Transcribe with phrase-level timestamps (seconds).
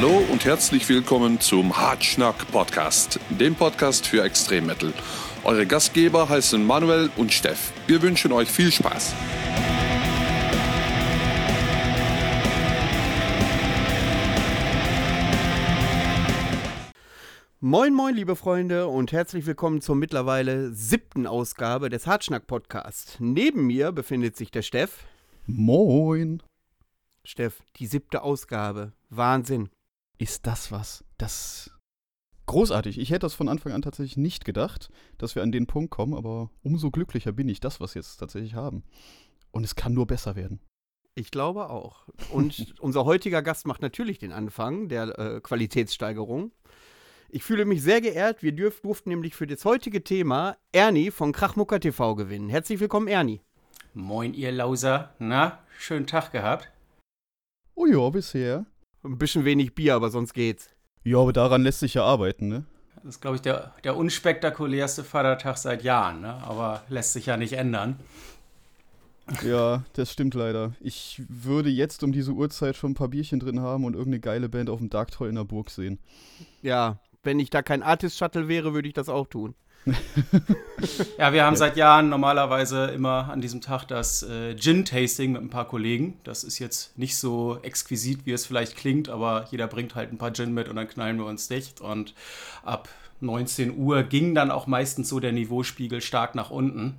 [0.00, 4.92] Hallo und herzlich willkommen zum Hartschnack Podcast, dem Podcast für Extremmetal.
[5.42, 7.72] Eure Gastgeber heißen Manuel und Steff.
[7.88, 9.12] Wir wünschen euch viel Spaß.
[17.58, 23.16] Moin, moin, liebe Freunde, und herzlich willkommen zur mittlerweile siebten Ausgabe des Hartschnack Podcast.
[23.18, 25.08] Neben mir befindet sich der Steff.
[25.46, 26.40] Moin.
[27.24, 28.92] Steff, die siebte Ausgabe.
[29.10, 29.70] Wahnsinn.
[30.18, 31.04] Ist das was?
[31.16, 31.70] Das.
[32.46, 32.98] Großartig.
[32.98, 36.14] Ich hätte das von Anfang an tatsächlich nicht gedacht, dass wir an den Punkt kommen,
[36.14, 38.82] aber umso glücklicher bin ich, das, was wir jetzt tatsächlich haben.
[39.52, 40.60] Und es kann nur besser werden.
[41.14, 42.08] Ich glaube auch.
[42.32, 46.52] Und unser heutiger Gast macht natürlich den Anfang der äh, Qualitätssteigerung.
[47.28, 48.42] Ich fühle mich sehr geehrt.
[48.42, 52.48] Wir dürf, durften nämlich für das heutige Thema Ernie von Krachmucker TV gewinnen.
[52.48, 53.42] Herzlich willkommen, Ernie.
[53.92, 55.14] Moin, ihr Lauser.
[55.18, 56.72] Na, schönen Tag gehabt?
[57.74, 58.64] Oh ja, bisher.
[59.08, 60.68] Ein bisschen wenig Bier, aber sonst geht's.
[61.02, 62.64] Ja, aber daran lässt sich ja arbeiten, ne?
[62.96, 66.34] Das ist, glaube ich, der, der unspektakulärste Vatertag seit Jahren, ne?
[66.44, 67.98] aber lässt sich ja nicht ändern.
[69.42, 70.74] Ja, das stimmt leider.
[70.80, 74.48] Ich würde jetzt um diese Uhrzeit schon ein paar Bierchen drin haben und irgendeine geile
[74.48, 75.98] Band auf dem Dark Toll in der Burg sehen.
[76.60, 79.54] Ja, wenn ich da kein Artist-Shuttle wäre, würde ich das auch tun.
[81.18, 85.50] Ja, wir haben seit Jahren normalerweise immer an diesem Tag das äh, Gin-Tasting mit ein
[85.50, 86.18] paar Kollegen.
[86.24, 90.18] Das ist jetzt nicht so exquisit, wie es vielleicht klingt, aber jeder bringt halt ein
[90.18, 91.80] paar Gin mit und dann knallen wir uns dicht.
[91.80, 92.14] Und
[92.64, 92.88] ab
[93.20, 96.96] 19 Uhr ging dann auch meistens so der Niveauspiegel stark nach unten.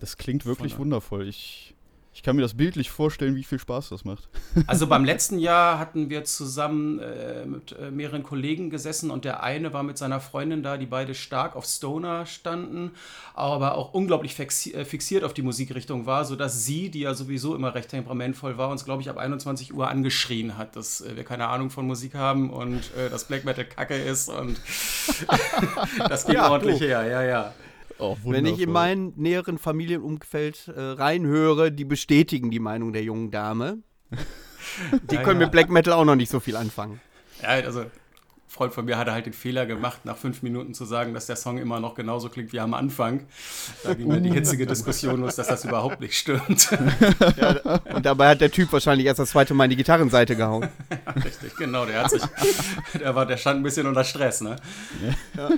[0.00, 1.28] Das klingt wirklich wundervoll.
[1.28, 1.75] Ich
[2.16, 4.28] ich kann mir das bildlich vorstellen, wie viel Spaß das macht.
[4.66, 9.42] Also beim letzten Jahr hatten wir zusammen äh, mit äh, mehreren Kollegen gesessen und der
[9.42, 12.92] eine war mit seiner Freundin da, die beide stark auf Stoner standen,
[13.34, 17.54] aber auch unglaublich fixi äh, fixiert auf die Musikrichtung war, sodass sie, die ja sowieso
[17.54, 21.24] immer recht temperamentvoll war, uns, glaube ich, ab 21 Uhr angeschrien hat, dass äh, wir
[21.24, 24.58] keine Ahnung von Musik haben und äh, dass Black Metal Kacke ist und
[26.08, 27.54] das ging ja, ordentlich her, ja, ja.
[27.98, 33.30] Oh, Wenn ich in mein näheren Familienumfeld äh, reinhöre, die bestätigen die Meinung der jungen
[33.30, 33.78] Dame.
[35.10, 35.46] die ja, können ja.
[35.46, 37.00] mit Black Metal auch noch nicht so viel anfangen.
[37.42, 37.86] Ja, also
[38.56, 41.36] Freund von mir hatte halt den Fehler gemacht, nach fünf Minuten zu sagen, dass der
[41.36, 43.26] Song immer noch genauso klingt wie am Anfang.
[43.84, 46.70] Da ging dann die hitzige Diskussion los, dass das überhaupt nicht stimmt.
[47.36, 50.68] Ja, und dabei hat der Typ wahrscheinlich erst das zweite Mal in die Gitarrenseite gehauen.
[50.90, 51.84] Ja, richtig, genau.
[51.84, 52.22] Der hat sich,
[53.00, 54.56] der, war, der stand ein bisschen unter Stress, ne?
[55.36, 55.50] Ja.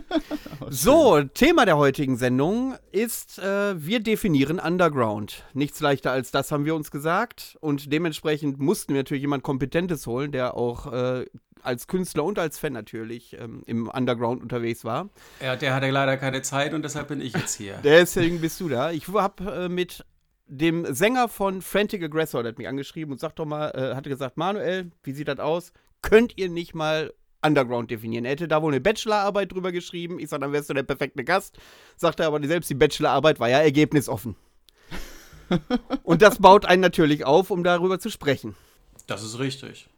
[0.68, 5.44] So, Thema der heutigen Sendung ist, äh, wir definieren Underground.
[5.52, 7.56] Nichts leichter als das haben wir uns gesagt.
[7.60, 11.26] Und dementsprechend mussten wir natürlich jemand Kompetentes holen, der auch äh,
[11.62, 15.08] als Künstler und als Fan natürlich ähm, im Underground unterwegs war.
[15.42, 17.78] Ja, der hatte leider keine Zeit und deshalb bin ich jetzt hier.
[17.84, 18.90] Deswegen bist du da.
[18.90, 20.04] Ich habe äh, mit
[20.46, 24.08] dem Sänger von Frantic Aggressor, der hat mich angeschrieben und sagt doch mal, äh, hatte
[24.08, 25.72] gesagt, Manuel, wie sieht das aus?
[26.02, 28.24] Könnt ihr nicht mal Underground definieren?
[28.24, 30.18] Er hätte da wohl eine Bachelorarbeit drüber geschrieben.
[30.18, 31.58] Ich sage, dann wärst du der perfekte Gast.
[31.96, 34.36] Sagt er aber, selbst die Bachelorarbeit war ja ergebnisoffen.
[36.02, 38.54] und das baut einen natürlich auf, um darüber zu sprechen.
[39.06, 39.88] Das ist richtig.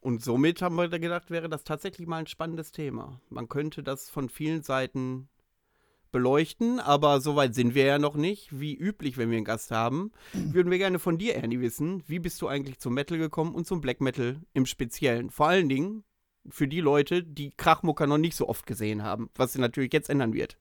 [0.00, 3.20] Und somit haben wir gedacht, wäre das tatsächlich mal ein spannendes Thema.
[3.28, 5.28] Man könnte das von vielen Seiten
[6.10, 8.58] beleuchten, aber soweit sind wir ja noch nicht.
[8.58, 12.18] Wie üblich, wenn wir einen Gast haben, würden wir gerne von dir, Ernie, wissen, wie
[12.18, 15.30] bist du eigentlich zum Metal gekommen und zum Black Metal im Speziellen?
[15.30, 16.04] Vor allen Dingen
[16.48, 20.08] für die Leute, die Krachmucker noch nicht so oft gesehen haben, was sich natürlich jetzt
[20.08, 20.58] ändern wird.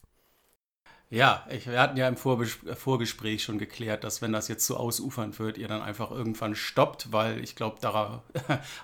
[1.12, 4.78] Ja, ich, wir hatten ja im Vorbes Vorgespräch schon geklärt, dass wenn das jetzt so
[4.78, 7.78] ausufernd wird, ihr dann einfach irgendwann stoppt, weil ich glaube,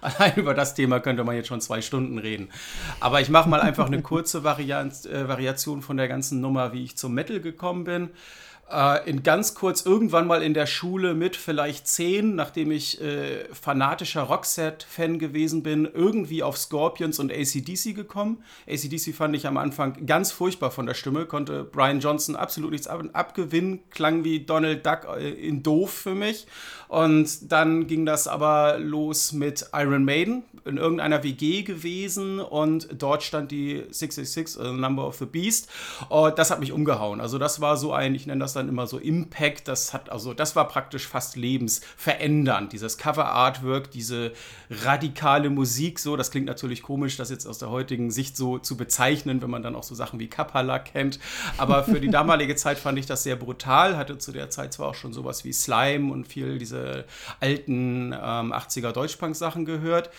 [0.01, 2.49] allein über das Thema könnte man jetzt schon zwei Stunden reden.
[2.99, 6.83] Aber ich mache mal einfach eine kurze Variant, äh, Variation von der ganzen Nummer, wie
[6.83, 8.09] ich zum Metal gekommen bin
[8.71, 13.45] äh, in ganz kurz irgendwann mal in der Schule mit vielleicht zehn, nachdem ich äh,
[13.53, 18.43] fanatischer Rockset-Fan gewesen bin, irgendwie auf Scorpions und ACDC gekommen.
[18.67, 22.87] ACDC fand ich am Anfang ganz furchtbar von der Stimme, konnte Brian Johnson absolut nichts
[22.87, 26.47] ab abgewinnen, klang wie Donald Duck äh, in doof für mich.
[26.87, 33.21] Und dann ging das aber los mit Iron Maiden in irgendeiner WG gewesen und dort
[33.21, 35.69] stand die 666, uh, Number of the Beast.
[36.09, 37.21] Und das hat mich umgehauen.
[37.21, 40.33] Also das war so ein, ich nenne das dann immer so Impact, das hat, also
[40.33, 42.73] das war praktisch fast lebensverändernd.
[42.73, 44.31] Dieses Cover-Artwork, diese
[44.71, 48.75] radikale Musik, so, das klingt natürlich komisch, das jetzt aus der heutigen Sicht so zu
[48.75, 51.19] bezeichnen, wenn man dann auch so Sachen wie Kapala kennt.
[51.57, 54.89] Aber für die damalige Zeit fand ich das sehr brutal, hatte zu der Zeit zwar
[54.89, 56.74] auch schon sowas wie Slime und viel diese
[57.39, 60.09] alten ähm, 80er Deutschpunk-Sachen gehört.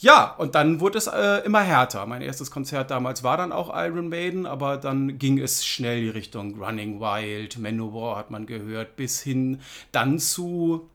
[0.00, 2.06] Ja, und dann wurde es äh, immer härter.
[2.06, 6.08] Mein erstes Konzert damals war dann auch Iron Maiden, aber dann ging es schnell die
[6.10, 9.60] Richtung Running Wild, Manowar hat man gehört, bis hin
[9.90, 10.88] dann zu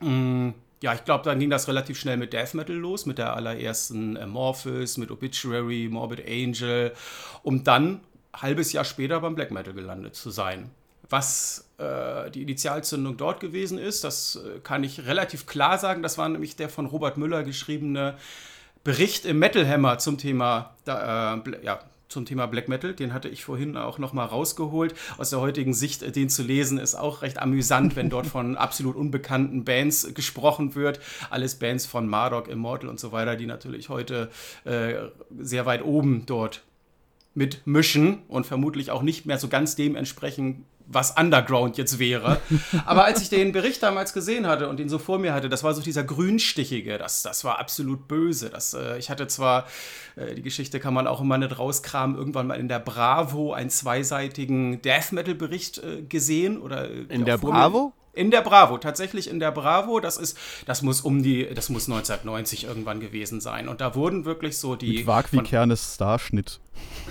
[0.00, 0.54] mh, mm,
[0.84, 4.18] ja, ich glaube, dann ging das relativ schnell mit Death Metal los, mit der allerersten
[4.18, 6.92] Amorphis, mit Obituary, Morbid Angel,
[7.42, 8.00] um dann
[8.34, 10.70] halbes Jahr später beim Black Metal gelandet zu sein.
[11.08, 16.02] Was äh, die Initialzündung dort gewesen ist, das äh, kann ich relativ klar sagen.
[16.02, 18.16] Das war nämlich der von Robert Müller geschriebene
[18.84, 22.94] Bericht im Metal Hammer zum Thema äh, ja, zum Thema Black Metal.
[22.94, 24.94] Den hatte ich vorhin auch noch mal rausgeholt.
[25.18, 28.56] Aus der heutigen Sicht, äh, den zu lesen, ist auch recht amüsant, wenn dort von
[28.56, 31.00] absolut unbekannten Bands gesprochen wird.
[31.28, 34.30] Alles Bands von Marduk, Immortal und so weiter, die natürlich heute
[34.64, 34.94] äh,
[35.38, 36.62] sehr weit oben dort
[37.34, 42.40] mitmischen und vermutlich auch nicht mehr so ganz dem entsprechen, was Underground jetzt wäre.
[42.86, 45.64] Aber als ich den Bericht damals gesehen hatte und ihn so vor mir hatte, das
[45.64, 48.50] war so dieser grünstichige, das, das war absolut böse.
[48.50, 49.66] Das, äh, ich hatte zwar,
[50.16, 53.70] äh, die Geschichte kann man auch immer nicht rauskramen, irgendwann mal in der Bravo einen
[53.70, 56.60] zweiseitigen Death Metal Bericht äh, gesehen.
[56.60, 57.92] Oder, äh, in der Bravo?
[58.12, 59.98] In der Bravo, tatsächlich in der Bravo.
[59.98, 63.68] Das ist, das muss um die, das muss 1990 irgendwann gewesen sein.
[63.68, 64.98] Und da wurden wirklich so die.
[64.98, 66.60] Mit Wag wie Kernes Starschnitt.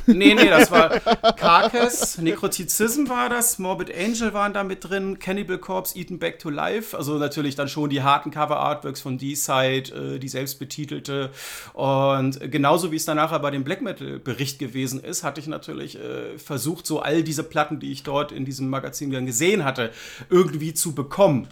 [0.06, 5.58] Nee, nee, das war Carcass, Necrotizism war das, Morbid Angel waren da mit drin, Cannibal
[5.58, 10.20] Corpse, Eaten Back to Life, also natürlich dann schon die harten Cover-Artworks von D-Side, äh,
[10.20, 11.30] die selbstbetitelte
[11.74, 15.98] und genauso wie es dann nachher bei dem Black Metal-Bericht gewesen ist, hatte ich natürlich
[15.98, 19.92] äh, versucht, so all diese Platten, die ich dort in diesem Magazin dann gesehen hatte,
[20.30, 21.48] irgendwie zu bekommen.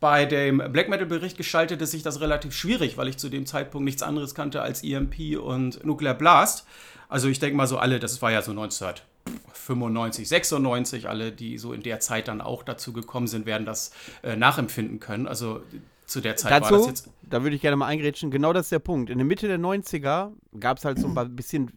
[0.00, 4.02] Bei dem Black Metal-Bericht gestaltete sich das relativ schwierig, weil ich zu dem Zeitpunkt nichts
[4.02, 6.64] anderes kannte als EMP und Nuclear Blast.
[7.10, 11.72] Also ich denke mal so alle, das war ja so 1995, 96, alle, die so
[11.72, 13.90] in der Zeit dann auch dazu gekommen sind, werden das
[14.22, 15.26] äh, nachempfinden können.
[15.26, 15.60] Also
[16.06, 17.10] zu der Zeit Dazu, war das jetzt.
[17.22, 18.30] Da würde ich gerne mal eingrätschen.
[18.30, 19.10] Genau das ist der Punkt.
[19.10, 21.70] In der Mitte der 90er gab es halt so ein bisschen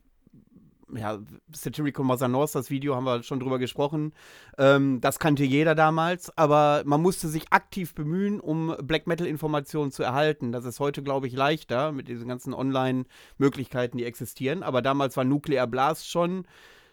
[0.96, 1.20] ja,
[1.52, 4.14] Satirical Mother North, das Video haben wir schon drüber gesprochen.
[4.58, 10.04] Ähm, das kannte jeder damals, aber man musste sich aktiv bemühen, um Black Metal-Informationen zu
[10.04, 10.52] erhalten.
[10.52, 14.64] Das ist heute, glaube ich, leichter mit diesen ganzen Online-Möglichkeiten, die existieren.
[14.64, 16.46] Aber damals war Nuclear Blast schon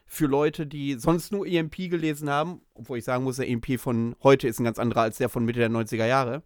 [0.06, 4.16] für Leute, die sonst nur EMP gelesen haben, obwohl ich sagen muss, der EMP von
[4.24, 6.42] heute ist ein ganz anderer als der von Mitte der 90er Jahre.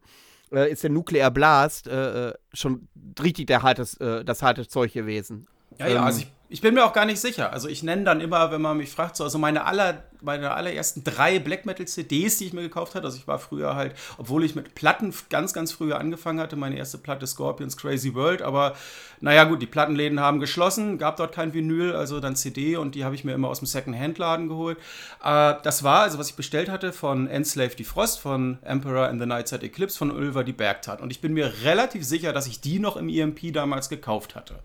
[0.52, 2.88] Äh, ist der Nuclear Blast äh, äh schon
[3.22, 5.48] richtig der hartes, äh, das harte Zeug gewesen.
[5.78, 7.52] Ja, ja, also ähm, ich ich bin mir auch gar nicht sicher.
[7.52, 11.02] Also ich nenne dann immer, wenn man mich fragt, so, also meine, aller, meine allerersten
[11.02, 13.06] drei Black Metal CDs, die ich mir gekauft habe.
[13.06, 16.76] Also ich war früher halt, obwohl ich mit Platten ganz, ganz früher angefangen hatte, meine
[16.76, 18.40] erste Platte Scorpions Crazy World.
[18.40, 18.74] Aber
[19.20, 23.04] naja gut, die Plattenläden haben geschlossen, gab dort kein Vinyl, also dann CD und die
[23.04, 24.78] habe ich mir immer aus dem Second-Hand-Laden geholt.
[25.24, 29.18] Äh, das war also, was ich bestellt hatte von Enslave die Frost, von Emperor in
[29.18, 31.00] the Nightside Eclipse, von Ulver die Bergtat.
[31.00, 34.60] Und ich bin mir relativ sicher, dass ich die noch im EMP damals gekauft hatte.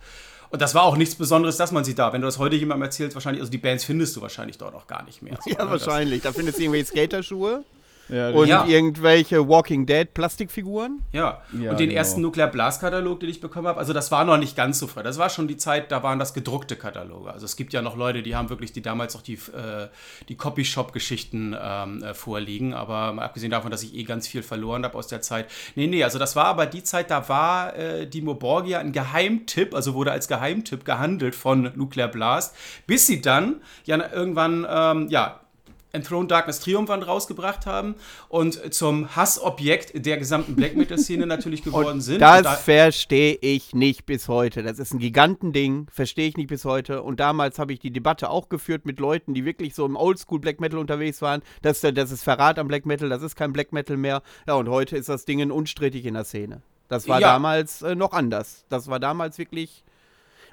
[0.52, 2.12] Und das war auch nichts Besonderes, dass man sie da.
[2.12, 4.88] Wenn du das heute jemandem erzählst, wahrscheinlich, also die Bands findest du wahrscheinlich dort auch
[4.88, 5.38] gar nicht mehr.
[5.44, 6.24] So, ja, wahrscheinlich.
[6.24, 7.64] Da findest du irgendwelche Skaterschuhe.
[8.10, 8.66] Ja, und ja.
[8.66, 11.02] irgendwelche Walking Dead Plastikfiguren.
[11.12, 12.00] Ja, ja und den genau.
[12.00, 14.88] ersten Nuclear Blast Katalog, den ich bekommen habe, also das war noch nicht ganz so
[14.88, 15.04] frei.
[15.04, 17.32] Das war schon die Zeit, da waren das gedruckte Kataloge.
[17.32, 19.88] Also es gibt ja noch Leute, die haben wirklich die damals auch die, äh,
[20.28, 22.74] die Copyshop-Geschichten ähm, äh, vorliegen.
[22.74, 25.48] Aber mal abgesehen davon, dass ich eh ganz viel verloren habe aus der Zeit.
[25.76, 29.76] Nee, nee, also das war aber die Zeit, da war äh, die Moborgia ein Geheimtipp,
[29.76, 32.56] also wurde als Geheimtipp gehandelt von Nuclear Blast,
[32.88, 35.42] bis sie dann ja irgendwann, ähm, ja,
[35.92, 37.96] Enthroned Darkness Triumphant rausgebracht haben
[38.28, 42.22] und zum Hassobjekt der gesamten Black Metal-Szene natürlich geworden und sind.
[42.22, 44.62] Das da verstehe ich nicht bis heute.
[44.62, 47.02] Das ist ein Gigantending, verstehe ich nicht bis heute.
[47.02, 50.40] Und damals habe ich die Debatte auch geführt mit Leuten, die wirklich so im Oldschool
[50.40, 51.42] Black Metal unterwegs waren.
[51.62, 54.22] Das, das ist Verrat am Black Metal, das ist kein Black Metal mehr.
[54.48, 56.62] Ja, und heute ist das Ding unstrittig in der Szene.
[56.88, 57.34] Das war ja.
[57.34, 58.66] damals äh, noch anders.
[58.70, 59.84] Das war damals wirklich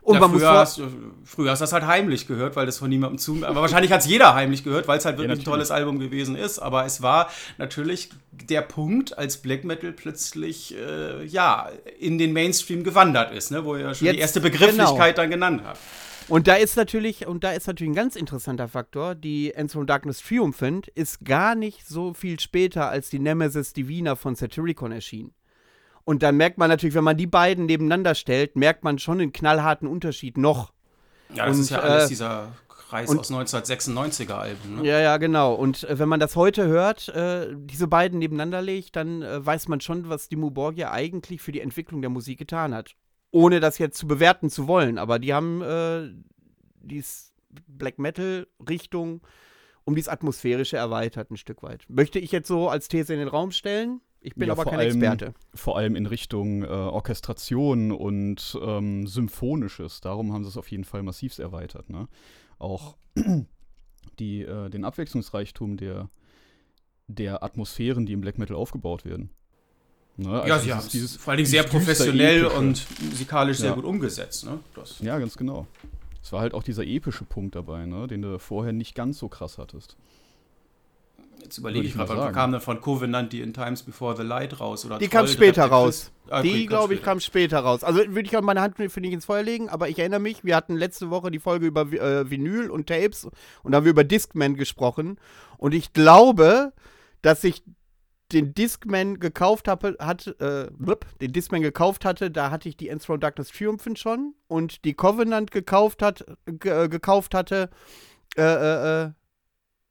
[0.06, 0.80] und ja, man früher, muss hast,
[1.24, 3.44] früher hast du das halt heimlich gehört, weil das von niemandem zu.
[3.44, 5.98] Aber wahrscheinlich hat es jeder heimlich gehört, weil es halt wirklich ja, ein tolles Album
[5.98, 6.60] gewesen ist.
[6.60, 12.84] Aber es war natürlich der Punkt, als Black Metal plötzlich äh, ja in den Mainstream
[12.84, 13.64] gewandert ist, ne?
[13.64, 15.24] wo ihr schon Jetzt, die erste Begrifflichkeit genau.
[15.24, 15.80] dann genannt habt.
[16.28, 19.88] Und da ist natürlich, und da ist natürlich ein ganz interessanter Faktor, die Ends from
[19.88, 25.35] Darkness Triumphant ist gar nicht so viel später als die Nemesis Divina von Satyricon erschienen.
[26.06, 29.32] Und dann merkt man natürlich, wenn man die beiden nebeneinander stellt, merkt man schon einen
[29.32, 30.72] knallharten Unterschied noch.
[31.34, 34.76] Ja, das und, ist ja alles äh, dieser Kreis und, aus 1996er Alben.
[34.76, 34.86] Ne?
[34.86, 35.54] Ja, ja, genau.
[35.54, 39.66] Und äh, wenn man das heute hört, äh, diese beiden nebeneinander legt, dann äh, weiß
[39.66, 42.92] man schon, was die Muborgia eigentlich für die Entwicklung der Musik getan hat.
[43.32, 44.98] Ohne das jetzt zu bewerten zu wollen.
[44.98, 46.08] Aber die haben äh,
[46.82, 47.04] die
[47.66, 49.22] Black Metal-Richtung
[49.82, 51.84] um dieses Atmosphärische erweitert ein Stück weit.
[51.88, 54.00] Möchte ich jetzt so als These in den Raum stellen?
[54.26, 55.34] Ich bin ja, aber kein allem, Experte.
[55.54, 60.00] Vor allem in Richtung äh, Orchestration und ähm, Symphonisches.
[60.00, 61.88] Darum haben sie es auf jeden Fall massivst erweitert.
[61.90, 62.08] Ne?
[62.58, 62.96] Auch
[64.18, 66.10] die, äh, den Abwechslungsreichtum der,
[67.06, 69.30] der Atmosphären, die im Black Metal aufgebaut werden.
[70.16, 70.42] Ne?
[70.42, 73.74] Also ja, sie haben es vor allen Dingen sehr professionell und musikalisch sehr ja.
[73.76, 74.44] gut umgesetzt.
[74.44, 74.58] Ne?
[75.02, 75.68] ja, ganz genau.
[76.20, 78.08] Es war halt auch dieser epische Punkt dabei, ne?
[78.08, 79.96] den du vorher nicht ganz so krass hattest.
[81.46, 84.84] Jetzt überlege ich gerade, kam dann von Covenant die In Times Before the Light raus?
[84.84, 86.10] Oder die kam später raus.
[86.28, 87.84] Ah, okay, die, glaube ich, kam später raus.
[87.84, 90.56] Also würde ich meine Hand für nicht ins Feuer legen, aber ich erinnere mich, wir
[90.56, 93.28] hatten letzte Woche die Folge über äh, Vinyl und Tapes
[93.62, 95.20] und da haben wir über Discman gesprochen.
[95.56, 96.72] Und ich glaube,
[97.22, 97.62] dass ich
[98.32, 100.66] den Discman gekauft habe, hat, äh,
[101.20, 105.52] den Discman gekauft hatte, da hatte ich die Enthroned Darkness Triumphen schon und die Covenant
[105.52, 107.70] gekauft hat, gekauft hatte,
[108.36, 109.10] äh, äh, äh,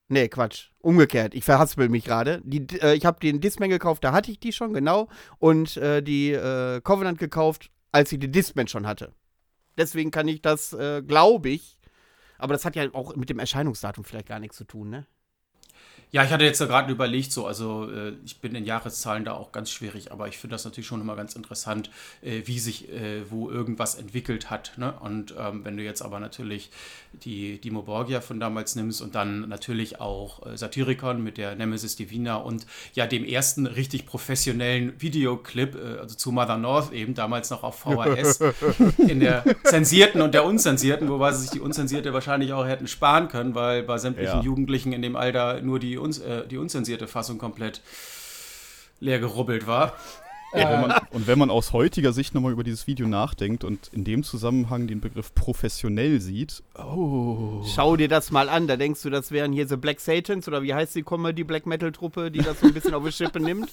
[0.08, 2.42] nee, Quatsch, umgekehrt, ich verhaspel mich gerade.
[2.82, 5.10] Äh, ich habe den Discman gekauft, da hatte ich die schon, genau,
[5.40, 9.14] und äh, die äh, Covenant gekauft, als ich den Discman schon hatte.
[9.78, 11.78] Deswegen kann ich das, äh, glaube ich,
[12.38, 15.08] aber das hat ja auch mit dem Erscheinungsdatum vielleicht gar nichts zu tun, ne?
[16.16, 19.52] Ja, ich hatte jetzt gerade überlegt, so, also äh, ich bin in Jahreszahlen da auch
[19.52, 21.90] ganz schwierig, aber ich finde das natürlich schon immer ganz interessant,
[22.22, 24.78] äh, wie sich äh, wo irgendwas entwickelt hat.
[24.78, 24.94] Ne?
[25.02, 26.72] Und ähm, wenn du jetzt aber natürlich
[27.24, 31.98] die Dimo Borgia von damals nimmst und dann natürlich auch äh, Satyricon mit der Nemesis
[31.98, 37.50] Divina und ja dem ersten richtig professionellen Videoclip, äh, also zu Mother North eben, damals
[37.50, 38.40] noch auf VHS,
[39.00, 43.28] in der zensierten und der unzensierten, wobei sie sich die unzensierte wahrscheinlich auch hätten sparen
[43.28, 44.44] können, weil bei sämtlichen ja.
[44.44, 47.82] Jugendlichen in dem Alter nur die uns, äh, die unzensierte Fassung komplett
[49.00, 49.94] leer gerubbelt war.
[50.54, 53.90] Und wenn, man, und wenn man aus heutiger Sicht nochmal über dieses Video nachdenkt und
[53.92, 57.62] in dem Zusammenhang den Begriff professionell sieht, oh.
[57.76, 60.64] Schau dir das mal an, da denkst du, das wären hier so Black Satans oder
[60.64, 63.42] wie heißt die Comedy Black Metal Truppe, die das so ein bisschen auf die Schippe
[63.42, 63.70] nimmt.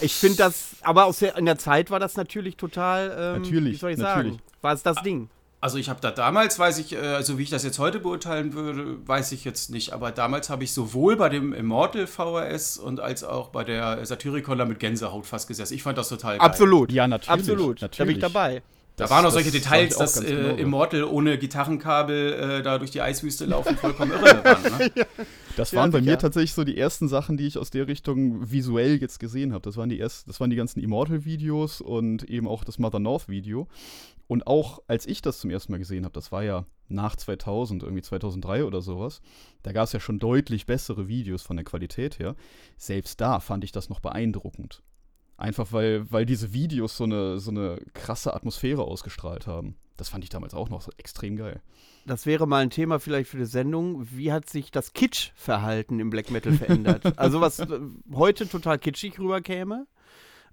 [0.00, 3.74] Ich finde das, aber aus der, in der Zeit war das natürlich total, ähm, natürlich,
[3.74, 4.32] wie soll ich natürlich.
[4.32, 5.28] sagen, war es das Ding.
[5.62, 8.54] Also ich habe da damals, weiß ich, äh, also wie ich das jetzt heute beurteilen
[8.54, 9.92] würde, weiß ich jetzt nicht.
[9.92, 14.56] Aber damals habe ich sowohl bei dem Immortal VHS und als auch bei der Satyricon
[14.56, 15.74] da mit Gänsehaut fast gesessen.
[15.74, 16.46] Ich fand das total geil.
[16.46, 16.90] Absolut.
[16.90, 17.40] Ja, natürlich.
[17.40, 17.82] Absolut.
[17.82, 17.96] Natürlich.
[17.98, 18.62] Da bin ich dabei.
[18.96, 23.00] Da waren auch solche Details, dass äh, genau Immortal ohne Gitarrenkabel äh, da durch die
[23.00, 24.78] Eiswüste laufen vollkommen irrelevant.
[24.78, 24.90] Ne?
[24.94, 25.04] ja.
[25.56, 28.50] Das waren ja, bei mir tatsächlich so die ersten Sachen, die ich aus der Richtung
[28.50, 29.62] visuell jetzt gesehen habe.
[29.62, 33.68] Das waren die ersten, das waren die ganzen Immortal-Videos und eben auch das Mother North-Video.
[34.30, 37.82] Und auch als ich das zum ersten Mal gesehen habe, das war ja nach 2000,
[37.82, 39.22] irgendwie 2003 oder sowas,
[39.64, 42.36] da gab es ja schon deutlich bessere Videos von der Qualität her.
[42.76, 44.84] Selbst da fand ich das noch beeindruckend.
[45.36, 49.74] Einfach weil, weil diese Videos so eine, so eine krasse Atmosphäre ausgestrahlt haben.
[49.96, 51.60] Das fand ich damals auch noch so extrem geil.
[52.06, 54.06] Das wäre mal ein Thema vielleicht für die Sendung.
[54.12, 57.02] Wie hat sich das Kitsch-Verhalten im Black Metal verändert?
[57.18, 57.80] also was äh,
[58.14, 59.88] heute total kitschig rüberkäme,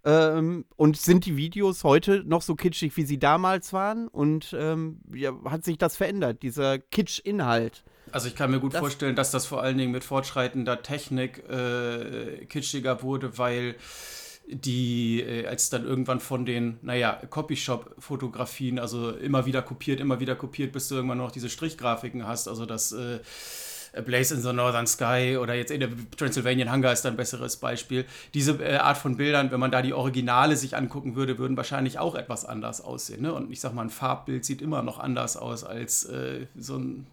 [0.08, 4.08] ähm, und sind die Videos heute noch so kitschig, wie sie damals waren?
[4.08, 7.84] Und ähm, ja, hat sich das verändert, dieser Kitsch-Inhalt?
[8.14, 11.44] Also ich kann mir gut das vorstellen, dass das vor allen Dingen mit fortschreitender Technik
[11.50, 13.76] äh, kitschiger wurde, weil
[14.48, 20.36] die, äh, als dann irgendwann von den, naja, Copyshop-Fotografien, also immer wieder kopiert, immer wieder
[20.36, 23.20] kopiert, bis du irgendwann noch diese Strichgrafiken hast, also das äh,
[23.98, 27.58] A Blaze in the Northern Sky oder jetzt in der Transylvanian Hunger ist ein besseres
[27.58, 28.06] Beispiel.
[28.34, 32.00] Diese äh, Art von Bildern, wenn man da die Originale sich angucken würde, würden wahrscheinlich
[32.00, 33.22] auch etwas anders aussehen.
[33.22, 33.34] Ne?
[33.34, 37.08] Und ich sag mal, ein Farbbild sieht immer noch anders aus als äh, so ein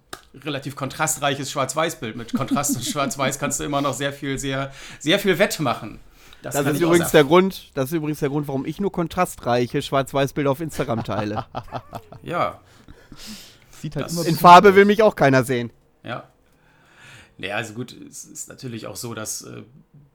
[0.45, 2.17] relativ kontrastreiches Schwarz-Weiß-Bild.
[2.17, 6.00] Mit Kontrast und Schwarz-Weiß kannst du immer noch sehr viel, sehr, sehr viel wettmachen.
[6.43, 9.81] Das, das ist übrigens der Grund, das ist übrigens der Grund, warum ich nur kontrastreiche
[9.81, 11.47] Schwarz-Weiß-Bilder auf Instagram teile.
[12.23, 12.61] ja.
[13.81, 15.71] Sieht halt immer In Farbe will mich auch keiner sehen.
[16.03, 16.25] Ja.
[17.38, 19.62] Naja, also gut, es ist natürlich auch so, dass äh,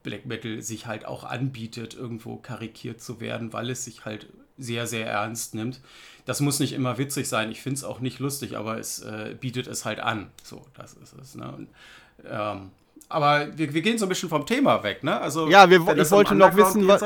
[0.04, 4.88] Black Metal sich halt auch anbietet, irgendwo karikiert zu werden, weil es sich halt sehr,
[4.88, 5.80] sehr ernst nimmt.
[6.26, 7.52] Das muss nicht immer witzig sein.
[7.52, 10.30] Ich finde es auch nicht lustig, aber es äh, bietet es halt an.
[10.44, 11.36] So, das ist es.
[11.36, 11.52] Ne?
[11.52, 11.68] Und,
[12.30, 12.70] ähm,
[13.08, 15.20] aber wir, wir, gehen so ein bisschen vom Thema weg, ne?
[15.20, 17.04] Also, ja, wir, ich wollte noch wissen, was.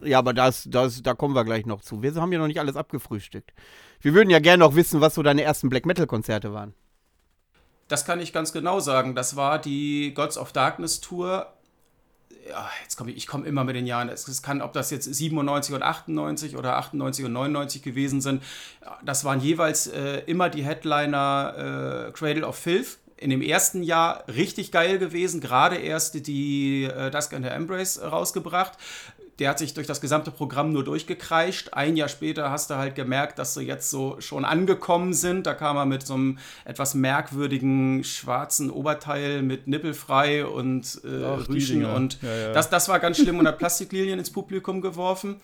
[0.00, 2.02] Ja, aber das, das, da kommen wir gleich noch zu.
[2.02, 3.52] Wir haben ja noch nicht alles abgefrühstückt.
[4.00, 6.74] Wir würden ja gerne noch wissen, was so deine ersten Black Metal-Konzerte waren.
[7.88, 9.14] Das kann ich ganz genau sagen.
[9.14, 11.46] Das war die Gods of Darkness Tour.
[12.48, 14.08] Ja, jetzt komme ich, ich komme immer mit den Jahren.
[14.08, 18.42] Es kann, ob das jetzt 97 und 98 oder 98 und 99 gewesen sind.
[19.04, 22.98] Das waren jeweils äh, immer die Headliner äh, Cradle of Filth.
[23.16, 28.00] In dem ersten Jahr richtig geil gewesen, gerade erst die äh, Dusk and the Embrace
[28.00, 28.78] rausgebracht
[29.38, 31.72] der hat sich durch das gesamte Programm nur durchgekreischt.
[31.72, 35.46] Ein Jahr später hast du halt gemerkt, dass sie jetzt so schon angekommen sind.
[35.46, 41.48] Da kam er mit so einem etwas merkwürdigen schwarzen Oberteil mit Nippelfrei und äh, Ach,
[41.48, 41.84] Rüschen.
[41.84, 42.52] Und ja, ja.
[42.52, 45.36] Das, das war ganz schlimm und hat Plastiklilien ins Publikum geworfen.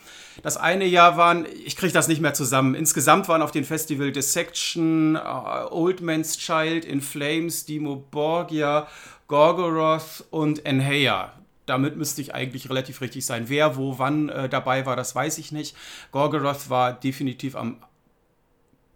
[0.43, 2.75] Das eine Jahr waren, ich kriege das nicht mehr zusammen.
[2.75, 8.89] Insgesamt waren auf dem Festival Dissection, uh, Old Man's Child, In Flames, Dimo Borgia,
[9.29, 11.33] Gorgoroth und Enheia
[11.67, 13.49] damit müsste ich eigentlich relativ richtig sein.
[13.49, 15.77] Wer, wo, wann äh, dabei war, das weiß ich nicht.
[16.13, 17.79] Gorgoroth war definitiv am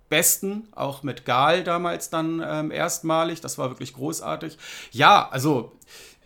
[0.08, 3.40] besten, auch mit Gal damals dann ähm, erstmalig.
[3.40, 4.58] Das war wirklich großartig.
[4.92, 5.72] Ja, also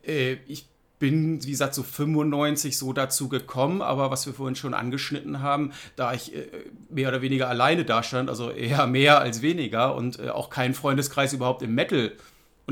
[0.07, 0.67] äh, ich
[0.99, 5.73] bin, wie gesagt, so 95 so dazu gekommen, aber was wir vorhin schon angeschnitten haben,
[5.97, 6.47] da ich äh,
[6.91, 11.33] mehr oder weniger alleine dastand, also eher mehr als weniger und äh, auch keinen Freundeskreis
[11.33, 12.13] überhaupt im Metal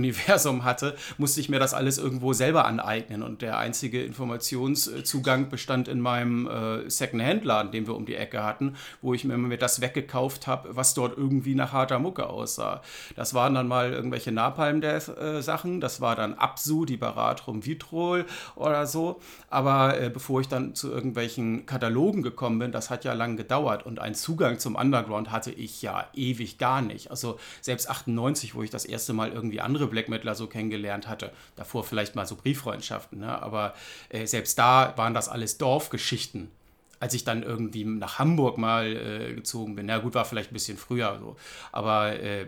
[0.00, 3.22] Universum hatte, musste ich mir das alles irgendwo selber aneignen.
[3.22, 8.76] Und der einzige Informationszugang bestand in meinem äh, Second-Hand-Laden, den wir um die Ecke hatten,
[9.02, 12.82] wo ich mir, mir das weggekauft habe, was dort irgendwie nach harter Mucke aussah.
[13.14, 18.24] Das waren dann mal irgendwelche Napalm-Death-Sachen, das war dann Absu, die Baratrum Vitrol
[18.56, 19.20] oder so.
[19.48, 23.84] Aber äh, bevor ich dann zu irgendwelchen Katalogen gekommen bin, das hat ja lang gedauert
[23.84, 27.10] und einen Zugang zum Underground hatte ich ja ewig gar nicht.
[27.10, 31.32] Also selbst 98, wo ich das erste Mal irgendwie andere Black Metaler so kennengelernt hatte.
[31.56, 33.42] Davor vielleicht mal so Brieffreundschaften, ne?
[33.42, 33.74] aber
[34.08, 36.50] äh, selbst da waren das alles Dorfgeschichten.
[36.98, 40.54] Als ich dann irgendwie nach Hamburg mal äh, gezogen bin, na gut, war vielleicht ein
[40.54, 41.36] bisschen früher so,
[41.72, 42.46] aber äh,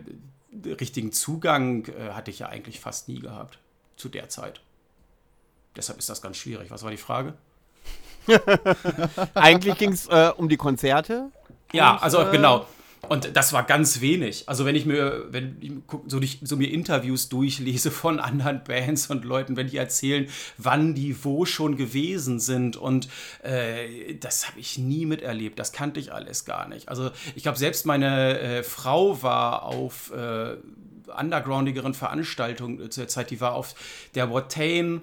[0.64, 3.58] richtigen Zugang äh, hatte ich ja eigentlich fast nie gehabt
[3.96, 4.60] zu der Zeit.
[5.76, 6.70] Deshalb ist das ganz schwierig.
[6.70, 7.34] Was war die Frage?
[9.34, 11.30] Eigentlich ging es äh, um die Konzerte.
[11.72, 12.66] Ja, also äh, genau.
[13.08, 14.48] Und das war ganz wenig.
[14.48, 15.72] Also wenn ich mir, wenn ich
[16.06, 21.24] so, so, mir Interviews durchlese von anderen Bands und Leuten, wenn die erzählen, wann die
[21.24, 23.08] wo schon gewesen sind und
[23.42, 25.58] äh, das habe ich nie miterlebt.
[25.58, 26.88] Das kannte ich alles gar nicht.
[26.88, 30.56] Also ich glaube, selbst meine äh, Frau war auf äh,
[31.18, 33.74] undergroundigeren Veranstaltungen zur Zeit, die war auf
[34.14, 35.02] der Watain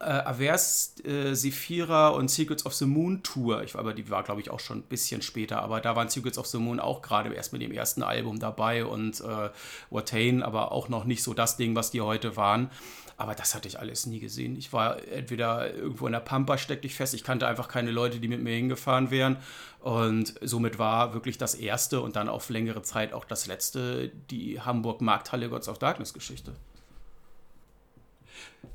[0.00, 3.62] äh, Avers, äh, Sephira und Secrets of the Moon Tour.
[3.62, 5.62] Ich, aber die war, glaube ich, auch schon ein bisschen später.
[5.62, 8.84] Aber da waren Secrets of the Moon auch gerade erst mit dem ersten Album dabei
[8.84, 9.50] und äh,
[9.90, 12.70] Watain, aber auch noch nicht so das Ding, was die heute waren.
[13.16, 14.56] Aber das hatte ich alles nie gesehen.
[14.56, 17.14] Ich war entweder irgendwo in der Pampa, steckte ich fest.
[17.14, 19.38] Ich kannte einfach keine Leute, die mit mir hingefahren wären.
[19.80, 24.60] Und somit war wirklich das erste und dann auf längere Zeit auch das letzte die
[24.60, 26.52] Hamburg Markthalle Gods of Darkness Geschichte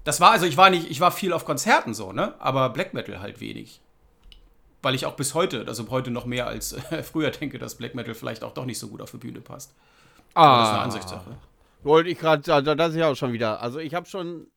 [0.04, 2.34] das war, also ich war nicht, ich war viel auf Konzerten so, ne?
[2.39, 3.82] Aber Black Metal halt wenig.
[4.82, 7.96] Weil ich auch bis heute, also heute noch mehr als äh, früher denke, dass Black
[7.96, 9.74] Metal vielleicht auch doch nicht so gut auf die Bühne passt.
[10.34, 10.43] Ah.
[10.43, 11.38] Aber das ist eine Ansichtssache.
[11.84, 13.62] Wollte ich gerade, das ist ja auch schon wieder.
[13.62, 14.48] Also ich habe schon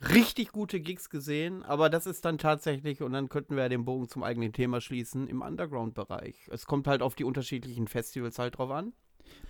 [0.00, 3.84] richtig gute Gigs gesehen, aber das ist dann tatsächlich, und dann könnten wir ja den
[3.84, 6.48] Bogen zum eigenen Thema schließen, im Underground-Bereich.
[6.50, 8.92] Es kommt halt auf die unterschiedlichen Festivals halt drauf an.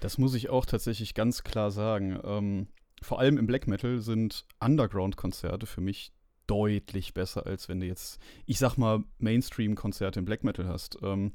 [0.00, 2.18] Das muss ich auch tatsächlich ganz klar sagen.
[2.24, 2.68] Ähm,
[3.02, 6.12] vor allem im Black Metal sind Underground-Konzerte für mich
[6.46, 10.98] deutlich besser, als wenn du jetzt, ich sag mal, Mainstream-Konzerte im Black Metal hast.
[11.02, 11.32] Ähm,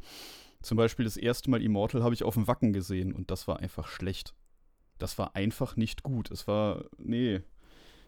[0.62, 3.60] zum Beispiel das erste Mal Immortal habe ich auf dem Wacken gesehen und das war
[3.60, 4.34] einfach schlecht.
[4.98, 6.32] Das war einfach nicht gut.
[6.32, 7.42] Es war, nee.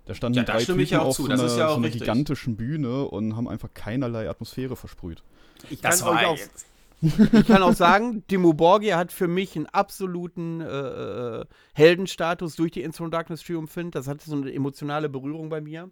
[0.06, 3.48] Da standen ja, drei Typen auf so, einer, ja so einer gigantischen Bühne und haben
[3.48, 5.24] einfach keinerlei Atmosphäre versprüht.
[5.70, 6.66] Ich das kann war euch jetzt
[7.02, 12.72] ich kann auch sagen, Dimo Borgia hat für mich einen absoluten äh, äh Heldenstatus durch
[12.72, 13.96] die Instro Darkness Triumphant.
[13.96, 15.92] Das hatte so eine emotionale Berührung bei mir.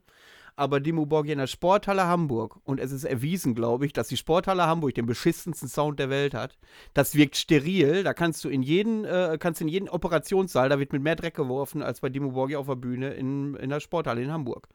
[0.56, 4.18] Aber Dimo Borgia in der Sporthalle Hamburg, und es ist erwiesen, glaube ich, dass die
[4.18, 6.58] Sporthalle Hamburg den beschissensten Sound der Welt hat.
[6.94, 8.04] Das wirkt steril.
[8.04, 11.36] Da kannst du in jeden, äh, kannst in jeden Operationssaal, da wird mit mehr Dreck
[11.36, 14.68] geworfen als bei Dimo Borgia auf der Bühne in, in der Sporthalle in Hamburg.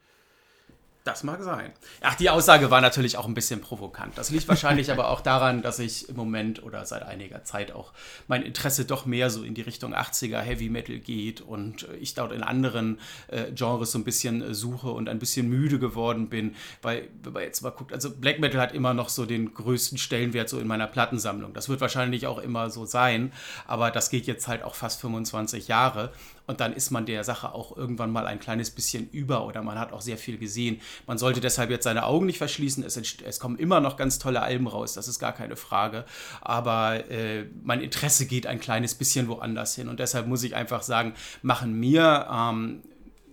[1.09, 1.73] Das mag sein.
[2.03, 4.19] Ach, die Aussage war natürlich auch ein bisschen provokant.
[4.19, 7.95] Das liegt wahrscheinlich aber auch daran, dass ich im Moment oder seit einiger Zeit auch
[8.27, 12.31] mein Interesse doch mehr so in die Richtung 80er Heavy Metal geht und ich dort
[12.33, 16.55] in anderen äh, Genres so ein bisschen äh, suche und ein bisschen müde geworden bin.
[16.83, 19.97] Weil, wenn man jetzt mal guckt, also Black Metal hat immer noch so den größten
[19.97, 21.55] Stellenwert so in meiner Plattensammlung.
[21.55, 23.33] Das wird wahrscheinlich auch immer so sein,
[23.67, 26.13] aber das geht jetzt halt auch fast 25 Jahre.
[26.49, 29.79] Und dann ist man der Sache auch irgendwann mal ein kleines bisschen über oder man
[29.79, 30.81] hat auch sehr viel gesehen.
[31.07, 32.83] Man sollte deshalb jetzt seine Augen nicht verschließen.
[32.83, 36.07] Es, es kommen immer noch ganz tolle Alben raus, das ist gar keine Frage.
[36.41, 39.89] Aber äh, mein Interesse geht ein kleines bisschen woanders hin.
[39.89, 42.83] Und deshalb muss ich einfach sagen, machen mir ähm,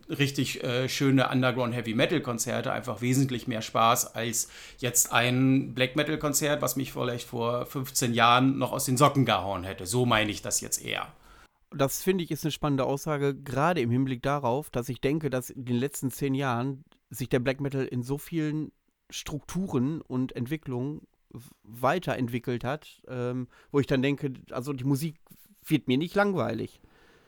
[0.10, 4.49] richtig äh, schöne Underground Heavy Metal Konzerte einfach wesentlich mehr Spaß als
[4.80, 9.23] jetzt ein Black Metal Konzert, was mich vielleicht vor 15 Jahren noch aus den Socken
[9.23, 9.86] gehauen hätte.
[9.86, 11.08] So meine ich das jetzt eher
[11.75, 15.49] das finde ich ist eine spannende Aussage, gerade im Hinblick darauf, dass ich denke, dass
[15.49, 18.71] in den letzten zehn Jahren sich der Black Metal in so vielen
[19.09, 21.01] Strukturen und Entwicklungen
[21.63, 25.17] weiterentwickelt hat, ähm, wo ich dann denke, also die Musik
[25.65, 26.81] wird mir nicht langweilig.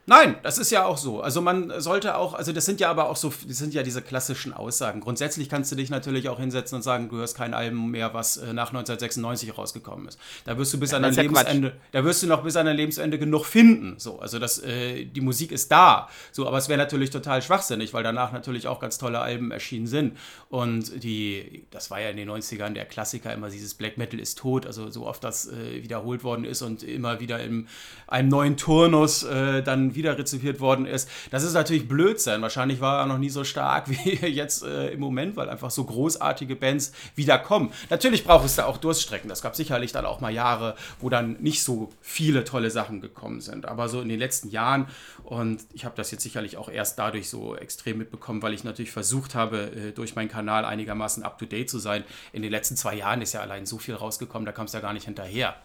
[0.10, 1.20] Nein, das ist ja auch so.
[1.20, 4.02] Also man sollte auch, also das sind ja aber auch so, das sind ja diese
[4.02, 5.02] klassischen Aussagen.
[5.02, 8.38] Grundsätzlich kannst du dich natürlich auch hinsetzen und sagen, du hörst kein Album mehr, was
[8.38, 10.18] äh, nach 1996 rausgekommen ist.
[10.46, 11.80] Da wirst du bis ja, an dein Lebensende, Quatsch.
[11.92, 13.96] da wirst du noch bis an dein Lebensende genug finden.
[14.00, 16.08] So, also das, äh, die Musik ist da.
[16.32, 19.88] So, aber es wäre natürlich total schwachsinnig, weil danach natürlich auch ganz tolle Alben erschienen
[19.88, 20.18] sind.
[20.48, 24.38] Und die, das war ja in den 90ern der Klassiker immer dieses Black Metal ist
[24.38, 27.68] tot, also so oft das äh, wiederholt worden ist und immer wieder in
[28.08, 31.10] einem neuen Turnus äh, dann wieder rezipiert worden ist.
[31.32, 32.42] Das ist natürlich Blödsinn.
[32.42, 35.84] Wahrscheinlich war er noch nie so stark wie jetzt äh, im Moment, weil einfach so
[35.84, 37.72] großartige Bands wiederkommen.
[37.90, 39.30] Natürlich braucht es da auch Durststrecken.
[39.30, 43.42] Das gab sicherlich dann auch mal Jahre, wo dann nicht so viele tolle Sachen gekommen
[43.42, 43.66] sind.
[43.66, 44.88] Aber so in den letzten Jahren,
[45.24, 48.92] und ich habe das jetzt sicherlich auch erst dadurch so extrem mitbekommen, weil ich natürlich
[48.92, 52.04] versucht habe, äh, durch meinen Kanal einigermaßen up-to-date zu sein.
[52.32, 54.80] In den letzten zwei Jahren ist ja allein so viel rausgekommen, da kam es ja
[54.80, 55.56] gar nicht hinterher.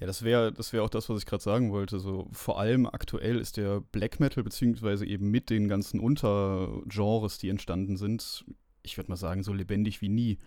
[0.00, 2.00] Ja, das wäre das wär auch das, was ich gerade sagen wollte.
[2.00, 7.48] So, vor allem aktuell ist der Black Metal, beziehungsweise eben mit den ganzen Untergenres, die
[7.48, 8.44] entstanden sind,
[8.82, 10.38] ich würde mal sagen, so lebendig wie nie.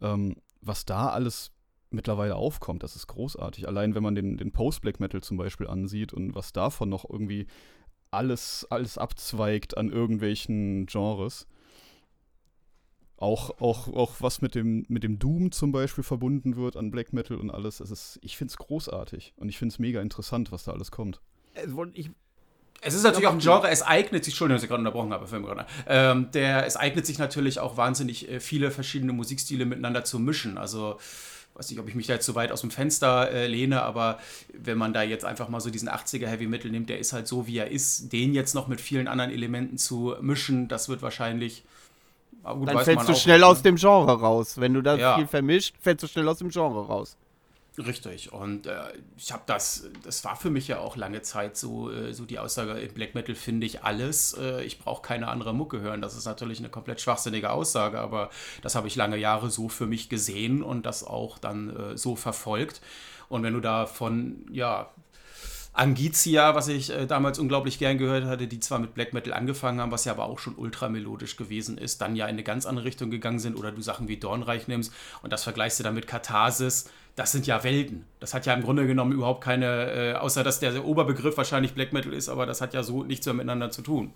[0.00, 1.52] Ähm, was da alles
[1.90, 3.68] mittlerweile aufkommt, das ist großartig.
[3.68, 7.46] Allein wenn man den, den Post-Black Metal zum Beispiel ansieht und was davon noch irgendwie
[8.10, 11.46] alles, alles abzweigt an irgendwelchen Genres
[13.22, 17.12] auch, auch, auch was mit dem, mit dem Doom zum Beispiel verbunden wird an Black
[17.12, 17.80] Metal und alles.
[17.80, 20.90] Es ist, ich finde es großartig und ich finde es mega interessant, was da alles
[20.90, 21.20] kommt.
[21.94, 22.10] Ich,
[22.80, 25.26] es ist natürlich auch ein Genre, es eignet sich, Entschuldigung, dass ich gerade unterbrochen habe,
[25.28, 25.66] Film gerade.
[25.86, 30.58] Ähm, der, es eignet sich natürlich auch wahnsinnig äh, viele verschiedene Musikstile miteinander zu mischen.
[30.58, 30.98] Also,
[31.54, 34.18] weiß nicht, ob ich mich da jetzt so weit aus dem Fenster äh, lehne, aber
[34.52, 37.28] wenn man da jetzt einfach mal so diesen 80er Heavy Metal nimmt, der ist halt
[37.28, 41.02] so, wie er ist, den jetzt noch mit vielen anderen Elementen zu mischen, das wird
[41.02, 41.62] wahrscheinlich
[42.44, 43.62] Gut, dann fällst du schnell nicht, aus ne?
[43.64, 44.58] dem Genre raus.
[44.58, 45.16] Wenn du das ja.
[45.16, 47.16] viel vermischt, fällst du schnell aus dem Genre raus.
[47.78, 48.32] Richtig.
[48.32, 48.80] Und äh,
[49.16, 52.38] ich habe das, das war für mich ja auch lange Zeit so, äh, so die
[52.38, 54.34] Aussage, im Black Metal finde ich alles.
[54.34, 56.02] Äh, ich brauche keine andere Mucke hören.
[56.02, 58.28] Das ist natürlich eine komplett schwachsinnige Aussage, aber
[58.60, 62.14] das habe ich lange Jahre so für mich gesehen und das auch dann äh, so
[62.14, 62.82] verfolgt.
[63.30, 64.90] Und wenn du da von, ja,
[65.74, 69.80] Angizia, was ich äh, damals unglaublich gern gehört hatte, die zwar mit Black Metal angefangen
[69.80, 72.84] haben, was ja aber auch schon ultramelodisch gewesen ist, dann ja in eine ganz andere
[72.84, 76.06] Richtung gegangen sind oder du Sachen wie Dornreich nimmst und das vergleichst du dann mit
[76.06, 78.04] Katharsis, das sind ja Welten.
[78.20, 81.92] Das hat ja im Grunde genommen überhaupt keine, äh, außer dass der Oberbegriff wahrscheinlich Black
[81.94, 84.12] Metal ist, aber das hat ja so nichts mehr miteinander zu tun.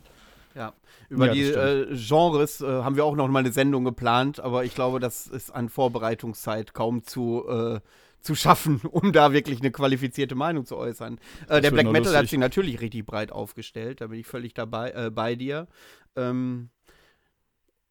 [0.54, 0.72] Ja,
[1.10, 4.64] über ja, die äh, Genres äh, haben wir auch noch mal eine Sendung geplant, aber
[4.64, 7.80] ich glaube, das ist an Vorbereitungszeit kaum zu äh,
[8.26, 11.18] zu schaffen, um da wirklich eine qualifizierte Meinung zu äußern.
[11.48, 12.16] Äh, der Black Metal lustig.
[12.16, 15.68] hat sich natürlich richtig breit aufgestellt, da bin ich völlig dabei äh, bei dir.
[16.16, 16.70] Ähm,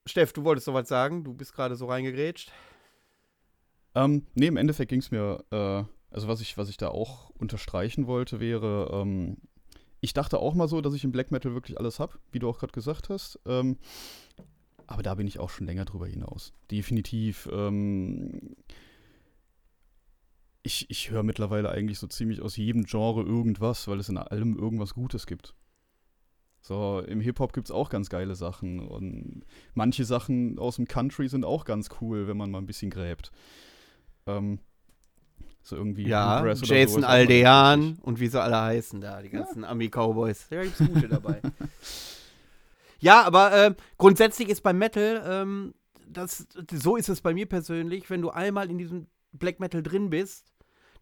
[0.06, 2.52] Steff, du wolltest noch was sagen, du bist gerade so reingegrätscht.
[3.96, 7.30] Ähm, nee, im Endeffekt ging es mir, äh, also was ich, was ich da auch
[7.32, 9.38] unterstreichen wollte, wäre, ähm,
[10.02, 12.48] ich dachte auch mal so, dass ich im Black Metal wirklich alles habe, wie du
[12.48, 13.40] auch gerade gesagt hast.
[13.48, 13.78] Ähm,
[14.86, 16.54] aber da bin ich auch schon länger drüber hinaus.
[16.70, 17.50] Definitiv.
[17.52, 18.56] Ähm,
[20.66, 24.58] ich, ich höre mittlerweile eigentlich so ziemlich aus jedem Genre irgendwas, weil es in allem
[24.58, 25.54] irgendwas Gutes gibt.
[26.62, 31.30] So, im Hip-Hop gibt es auch ganz geile Sachen und manche Sachen aus dem Country
[31.30, 33.32] sind auch ganz cool, wenn man mal ein bisschen gräbt.
[34.26, 34.58] Ähm,
[35.62, 39.70] so irgendwie ja, Jason Aldean und wie sie alle heißen da, die ganzen ja.
[39.70, 40.48] Ami-Cowboys.
[40.50, 41.42] Da gibt es gute dabei.
[43.00, 45.76] ja, aber äh, grundsätzlich ist beim Metal, ähm,
[46.08, 50.10] das, so ist es bei mir persönlich, wenn du einmal in diesem Black Metal drin
[50.10, 50.55] bist,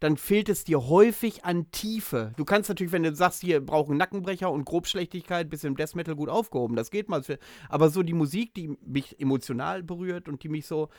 [0.04, 2.34] dann fehlt es dir häufig an Tiefe.
[2.36, 6.28] Du kannst natürlich, wenn du sagst, hier brauchen Nackenbrecher und Grobschlechtigkeit, im Death Metal gut
[6.28, 6.76] aufgehoben.
[6.76, 7.24] Das geht mal.
[7.70, 10.90] Aber so die Musik, die mich emotional berührt und die mich so,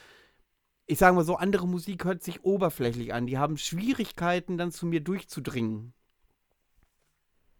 [0.87, 3.27] ich sage mal so, andere Musik hört sich oberflächlich an.
[3.27, 5.93] Die haben Schwierigkeiten, dann zu mir durchzudringen.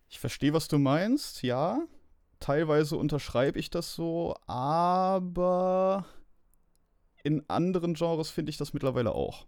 [0.09, 1.87] Ich verstehe, was du meinst, ja.
[2.41, 6.07] Teilweise unterschreibe ich das so, aber
[7.23, 9.47] in anderen Genres finde ich das mittlerweile auch.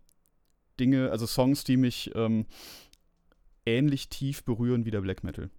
[0.78, 2.46] Dinge, also Songs, die mich ähm,
[3.64, 5.50] ähnlich tief berühren wie der Black Metal.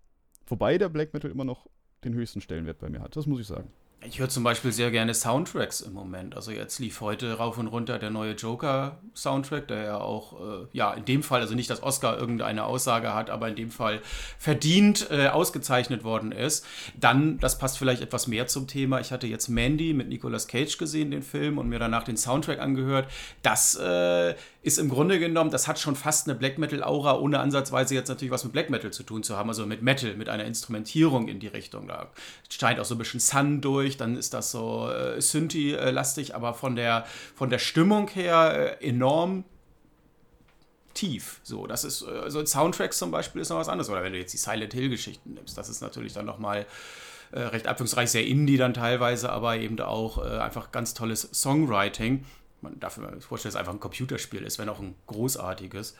[0.48, 1.68] Wobei der Black Metal immer noch
[2.04, 3.72] den höchsten Stellenwert bei mir hat, das muss ich sagen.
[4.06, 6.36] Ich höre zum Beispiel sehr gerne Soundtracks im Moment.
[6.36, 10.94] Also jetzt lief heute rauf und runter der neue Joker-Soundtrack, der ja auch, äh, ja,
[10.94, 14.02] in dem Fall, also nicht, dass Oscar irgendeine Aussage hat, aber in dem Fall
[14.38, 16.64] verdient äh, ausgezeichnet worden ist.
[16.96, 19.00] Dann, das passt vielleicht etwas mehr zum Thema.
[19.00, 22.60] Ich hatte jetzt Mandy mit Nicolas Cage gesehen, den Film, und mir danach den Soundtrack
[22.60, 23.10] angehört.
[23.42, 24.36] Das äh,
[24.68, 28.32] ist im Grunde genommen, das hat schon fast eine Black Metal-Aura, ohne ansatzweise jetzt natürlich
[28.32, 31.40] was mit Black Metal zu tun zu haben, also mit Metal, mit einer Instrumentierung in
[31.40, 31.88] die Richtung.
[31.88, 32.12] Da
[32.50, 36.76] scheint auch so ein bisschen Sun durch, dann ist das so äh, Synthi-lastig, aber von
[36.76, 39.46] der, von der Stimmung her äh, enorm
[40.94, 41.40] tief.
[41.44, 43.90] So, das ist, also Soundtracks zum Beispiel ist noch was anderes.
[43.90, 46.66] Oder wenn du jetzt die Silent Hill-Geschichten nimmst, das ist natürlich dann nochmal
[47.32, 52.26] äh, recht abwechslungsreich, sehr indie dann teilweise, aber eben auch äh, einfach ganz tolles Songwriting.
[52.62, 55.96] Man darf mir vorstellen, dass es einfach ein Computerspiel ist, wenn auch ein großartiges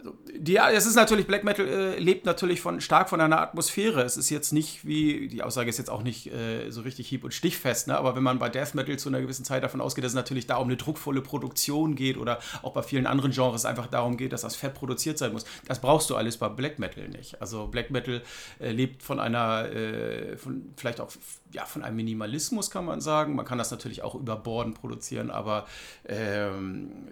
[0.00, 4.02] also, die, es ist natürlich, Black Metal äh, lebt natürlich von, stark von einer Atmosphäre.
[4.02, 7.24] Es ist jetzt nicht wie, die Aussage ist jetzt auch nicht äh, so richtig hieb-
[7.24, 7.98] und stichfest, ne?
[7.98, 10.46] aber wenn man bei Death Metal zu einer gewissen Zeit davon ausgeht, dass es natürlich
[10.46, 14.32] da um eine druckvolle Produktion geht oder auch bei vielen anderen Genres einfach darum geht,
[14.32, 17.40] dass das fett produziert sein muss, das brauchst du alles bei Black Metal nicht.
[17.40, 18.22] Also Black Metal
[18.58, 21.10] äh, lebt von einer, äh, von, vielleicht auch
[21.52, 23.34] ja, von einem Minimalismus kann man sagen.
[23.34, 25.66] Man kann das natürlich auch über Borden produzieren, aber
[26.06, 27.08] ähm,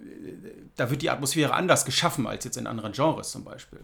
[0.77, 3.81] da wird die Atmosphäre anders geschaffen als jetzt in anderen Genres zum Beispiel.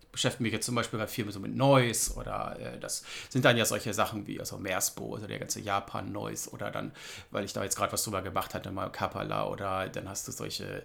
[0.00, 3.44] Ich beschäftige mich jetzt zum Beispiel bei Filmen so mit Noise oder äh, das sind
[3.44, 6.92] dann ja solche Sachen wie also Meersbo, also der ganze Japan-Noise oder dann,
[7.30, 10.32] weil ich da jetzt gerade was drüber gemacht hatte, mal Kapala oder dann hast du
[10.32, 10.84] solche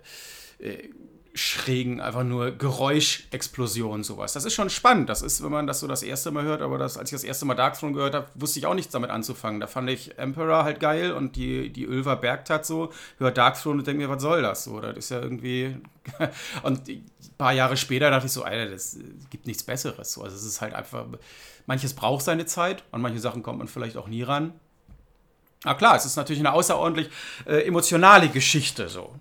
[0.61, 0.89] äh,
[1.33, 4.33] schrägen, einfach nur Geräuschexplosionen, sowas.
[4.33, 5.09] Das ist schon spannend.
[5.09, 7.23] Das ist, wenn man das so das erste Mal hört, aber das, als ich das
[7.23, 9.61] erste Mal Darkthrone gehört habe, wusste ich auch nichts damit anzufangen.
[9.61, 13.87] Da fand ich Emperor halt geil und die, die Ölver Bergtat so, hört Darkthrone und
[13.87, 14.81] denke mir, was soll das so?
[14.81, 15.77] Das ist ja irgendwie.
[16.63, 18.97] und ein paar Jahre später dachte ich so, Alter, das
[19.29, 20.11] gibt nichts Besseres.
[20.11, 20.23] So.
[20.23, 21.05] Also es ist halt einfach,
[21.65, 24.53] manches braucht seine Zeit, an manche Sachen kommt man vielleicht auch nie ran.
[25.63, 27.09] Aber klar, es ist natürlich eine außerordentlich
[27.45, 29.15] äh, emotionale Geschichte so.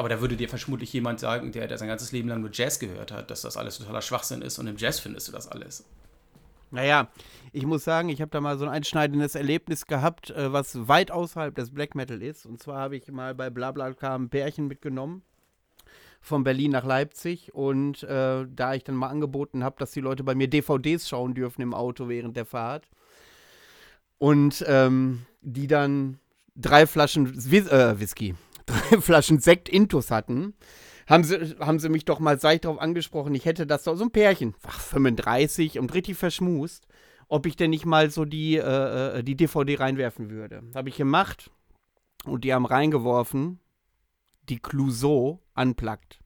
[0.00, 2.78] Aber da würde dir vermutlich jemand sagen, der, der sein ganzes Leben lang nur Jazz
[2.78, 5.84] gehört hat, dass das alles totaler Schwachsinn ist und im Jazz findest du das alles.
[6.70, 7.08] Naja,
[7.52, 11.10] ich muss sagen, ich habe da mal so ein einschneidendes Erlebnis gehabt, äh, was weit
[11.10, 12.46] außerhalb des Black Metal ist.
[12.46, 15.20] Und zwar habe ich mal bei BlaBlaCar ein Pärchen mitgenommen
[16.22, 20.24] von Berlin nach Leipzig und äh, da ich dann mal angeboten habe, dass die Leute
[20.24, 22.88] bei mir DVDs schauen dürfen im Auto während der Fahrt
[24.16, 26.18] und ähm, die dann
[26.56, 28.34] drei Flaschen Whis äh, Whisky,
[28.66, 30.54] drei Flaschen Sekt Intus hatten,
[31.06, 34.04] haben sie, haben sie mich doch mal seicht darauf angesprochen, ich hätte das doch so
[34.04, 36.86] ein Pärchen, ach, 35 und richtig verschmust,
[37.28, 40.62] ob ich denn nicht mal so die, äh, äh die DVD reinwerfen würde.
[40.74, 41.50] Habe ich gemacht
[42.24, 43.60] und die haben reingeworfen,
[44.48, 46.20] die Clouseau unplugged.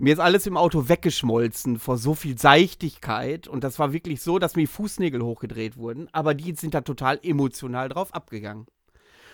[0.00, 4.38] Mir ist alles im Auto weggeschmolzen vor so viel Seichtigkeit und das war wirklich so,
[4.38, 8.66] dass mir Fußnägel hochgedreht wurden, aber die sind da total emotional drauf abgegangen.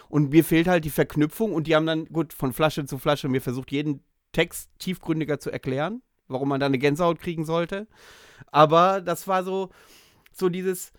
[0.09, 3.29] Und mir fehlt halt die Verknüpfung und die haben dann, gut, von Flasche zu Flasche
[3.29, 7.87] mir versucht, jeden Text tiefgründiger zu erklären, warum man da eine Gänsehaut kriegen sollte.
[8.47, 9.71] Aber das war so,
[10.33, 10.93] so dieses,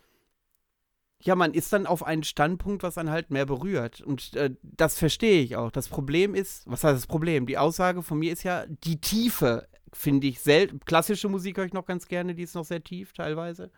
[1.21, 4.01] ja, man ist dann auf einen Standpunkt, was einen halt mehr berührt.
[4.01, 5.71] Und äh, das verstehe ich auch.
[5.71, 7.45] Das Problem ist, was heißt das Problem?
[7.45, 10.79] Die Aussage von mir ist ja, die Tiefe finde ich selten.
[10.81, 13.71] Klassische Musik höre ich noch ganz gerne, die ist noch sehr tief teilweise.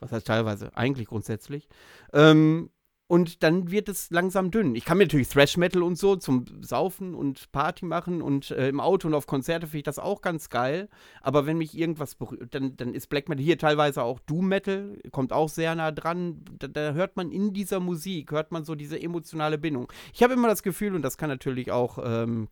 [0.00, 0.76] Was heißt teilweise?
[0.76, 1.68] Eigentlich grundsätzlich.
[2.12, 2.70] Ähm,
[3.12, 4.74] und dann wird es langsam dünn.
[4.74, 8.70] Ich kann mir natürlich Thrash Metal und so zum Saufen und Party machen und äh,
[8.70, 10.88] im Auto und auf Konzerte finde ich das auch ganz geil.
[11.20, 14.98] Aber wenn mich irgendwas berührt, dann, dann ist Black Metal hier teilweise auch Doom Metal,
[15.10, 16.42] kommt auch sehr nah dran.
[16.58, 19.92] Da, da hört man in dieser Musik, hört man so diese emotionale Bindung.
[20.14, 22.48] Ich habe immer das Gefühl, und das kann natürlich auch ähm,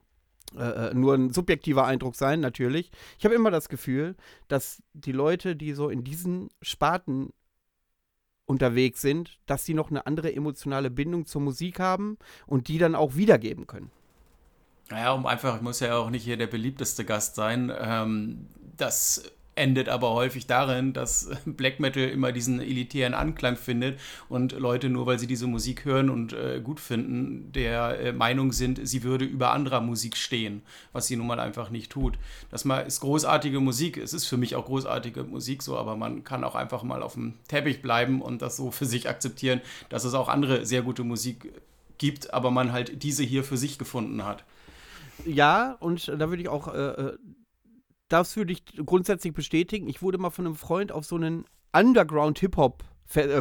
[0.58, 2.90] äh, äh nur ein subjektiver Eindruck sein, natürlich.
[3.18, 4.14] Ich habe immer das Gefühl,
[4.48, 7.30] dass die Leute, die so in diesen Sparten
[8.50, 12.94] unterwegs sind, dass sie noch eine andere emotionale Bindung zur Musik haben und die dann
[12.94, 13.90] auch wiedergeben können.
[14.90, 17.72] Naja, um einfach, ich muss ja auch nicht hier der beliebteste Gast sein.
[17.80, 24.52] Ähm, das endet aber häufig darin, dass Black Metal immer diesen elitären Anklang findet und
[24.52, 28.80] Leute nur, weil sie diese Musik hören und äh, gut finden, der äh, Meinung sind,
[28.86, 32.18] sie würde über anderer Musik stehen, was sie nun mal einfach nicht tut.
[32.50, 33.96] Das mal ist großartige Musik.
[33.96, 37.14] Es ist für mich auch großartige Musik so, aber man kann auch einfach mal auf
[37.14, 41.04] dem Teppich bleiben und das so für sich akzeptieren, dass es auch andere sehr gute
[41.04, 41.52] Musik
[41.98, 44.44] gibt, aber man halt diese hier für sich gefunden hat.
[45.26, 47.18] Ja, und da würde ich auch äh, äh
[48.10, 49.88] das würde ich grundsätzlich bestätigen.
[49.88, 52.84] Ich wurde mal von einem Freund auf so einen Underground-Hip-Hop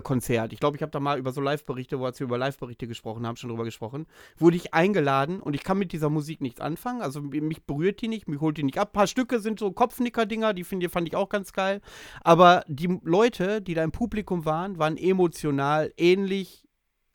[0.03, 0.51] Konzert.
[0.51, 3.36] Ich glaube, ich habe da mal über so Live-Berichte, wo wir über Live-Berichte gesprochen haben,
[3.36, 4.08] schon drüber gesprochen.
[4.38, 7.01] Wurde ich eingeladen und ich kann mit dieser Musik nichts anfangen.
[7.01, 8.89] Also mich berührt die nicht, mich holt die nicht ab.
[8.89, 11.82] Ein paar Stücke sind so Kopfnicker-Dinger, die find, fand ich auch ganz geil.
[12.23, 16.68] Aber die Leute, die da im Publikum waren, waren emotional ähnlich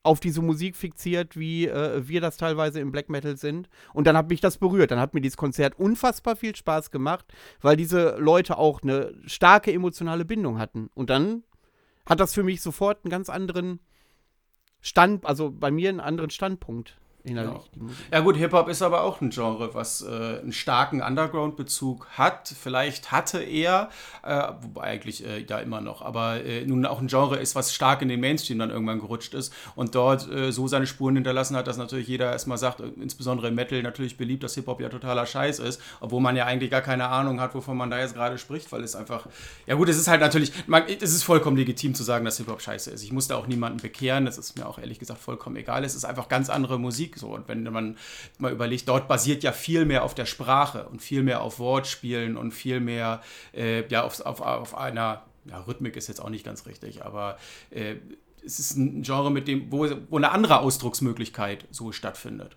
[0.04, 3.68] auf diese Musik fixiert, wie äh, wir das teilweise im Black Metal sind.
[3.92, 4.90] Und dann hat mich das berührt.
[4.90, 7.26] Dann hat mir dieses Konzert unfassbar viel Spaß gemacht,
[7.60, 10.90] weil diese Leute auch eine starke emotionale Bindung hatten.
[10.94, 11.42] Und dann
[12.06, 13.80] hat das für mich sofort einen ganz anderen
[14.82, 16.98] Stand, also bei mir einen anderen Standpunkt.
[17.24, 17.62] Innerlich.
[17.74, 18.18] Ja.
[18.18, 22.48] ja, gut, Hip-Hop ist aber auch ein Genre, was äh, einen starken Underground-Bezug hat.
[22.48, 23.88] Vielleicht hatte er,
[24.22, 27.74] äh, wobei eigentlich äh, ja immer noch, aber äh, nun auch ein Genre ist, was
[27.74, 31.56] stark in den Mainstream dann irgendwann gerutscht ist und dort äh, so seine Spuren hinterlassen
[31.56, 34.90] hat, dass natürlich jeder erstmal sagt, äh, insbesondere im Metal natürlich beliebt, dass Hip-Hop ja
[34.90, 38.14] totaler Scheiß ist, obwohl man ja eigentlich gar keine Ahnung hat, wovon man da jetzt
[38.14, 39.26] gerade spricht, weil es einfach,
[39.66, 40.52] ja gut, es ist halt natürlich,
[41.00, 43.02] es ist vollkommen legitim zu sagen, dass Hip-Hop scheiße ist.
[43.02, 45.84] Ich musste auch niemanden bekehren, das ist mir auch ehrlich gesagt vollkommen egal.
[45.84, 47.28] Es ist einfach ganz andere Musik so.
[47.28, 47.96] Und wenn man
[48.38, 52.36] mal überlegt, dort basiert ja viel mehr auf der Sprache und viel mehr auf Wortspielen
[52.36, 53.22] und viel mehr
[53.52, 57.38] äh, ja, auf, auf, auf einer, ja, Rhythmik ist jetzt auch nicht ganz richtig, aber
[57.70, 57.96] äh,
[58.44, 62.56] es ist ein Genre, mit dem, wo, wo eine andere Ausdrucksmöglichkeit so stattfindet.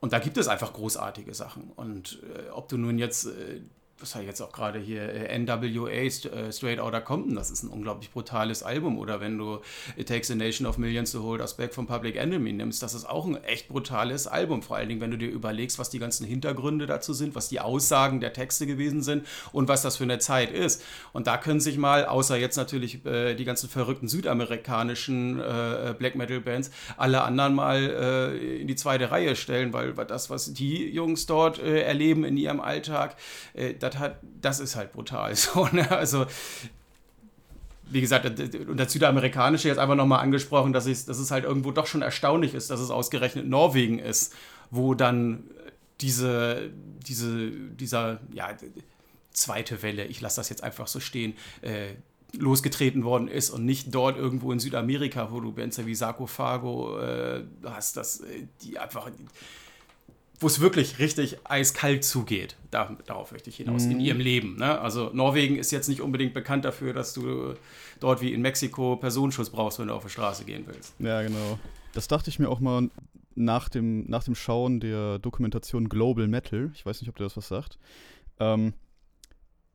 [0.00, 1.70] Und da gibt es einfach großartige Sachen.
[1.76, 3.60] Und äh, ob du nun jetzt äh,
[4.00, 7.68] was ich jetzt auch gerade hier, äh, NWA, äh, Straight Outta Compton, das ist ein
[7.68, 8.98] unglaublich brutales Album.
[8.98, 9.58] Oder wenn du
[9.96, 12.94] It Takes a Nation of Millions to Hold Us Back von Public Enemy nimmst, das
[12.94, 14.62] ist auch ein echt brutales Album.
[14.62, 17.60] Vor allen Dingen, wenn du dir überlegst, was die ganzen Hintergründe dazu sind, was die
[17.60, 20.82] Aussagen der Texte gewesen sind und was das für eine Zeit ist.
[21.12, 26.14] Und da können sich mal, außer jetzt natürlich äh, die ganzen verrückten südamerikanischen äh, Black
[26.14, 30.88] Metal Bands, alle anderen mal äh, in die zweite Reihe stellen, weil das, was die
[30.88, 33.16] Jungs dort äh, erleben in ihrem Alltag,
[33.78, 35.34] das das hat, das ist halt brutal.
[35.36, 35.90] So, ne?
[35.90, 36.26] Also,
[37.90, 41.72] wie gesagt, und das Südamerikanische jetzt einfach nochmal angesprochen, dass, ich, dass es halt irgendwo
[41.72, 44.34] doch schon erstaunlich ist, dass es ausgerechnet Norwegen ist,
[44.70, 45.44] wo dann
[46.00, 46.70] diese,
[47.06, 48.56] diese, dieser, ja,
[49.32, 51.94] zweite Welle, ich lasse das jetzt einfach so stehen, äh,
[52.38, 57.44] losgetreten worden ist und nicht dort irgendwo in Südamerika, wo du Bands wie Sarkophago äh,
[57.64, 59.10] hast, dass äh, die einfach
[60.40, 62.56] wo es wirklich richtig eiskalt zugeht.
[62.70, 63.92] Da, darauf möchte ich hinaus, mhm.
[63.92, 64.56] in ihrem Leben.
[64.56, 64.80] Ne?
[64.80, 67.54] Also Norwegen ist jetzt nicht unbedingt bekannt dafür, dass du
[68.00, 70.94] dort wie in Mexiko Personenschutz brauchst, wenn du auf die Straße gehen willst.
[70.98, 71.58] Ja, genau.
[71.92, 72.88] Das dachte ich mir auch mal
[73.34, 76.70] nach dem, nach dem Schauen der Dokumentation Global Metal.
[76.74, 77.78] Ich weiß nicht, ob dir das was sagt.
[78.38, 78.72] Ähm,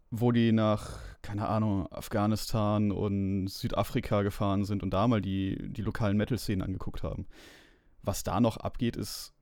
[0.09, 5.81] wo die nach, keine Ahnung, Afghanistan und Südafrika gefahren sind und da mal die, die
[5.81, 7.27] lokalen Metal-Szenen angeguckt haben.
[8.01, 9.34] Was da noch abgeht, ist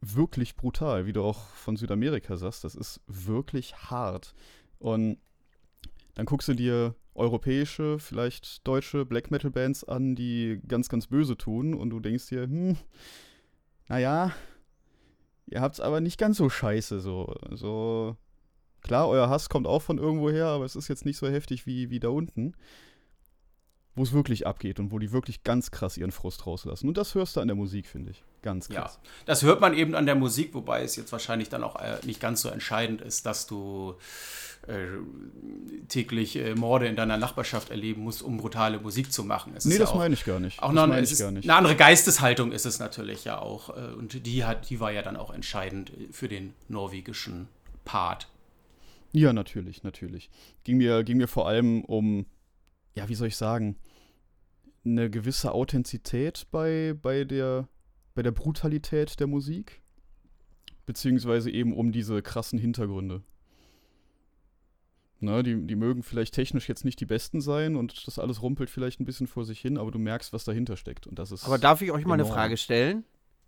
[0.00, 2.64] wirklich brutal, wie du auch von Südamerika sagst.
[2.64, 4.34] Das ist wirklich hart.
[4.78, 5.18] Und
[6.14, 11.36] dann guckst du dir europäische, vielleicht deutsche Black Metal Bands an, die ganz, ganz böse
[11.36, 12.76] tun und du denkst dir, hm,
[13.88, 14.32] naja,
[15.46, 17.34] ihr habt's aber nicht ganz so scheiße so.
[17.50, 18.16] So,
[18.80, 21.66] klar, euer Hass kommt auch von irgendwo her, aber es ist jetzt nicht so heftig
[21.66, 22.54] wie, wie da unten
[23.94, 26.88] wo es wirklich abgeht und wo die wirklich ganz krass ihren Frust rauslassen.
[26.88, 28.24] Und das hörst du an der Musik, finde ich.
[28.42, 28.98] Ganz krass.
[29.02, 31.98] Ja, das hört man eben an der Musik, wobei es jetzt wahrscheinlich dann auch äh,
[32.04, 33.96] nicht ganz so entscheidend ist, dass du
[34.66, 34.86] äh,
[35.88, 39.52] täglich äh, Morde in deiner Nachbarschaft erleben musst, um brutale Musik zu machen.
[39.56, 40.62] Es nee, das ja meine ich gar nicht.
[40.62, 43.76] Auch noch eine, eine, andere Geisteshaltung ist es natürlich ja auch.
[43.76, 47.48] Äh, und die, hat, die war ja dann auch entscheidend für den norwegischen
[47.84, 48.28] Part.
[49.12, 50.30] Ja, natürlich, natürlich.
[50.64, 52.26] Ging mir, ging mir vor allem um
[52.94, 53.76] ja, wie soll ich sagen,
[54.84, 57.68] eine gewisse Authentizität bei, bei, der,
[58.20, 59.80] bei der Brutalität der Musik,
[60.84, 63.22] beziehungsweise eben um diese krassen Hintergründe.
[65.20, 68.68] Na, die, die mögen vielleicht technisch jetzt nicht die besten sein und das alles rumpelt
[68.68, 71.06] vielleicht ein bisschen vor sich hin, aber du merkst, was dahinter steckt.
[71.06, 73.04] Und das ist aber darf ich euch mal eine Frage stellen?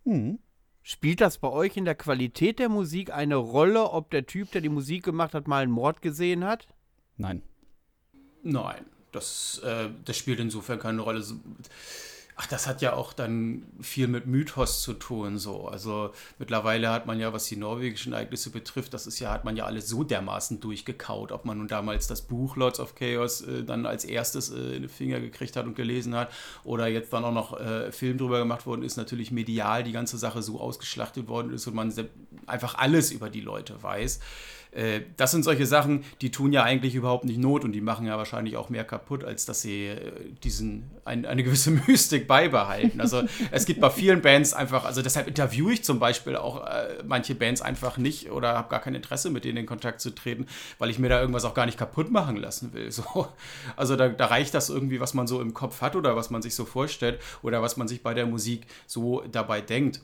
[0.06, 0.38] Hm.
[0.82, 4.62] Spielt das bei euch in der Qualität der Musik eine Rolle, ob der Typ, der
[4.62, 6.66] die Musik gemacht hat, mal einen Mord gesehen hat?
[7.18, 7.42] Nein.
[8.42, 11.24] Nein das, äh, das spielt insofern keine Rolle.
[12.34, 15.68] Ach, das hat ja auch dann viel mit Mythos zu tun, so.
[15.68, 19.54] Also mittlerweile hat man ja, was die norwegischen Ereignisse betrifft, das ist ja, hat man
[19.54, 23.64] ja alles so dermaßen durchgekaut, ob man nun damals das Buch Lords of Chaos äh,
[23.64, 26.32] dann als erstes äh, in den Finger gekriegt hat und gelesen hat
[26.64, 30.16] oder jetzt dann auch noch äh, Film drüber gemacht worden ist, natürlich medial die ganze
[30.16, 31.92] Sache so ausgeschlachtet worden ist und man
[32.46, 34.20] einfach alles über die Leute weiß.
[34.72, 38.06] Äh, das sind solche Sachen, die tun ja eigentlich überhaupt nicht Not und die machen
[38.06, 43.00] ja wahrscheinlich auch mehr kaputt, als dass sie äh, diesen, ein, eine gewisse Mystik beibehalten.
[43.00, 47.02] Also es gibt bei vielen Bands einfach, also deshalb interviewe ich zum Beispiel auch äh,
[47.04, 50.46] manche Bands einfach nicht oder habe gar kein Interesse, mit denen in Kontakt zu treten,
[50.78, 52.90] weil ich mir da irgendwas auch gar nicht kaputt machen lassen will.
[53.02, 53.26] So.
[53.74, 56.42] Also da, da reicht das irgendwie, was man so im Kopf hat oder was man
[56.42, 60.00] sich so vorstellt oder was man sich bei der Musik so dabei denkt.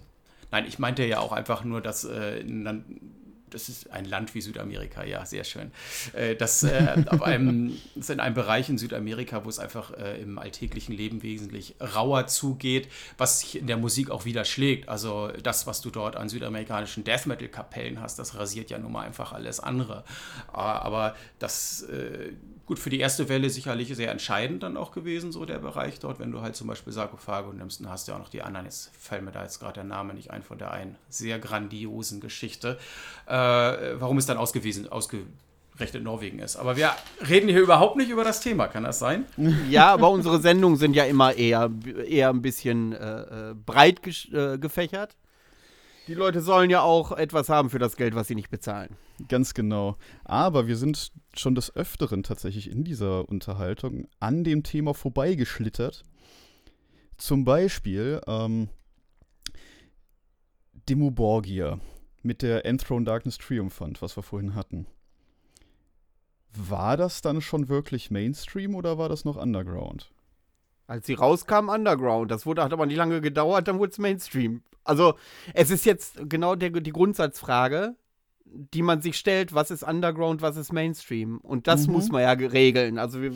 [0.51, 2.43] Nein, ich meinte ja auch einfach nur, dass äh,
[3.51, 5.71] das ist ein Land wie Südamerika, ja, sehr schön.
[6.13, 10.21] Äh, das, äh, auf einem, ist in einem Bereich in Südamerika, wo es einfach äh,
[10.21, 14.89] im alltäglichen Leben wesentlich rauer zugeht, was sich in der Musik auch widerschlägt.
[14.89, 19.05] Also das, was du dort an südamerikanischen Death Metal-Kapellen hast, das rasiert ja nun mal
[19.05, 20.05] einfach alles andere.
[20.49, 22.33] Aber das, äh,
[22.69, 26.21] gut, für die erste Welle sicherlich sehr entscheidend dann auch gewesen, so der Bereich dort,
[26.21, 28.66] wenn du halt zum Beispiel Sarkophage nimmst, dann hast du ja auch noch die anderen,
[28.66, 32.21] jetzt fällt mir da jetzt gerade der Name nicht ein von der einen sehr grandiosen
[32.21, 32.79] Geschichte.
[33.27, 36.57] Äh, warum es dann ausgewiesen, ausgerechnet Norwegen ist.
[36.57, 36.91] Aber wir
[37.27, 39.25] reden hier überhaupt nicht über das Thema, kann das sein?
[39.71, 41.71] Ja, aber unsere Sendungen sind ja immer eher,
[42.07, 44.01] eher ein bisschen äh, äh breit
[44.31, 45.16] äh, gefächert.
[46.09, 48.97] Die Leute sollen ja auch etwas haben für das Geld, was sie nicht bezahlen.
[49.29, 49.97] Ganz genau.
[50.25, 56.05] Aber wir sind schon des Öfteren tatsächlich in dieser Unterhaltung an dem Thema vorbeigeschlittert.
[57.19, 58.71] Zum Beispiel ähm,
[60.89, 61.79] Demo Borgia
[62.23, 64.87] mit der Enthroned Darkness Triumphant, was wir vorhin hatten.
[66.55, 70.11] War das dann schon wirklich Mainstream oder war das noch Underground?
[70.89, 72.30] Als sie rauskam, Underground.
[72.30, 74.62] Das wurde, hat aber nicht lange gedauert, dann wurde es Mainstream.
[74.84, 75.14] Also,
[75.53, 77.95] es ist jetzt genau der, die Grundsatzfrage,
[78.47, 81.39] die man sich stellt: was ist Underground, was ist Mainstream?
[81.39, 81.93] Und das mhm.
[81.93, 82.99] muss man ja regeln.
[82.99, 83.32] Also, wir,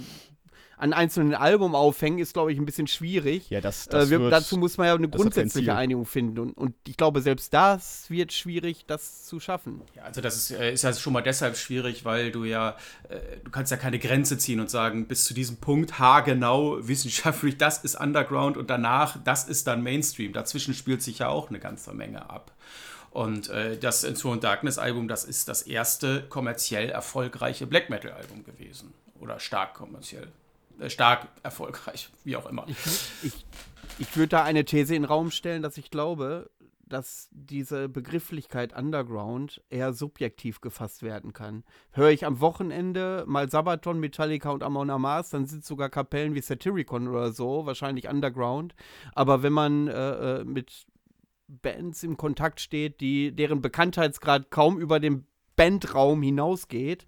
[0.83, 3.49] an einzelnen Album aufhängen, ist, glaube ich, ein bisschen schwierig.
[3.51, 6.41] Ja, das, das äh, wir, dazu muss man ja eine grundsätzliche Einigung finden.
[6.41, 9.83] Und, und, ich glaube, selbst das wird schwierig, das zu schaffen.
[9.95, 12.77] Ja, also das ist, äh, ist ja schon mal deshalb schwierig, weil du ja,
[13.09, 17.59] äh, du kannst ja keine Grenze ziehen und sagen, bis zu diesem Punkt haargenau wissenschaftlich,
[17.59, 20.33] das ist Underground und danach, das ist dann Mainstream.
[20.33, 22.51] Dazwischen spielt sich ja auch eine ganze Menge ab.
[23.11, 28.43] Und äh, das Enthroned Darkness Album, das ist das erste kommerziell erfolgreiche Black Metal Album
[28.43, 28.95] gewesen.
[29.21, 30.42] Oder stark kommerziell äh,
[30.91, 32.65] stark erfolgreich, wie auch immer.
[32.69, 32.79] Ich,
[33.23, 33.47] ich,
[33.99, 36.51] ich würde da eine These in den Raum stellen, dass ich glaube,
[36.93, 41.65] dass diese Begrifflichkeit Underground eher subjektiv gefasst werden kann.
[41.93, 46.43] Höre ich am Wochenende mal Sabaton, Metallica und Amon Amas, dann sind sogar Kapellen wie
[46.43, 48.75] Satyricon oder so, wahrscheinlich Underground.
[49.15, 50.87] Aber wenn man äh, äh mit
[51.49, 55.27] Bands im Kontakt steht, die, deren Bekanntheitsgrad kaum über den
[55.57, 57.07] Bandraum hinausgeht,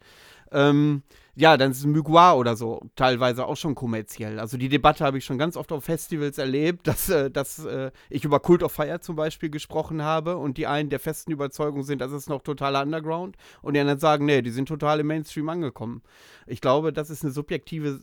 [0.50, 1.02] ähm,
[1.36, 4.38] ja, dann ist Mugua oder so teilweise auch schon kommerziell.
[4.38, 7.90] Also die Debatte habe ich schon ganz oft auf Festivals erlebt, dass, äh, dass äh,
[8.10, 11.82] ich über Cult of Fire zum Beispiel gesprochen habe und die einen der festen Überzeugung
[11.82, 15.08] sind, das ist noch totaler Underground und die anderen sagen, nee, die sind total im
[15.08, 16.02] Mainstream angekommen.
[16.46, 18.00] Ich glaube, das ist eine subjektive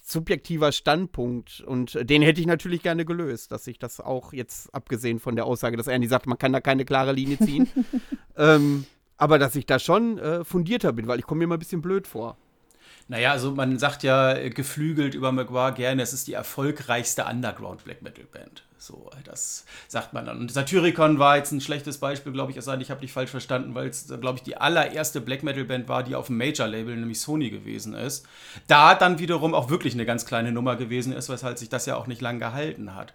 [0.00, 5.18] subjektiver Standpunkt und den hätte ich natürlich gerne gelöst, dass ich das auch jetzt abgesehen
[5.18, 7.68] von der Aussage, dass Ernie sagt, man kann da keine klare Linie ziehen,
[8.36, 8.86] ähm,
[9.16, 11.82] aber dass ich da schon äh, fundierter bin, weil ich komme mir mal ein bisschen
[11.82, 12.36] blöd vor.
[13.08, 17.84] Naja, also man sagt ja äh, geflügelt über Maguire gerne, es ist die erfolgreichste Underground
[17.84, 18.62] Black Metal Band.
[18.78, 20.40] So, das sagt man dann.
[20.40, 23.12] Und Satyricon war jetzt ein schlechtes Beispiel, glaube ich, es sei denn, ich habe dich
[23.12, 26.36] falsch verstanden, weil es, glaube ich, die allererste Black Metal Band war, die auf dem
[26.36, 28.26] Major-Label, nämlich Sony, gewesen ist.
[28.66, 31.96] Da dann wiederum auch wirklich eine ganz kleine Nummer gewesen ist, weshalb sich das ja
[31.96, 33.14] auch nicht lang gehalten hat.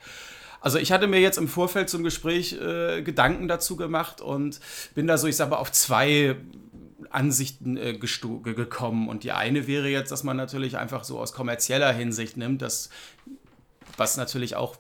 [0.59, 4.59] Also ich hatte mir jetzt im Vorfeld zum Gespräch äh, Gedanken dazu gemacht und
[4.95, 6.35] bin da so, ich sag mal, auf zwei
[7.09, 9.09] Ansichten äh, gekommen.
[9.09, 12.89] Und die eine wäre jetzt, dass man natürlich einfach so aus kommerzieller Hinsicht nimmt, dass
[13.97, 14.77] was natürlich auch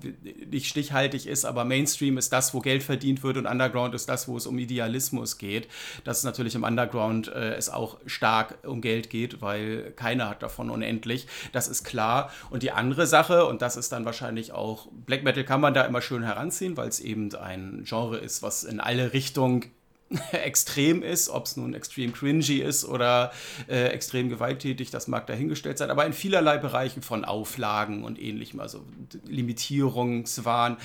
[0.49, 4.27] nicht stichhaltig ist, aber Mainstream ist das, wo Geld verdient wird und Underground ist das,
[4.27, 5.67] wo es um Idealismus geht.
[6.03, 10.43] Dass es natürlich im Underground äh, es auch stark um Geld geht, weil keiner hat
[10.43, 11.27] davon unendlich.
[11.51, 12.31] Das ist klar.
[12.49, 15.83] Und die andere Sache, und das ist dann wahrscheinlich auch, Black Metal kann man da
[15.83, 19.65] immer schön heranziehen, weil es eben ein Genre ist, was in alle Richtungen
[20.31, 23.31] extrem ist, ob es nun extrem cringy ist oder
[23.67, 28.59] äh, extrem gewalttätig, das mag dahingestellt sein, aber in vielerlei Bereichen von Auflagen und ähnlichem,
[28.59, 28.85] also
[29.27, 30.77] Limitierungswahn.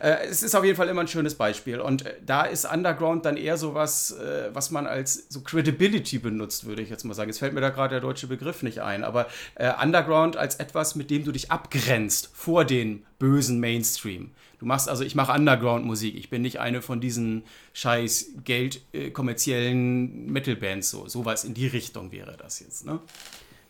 [0.00, 3.24] Äh, es ist auf jeden Fall immer ein schönes Beispiel und äh, da ist Underground
[3.24, 7.14] dann eher so was, äh, was man als so Credibility benutzt, würde ich jetzt mal
[7.14, 7.30] sagen.
[7.30, 10.94] Es fällt mir da gerade der deutsche Begriff nicht ein, aber äh, Underground als etwas,
[10.94, 14.32] mit dem du dich abgrenzt vor den bösen Mainstream.
[14.58, 16.14] Du machst also, ich mache Underground-Musik.
[16.16, 17.44] Ich bin nicht eine von diesen
[17.74, 20.90] scheiß Geld äh, kommerziellen Metal-Bands.
[20.90, 23.00] So sowas in die Richtung wäre das jetzt, ne?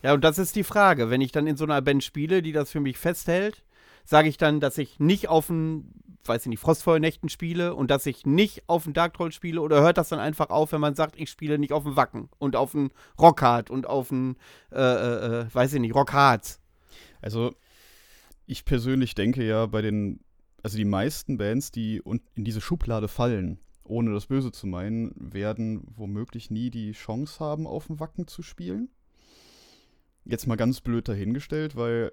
[0.03, 1.09] Ja, und das ist die Frage.
[1.09, 3.63] Wenn ich dann in so einer Band spiele, die das für mich festhält,
[4.05, 5.91] sage ich dann, dass ich nicht auf den,
[6.23, 9.81] weiß ich nicht, Frostfeuernächten spiele und dass ich nicht auf den Dark Troll spiele oder
[9.81, 12.55] hört das dann einfach auf, wenn man sagt, ich spiele nicht auf den Wacken und
[12.55, 14.37] auf den Rockhard und auf den,
[14.71, 16.61] äh, äh, äh weiß ich nicht, Rockhards?
[17.21, 17.53] Also,
[18.45, 20.21] ich persönlich denke ja bei den
[20.63, 22.01] also die meisten Bands, die
[22.35, 27.67] in diese Schublade fallen, ohne das Böse zu meinen, werden womöglich nie die Chance haben,
[27.67, 28.89] auf dem Wacken zu spielen.
[30.25, 32.11] Jetzt mal ganz blöd dahingestellt, weil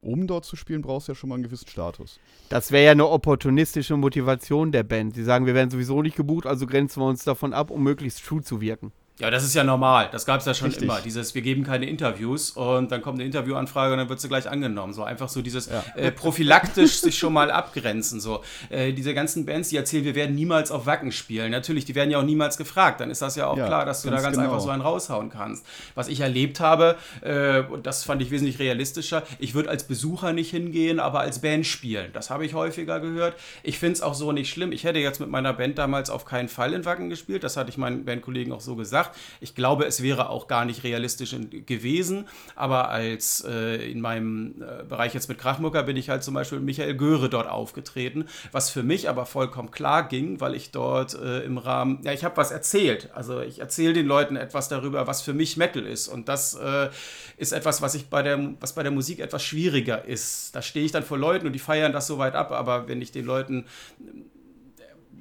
[0.00, 2.18] um dort zu spielen, brauchst du ja schon mal einen gewissen Status.
[2.48, 5.14] Das wäre ja eine opportunistische Motivation der Band.
[5.14, 8.24] Sie sagen, wir werden sowieso nicht gebucht, also grenzen wir uns davon ab, um möglichst
[8.24, 8.92] true zu wirken.
[9.20, 10.08] Ja, das ist ja normal.
[10.12, 10.84] Das gab es ja schon Richtig.
[10.84, 11.00] immer.
[11.00, 14.48] Dieses, wir geben keine Interviews und dann kommt eine Interviewanfrage und dann wird sie gleich
[14.48, 14.92] angenommen.
[14.94, 15.84] So einfach so dieses Ja.
[15.94, 18.18] äh, prophylaktisch sich schon mal abgrenzen.
[18.20, 21.50] So äh, diese ganzen Bands, die erzählen, wir werden niemals auf Wacken spielen.
[21.50, 23.00] Natürlich, die werden ja auch niemals gefragt.
[23.00, 24.48] Dann ist das ja auch Ja, klar, dass du da ganz genau.
[24.48, 25.66] einfach so einen raushauen kannst.
[25.94, 30.32] Was ich erlebt habe, äh, und das fand ich wesentlich realistischer, ich würde als Besucher
[30.32, 32.10] nicht hingehen, aber als Band spielen.
[32.14, 33.34] Das habe ich häufiger gehört.
[33.62, 34.72] Ich finde es auch so nicht schlimm.
[34.72, 37.44] Ich hätte jetzt mit meiner Band damals auf keinen Fall in Wacken gespielt.
[37.44, 39.09] Das hatte ich meinen Bandkollegen auch so gesagt.
[39.40, 41.34] Ich glaube, es wäre auch gar nicht realistisch
[41.66, 42.26] gewesen.
[42.54, 46.58] Aber als äh, in meinem äh, Bereich jetzt mit Krachmucker bin ich halt zum Beispiel
[46.58, 51.14] mit Michael Göre dort aufgetreten, was für mich aber vollkommen klar ging, weil ich dort
[51.14, 53.10] äh, im Rahmen, ja, ich habe was erzählt.
[53.14, 56.08] Also ich erzähle den Leuten etwas darüber, was für mich Metal ist.
[56.08, 56.88] Und das äh,
[57.36, 60.54] ist etwas, was ich bei der, was bei der Musik etwas schwieriger ist.
[60.54, 63.02] Da stehe ich dann vor Leuten und die feiern das so weit ab, aber wenn
[63.02, 63.66] ich den Leuten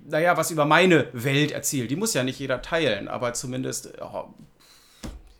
[0.10, 1.92] naja, was über meine Welt erzählt.
[1.92, 4.26] Die muss ja nicht jeder teilen, aber zumindest, oh,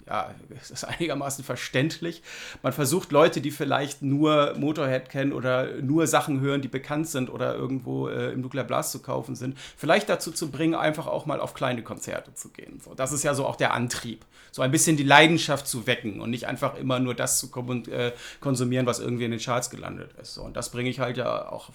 [0.10, 2.24] ja, es ist einigermaßen verständlich.
[2.64, 7.30] Man versucht Leute, die vielleicht nur Motorhead kennen oder nur Sachen hören, die bekannt sind
[7.30, 11.28] oder irgendwo äh, im Nuclear Blast zu kaufen sind, vielleicht dazu zu bringen, einfach auch
[11.28, 12.82] mal auf kleine Konzerte zu gehen.
[12.84, 14.26] So, das ist ja so auch der Antrieb.
[14.52, 17.84] So ein bisschen die Leidenschaft zu wecken und nicht einfach immer nur das zu kom
[17.92, 20.34] äh, konsumieren, was irgendwie in den Charts gelandet ist.
[20.34, 21.70] So, und das bringe ich halt ja auch,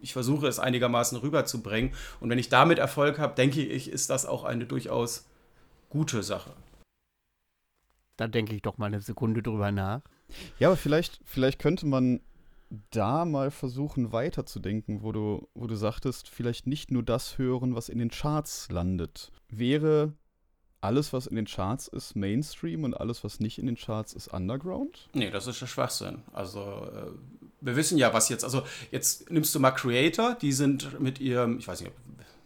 [0.00, 1.92] ich versuche es einigermaßen rüberzubringen.
[2.20, 5.26] Und wenn ich damit Erfolg habe, denke ich, ist das auch eine durchaus
[5.90, 6.50] gute Sache.
[8.16, 10.02] Da denke ich doch mal eine Sekunde drüber nach.
[10.58, 12.20] Ja, aber vielleicht, vielleicht könnte man
[12.90, 17.88] da mal versuchen weiterzudenken, wo du, wo du sagtest, vielleicht nicht nur das hören, was
[17.88, 19.30] in den Charts landet.
[19.48, 20.14] Wäre
[20.80, 24.28] alles, was in den Charts ist, Mainstream und alles, was nicht in den Charts ist,
[24.28, 25.08] Underground?
[25.14, 26.22] Nee, das ist der Schwachsinn.
[26.32, 27.10] Also, äh,
[27.60, 31.58] wir wissen ja, was jetzt, also jetzt nimmst du mal Creator, die sind mit ihrem,
[31.58, 31.92] ich weiß nicht,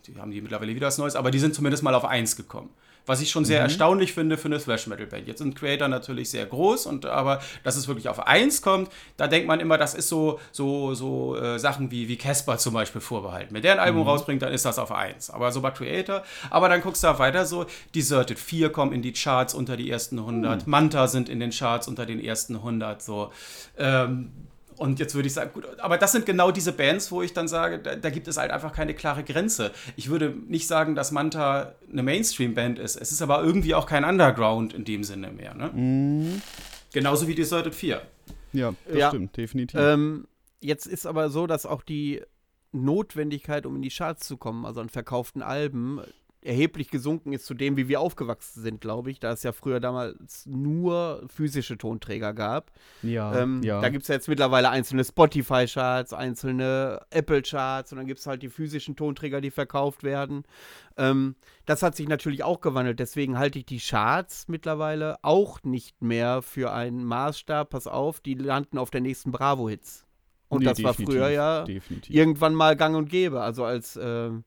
[0.06, 2.70] die haben die mittlerweile wieder was Neues, aber die sind zumindest mal auf 1 gekommen.
[3.08, 5.26] Was ich schon sehr erstaunlich finde für eine Thrash-Metal-Band.
[5.26, 9.26] Jetzt sind Creator natürlich sehr groß, und, aber dass es wirklich auf 1 kommt, da
[9.26, 13.00] denkt man immer, das ist so, so, so äh, Sachen wie, wie Casper zum Beispiel
[13.00, 13.54] vorbehalten.
[13.54, 15.30] Wenn der ein Album rausbringt, dann ist das auf 1.
[15.30, 19.02] Aber so bei Creator, aber dann guckst du da weiter so, Deserted 4 kommen in
[19.02, 23.02] die Charts unter die ersten 100, Manta sind in den Charts unter den ersten 100,
[23.02, 23.32] so.
[23.78, 24.32] Ähm,
[24.78, 27.48] und jetzt würde ich sagen, gut, aber das sind genau diese Bands, wo ich dann
[27.48, 29.72] sage, da, da, gibt es halt einfach keine klare Grenze.
[29.96, 32.96] Ich würde nicht sagen, dass Manta eine Mainstream-Band ist.
[32.96, 35.54] Es ist aber irgendwie auch kein Underground in dem Sinne mehr.
[35.54, 35.70] Ne?
[35.72, 36.42] Mhm.
[36.92, 38.02] Genauso wie Deserted 4.
[38.52, 39.08] Ja, das Ja.
[39.08, 39.78] stimmt, definitiv.
[39.80, 40.26] Ähm,
[40.60, 42.22] jetzt ist aber so, dass auch die
[42.72, 46.00] Notwendigkeit, um in die Charts zu kommen, also an verkauften Alben,
[46.42, 49.80] erheblich gesunken ist zu dem, wie wir aufgewachsen sind, glaube ich, da es ja früher
[49.80, 52.70] damals nur physische Tonträger gab.
[53.02, 53.80] ja, Ähm, ja.
[53.80, 58.42] Da gibt es ja jetzt mittlerweile einzelne Spotify-Charts, einzelne Apple-Charts und dann gibt es halt
[58.42, 60.44] die physischen Tonträger, die verkauft werden.
[60.96, 61.34] Ähm,
[61.66, 66.42] das hat sich natürlich auch gewandelt, deswegen halte ich die Charts mittlerweile auch nicht mehr
[66.42, 67.70] für einen Maßstab.
[67.70, 70.04] Pass auf, die landen auf der nächsten Bravo-Hits.
[70.48, 72.14] Und Nee, das war früher ja Definitiv.
[72.14, 73.42] irgendwann mal gang und gäbe.
[73.42, 74.44] Also als ähm,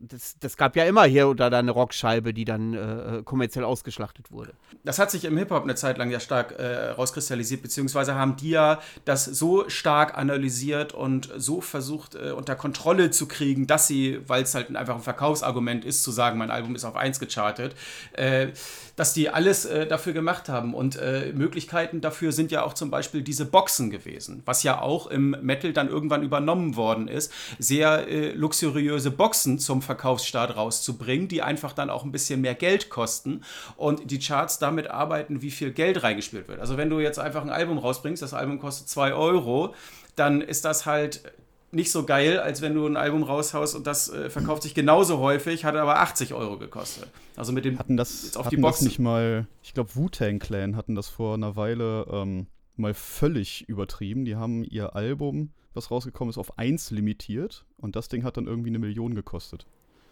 [0.00, 4.30] das, das gab ja immer hier oder da eine Rockscheibe, die dann äh, kommerziell ausgeschlachtet
[4.30, 4.52] wurde.
[4.84, 8.50] Das hat sich im Hip-Hop eine Zeit lang ja stark äh, rauskristallisiert, beziehungsweise haben die
[8.50, 14.20] ja das so stark analysiert und so versucht äh, unter Kontrolle zu kriegen, dass sie,
[14.26, 17.74] weil es halt einfach ein Verkaufsargument ist, zu sagen, mein Album ist auf 1 gechartet,
[18.12, 18.48] äh,
[18.96, 20.74] dass die alles äh, dafür gemacht haben.
[20.74, 25.06] Und äh, Möglichkeiten dafür sind ja auch zum Beispiel diese Boxen gewesen, was ja auch
[25.06, 31.42] im Metal dann irgendwann übernommen worden ist, sehr äh, luxuriöse Boxen zum Verkaufsstart rauszubringen, die
[31.42, 33.42] einfach dann auch ein bisschen mehr Geld kosten
[33.76, 36.60] und die Charts damit arbeiten, wie viel Geld reingespielt wird.
[36.60, 39.74] Also wenn du jetzt einfach ein Album rausbringst, das Album kostet 2 Euro,
[40.16, 41.22] dann ist das halt
[41.72, 45.18] nicht so geil, als wenn du ein Album raushaust und das äh, verkauft sich genauso
[45.18, 47.08] häufig, hat aber 80 Euro gekostet.
[47.36, 48.86] Also mit dem Hatten das, jetzt auf die hatten das Boxen.
[48.86, 54.24] nicht mal, ich glaube, Wu-Tang Clan hatten das vor einer Weile ähm, mal völlig übertrieben.
[54.24, 58.46] Die haben ihr Album, was rausgekommen ist, auf 1 limitiert und das Ding hat dann
[58.46, 59.66] irgendwie eine Million gekostet.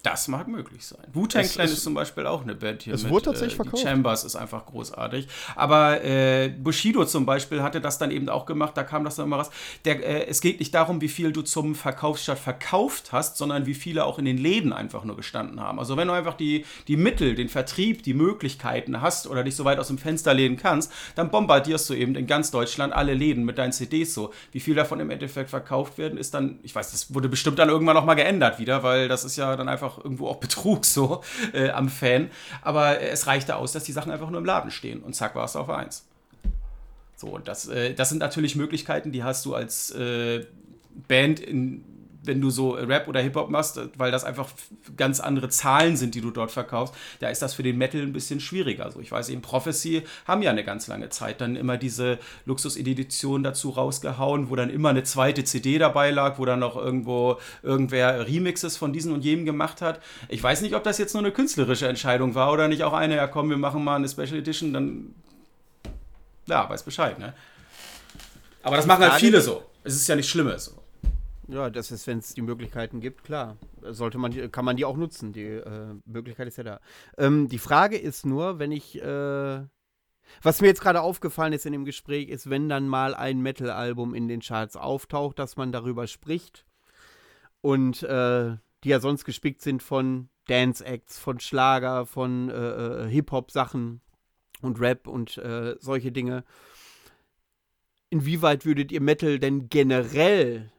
[0.05, 1.01] Das mag möglich sein.
[1.15, 2.93] Wu-Tang Clan ist zum Beispiel auch eine Band hier.
[2.93, 3.83] es mit, wurde tatsächlich äh, verkauft.
[3.83, 5.27] Chambers ist einfach großartig.
[5.57, 8.77] Aber äh, Bushido zum Beispiel hatte das dann eben auch gemacht.
[8.77, 9.49] Da kam das dann immer raus.
[9.87, 13.73] Der, äh, es geht nicht darum, wie viel du zum Verkaufsstart verkauft hast, sondern wie
[13.73, 15.79] viele auch in den Läden einfach nur gestanden haben.
[15.79, 19.65] Also wenn du einfach die, die Mittel, den Vertrieb, die Möglichkeiten hast oder dich so
[19.65, 23.45] weit aus dem Fenster lehnen kannst, dann bombardierst du eben in ganz Deutschland alle Läden
[23.45, 24.35] mit deinen CDs so.
[24.53, 27.71] Wie viel davon im Endeffekt verkauft werden, ist dann, ich weiß, das wurde bestimmt dann
[27.71, 31.23] irgendwann noch mal geändert wieder, weil das ist ja dann einfach irgendwo auch Betrug so
[31.53, 32.31] äh, am Fan.
[32.63, 35.35] Aber äh, es reichte aus, dass die Sachen einfach nur im Laden stehen und zack
[35.35, 36.07] war es auf eins.
[37.17, 40.45] So, das, äh, das sind natürlich Möglichkeiten, die hast du als äh,
[41.09, 41.85] Band in
[42.27, 44.49] wenn du so Rap oder Hip-Hop machst, weil das einfach
[44.97, 48.13] ganz andere Zahlen sind, die du dort verkaufst, da ist das für den Metal ein
[48.13, 48.85] bisschen schwieriger.
[48.85, 53.43] Also ich weiß eben, Prophecy haben ja eine ganz lange Zeit dann immer diese Luxus-Edition
[53.43, 58.27] dazu rausgehauen, wo dann immer eine zweite CD dabei lag, wo dann noch irgendwo irgendwer
[58.27, 60.01] Remixes von diesen und jenem gemacht hat.
[60.29, 63.17] Ich weiß nicht, ob das jetzt nur eine künstlerische Entscheidung war oder nicht auch eine,
[63.17, 65.15] ja komm, wir machen mal eine Special Edition, dann
[66.47, 67.35] ja, weiß Bescheid, ne?
[68.63, 69.63] Aber das machen halt viele so.
[69.83, 70.67] Es ist ja nichts Schlimmes.
[70.67, 70.84] So.
[71.49, 73.59] Ja, das ist, wenn es die Möglichkeiten gibt, klar.
[73.83, 75.33] Sollte man, kann man die auch nutzen.
[75.33, 76.81] Die äh, Möglichkeit ist ja da.
[77.19, 79.63] Ähm, die Frage ist nur, wenn ich, äh,
[80.43, 84.15] was mir jetzt gerade aufgefallen ist in dem Gespräch, ist, wenn dann mal ein Metal-Album
[84.15, 86.65] in den Charts auftaucht, dass man darüber spricht
[87.61, 94.01] und äh, die ja sonst gespickt sind von Dance-Acts, von Schlager, von äh, äh, Hip-Hop-Sachen
[94.63, 96.45] und Rap und äh, solche Dinge.
[98.11, 100.71] Inwieweit würdet ihr Metal denn generell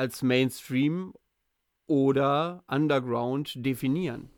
[0.00, 1.12] als Mainstream
[1.86, 4.30] oder Underground definieren?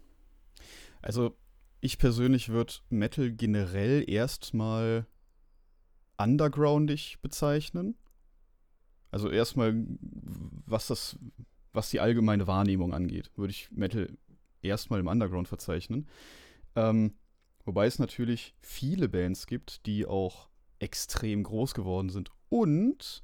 [1.03, 1.37] Also
[1.81, 5.07] ich persönlich würde Metal generell erstmal
[6.19, 7.95] undergroundig bezeichnen.
[9.13, 9.87] Also erstmal,
[10.67, 11.17] was das,
[11.73, 14.09] was die allgemeine Wahrnehmung angeht, würde ich Metal
[14.63, 16.09] erstmal im Underground verzeichnen.
[16.75, 17.15] Ähm,
[17.65, 20.49] wobei es natürlich viele Bands gibt, die auch
[20.81, 23.23] extrem groß geworden sind und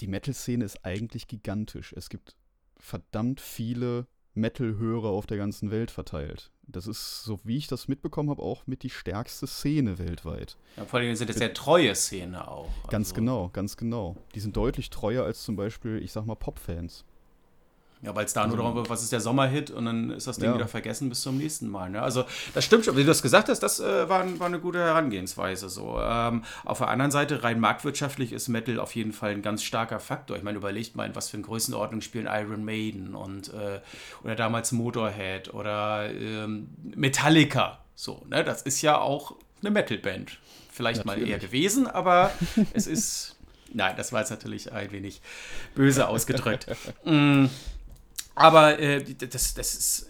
[0.00, 1.92] die Metal-Szene ist eigentlich gigantisch.
[1.96, 2.36] Es gibt
[2.78, 6.50] verdammt viele Metal-Hörer auf der ganzen Welt verteilt.
[6.62, 10.56] Das ist, so wie ich das mitbekommen habe, auch mit die stärkste Szene weltweit.
[10.76, 12.68] Ja, vor allem sind es sehr treue Szene auch.
[12.88, 13.14] Ganz also.
[13.14, 14.16] genau, ganz genau.
[14.34, 17.04] Die sind deutlich treuer als zum Beispiel, ich sag mal, Pop-Fans.
[18.02, 20.26] Ja, weil es da nur also darum geht, was ist der Sommerhit und dann ist
[20.26, 20.54] das Ding ja.
[20.54, 21.88] wieder vergessen bis zum nächsten Mal.
[21.88, 22.02] Ne?
[22.02, 24.78] Also das stimmt schon, wie du das gesagt hast, das äh, war, war, eine gute
[24.78, 25.70] Herangehensweise.
[25.70, 25.98] So.
[25.98, 29.98] Ähm, auf der anderen Seite, rein marktwirtschaftlich ist Metal auf jeden Fall ein ganz starker
[29.98, 30.36] Faktor.
[30.36, 33.80] Ich meine, überlegt mal, in was für eine Größenordnung spielen Iron Maiden und äh,
[34.22, 37.78] oder damals Motorhead oder ähm, Metallica.
[37.94, 38.44] So, ne?
[38.44, 40.38] Das ist ja auch eine Metalband.
[40.70, 41.26] Vielleicht Natürlich.
[41.26, 42.30] mal eher gewesen, aber
[42.74, 43.32] es ist.
[43.72, 45.20] Nein, das war jetzt natürlich ein wenig
[45.74, 46.66] böse ausgedrückt.
[47.04, 47.46] mm.
[48.36, 50.06] Aber äh, das, das ist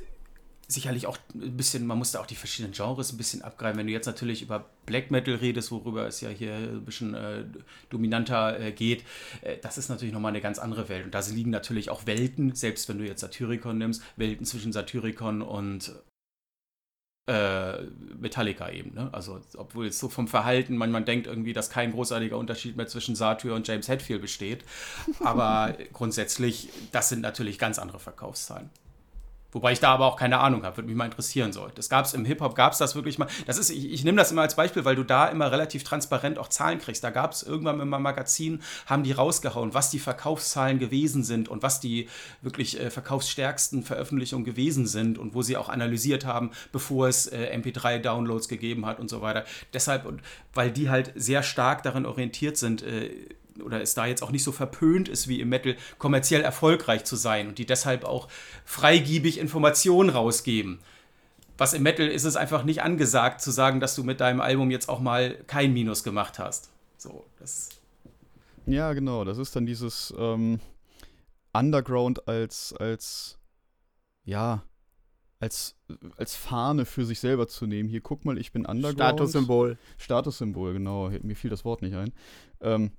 [0.68, 3.79] sicherlich auch ein bisschen, man muss da auch die verschiedenen Genres ein bisschen abgreifen.
[3.79, 7.45] Wenn du jetzt natürlich über Black Metal redest, worüber es ja hier ein bisschen äh,
[7.89, 9.05] dominanter äh, geht,
[9.43, 11.05] äh, das ist natürlich nochmal eine ganz andere Welt.
[11.05, 15.41] Und da liegen natürlich auch Welten, selbst wenn du jetzt Satyricon nimmst, Welten zwischen Satyricon
[15.41, 15.95] und
[17.27, 17.83] äh,
[18.18, 18.95] Metallica eben.
[18.95, 19.09] Ne?
[19.12, 22.87] Also, obwohl es so vom Verhalten man, man denkt irgendwie, dass kein großartiger Unterschied mehr
[22.87, 24.64] zwischen Satyr und James Hetfield besteht.
[25.20, 28.70] Aber grundsätzlich, das sind natürlich ganz andere Verkaufszahlen.
[29.53, 31.70] Wobei ich da aber auch keine Ahnung habe, würde mich mal interessieren soll.
[31.74, 33.28] Das gab es im Hip-Hop, gab es das wirklich mal.
[33.47, 36.38] Das ist, ich, ich nehme das immer als Beispiel, weil du da immer relativ transparent
[36.38, 37.03] auch Zahlen kriegst.
[37.05, 41.49] Da gab es irgendwann in meinem Magazin, haben die rausgehauen, was die Verkaufszahlen gewesen sind
[41.49, 42.09] und was die
[42.42, 47.57] wirklich äh, verkaufsstärksten Veröffentlichungen gewesen sind und wo sie auch analysiert haben, bevor es äh,
[47.57, 49.44] MP3-Downloads gegeben hat und so weiter.
[49.72, 50.20] Deshalb, und
[50.55, 53.11] weil die halt sehr stark darin orientiert sind, äh,
[53.62, 57.16] oder es da jetzt auch nicht so verpönt ist wie im Metal, kommerziell erfolgreich zu
[57.16, 58.28] sein und die deshalb auch
[58.64, 60.78] freigiebig Informationen rausgeben.
[61.59, 64.70] Was im Metal ist es einfach nicht angesagt zu sagen, dass du mit deinem Album
[64.70, 66.70] jetzt auch mal kein Minus gemacht hast.
[66.98, 67.70] So, das.
[68.66, 69.24] Ja, genau.
[69.24, 70.61] Das ist dann dieses ähm,
[71.54, 73.38] Underground als, als,
[74.24, 74.64] ja,
[75.40, 75.76] als,
[76.16, 77.88] als Fahne für sich selber zu nehmen.
[77.88, 78.98] Hier, guck mal, ich bin Underground.
[78.98, 79.78] Statussymbol.
[79.96, 81.11] Statussymbol, genau.
[81.22, 82.12] Mir fiel das Wort nicht ein.
[82.61, 82.90] Ähm,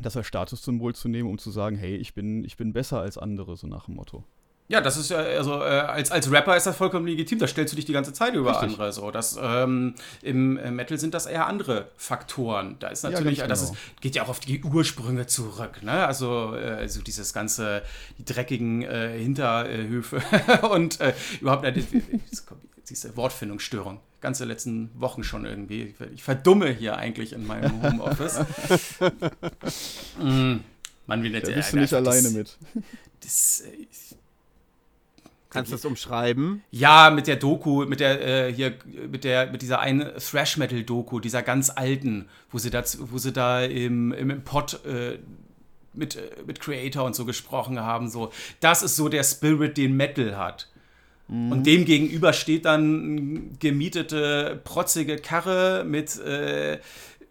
[0.00, 3.18] das als Statussymbol zu nehmen, um zu sagen, hey, ich bin, ich bin besser als
[3.18, 4.24] andere, so nach dem Motto.
[4.70, 7.72] Ja, das ist ja, also äh, als, als Rapper ist das vollkommen legitim, da stellst
[7.72, 8.74] du dich die ganze Zeit über Richtig.
[8.74, 8.92] andere.
[8.92, 9.10] So.
[9.10, 12.76] Das, ähm, Im äh, Metal sind das eher andere Faktoren.
[12.78, 13.80] Da ist natürlich, ja, das ist, genau.
[14.02, 15.82] geht ja auch auf die Ursprünge zurück.
[15.82, 16.06] Ne?
[16.06, 17.82] Also, äh, so dieses ganze,
[18.18, 20.20] die dreckigen äh, Hinterhöfe
[20.70, 21.64] und äh, überhaupt,
[22.88, 24.00] äh, diese Wortfindungsstörung.
[24.20, 25.94] Ganze letzten Wochen schon irgendwie.
[26.14, 28.40] Ich verdumme hier eigentlich in meinem Homeoffice.
[30.18, 30.56] mm,
[31.06, 31.46] Mann, wie nett.
[31.46, 32.58] Da bist du nicht alleine das, mit.
[33.20, 33.86] Das, äh,
[35.50, 36.62] Kannst du das umschreiben?
[36.70, 38.74] Ja, mit der Doku, mit der äh, hier,
[39.10, 43.16] mit der, mit dieser einen Thrash Metal Doku, dieser ganz alten, wo sie da, wo
[43.16, 45.18] sie da im, im Pod äh,
[45.94, 48.08] mit, äh, mit Creator und so gesprochen haben.
[48.10, 48.30] So,
[48.60, 50.68] das ist so der Spirit, den Metal hat.
[51.28, 51.52] Mhm.
[51.52, 56.78] Und dem gegenüber steht dann gemietete, protzige Karre mit äh,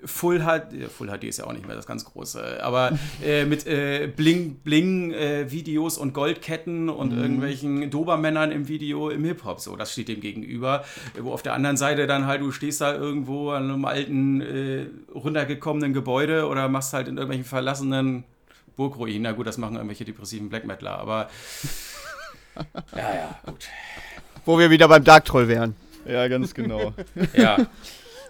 [0.05, 3.65] Full HD, Full HD ist ja auch nicht mehr das ganz große, aber äh, mit
[3.65, 5.47] äh, Bling Bling äh,
[5.99, 7.17] und Goldketten und mhm.
[7.19, 10.85] irgendwelchen Dobermännern im Video im Hip Hop so, das steht dem gegenüber,
[11.19, 14.85] wo auf der anderen Seite dann halt du stehst da irgendwo an einem alten äh,
[15.15, 18.23] runtergekommenen Gebäude oder machst halt in irgendwelchen verlassenen
[18.75, 19.23] Burgruinen.
[19.23, 21.29] Na gut, das machen irgendwelche depressiven Black Metaler, aber
[22.95, 23.67] ja, ja, gut.
[24.45, 25.75] Wo wir wieder beim Dark Troll wären.
[26.05, 26.93] Ja, ganz genau.
[27.33, 27.67] ja.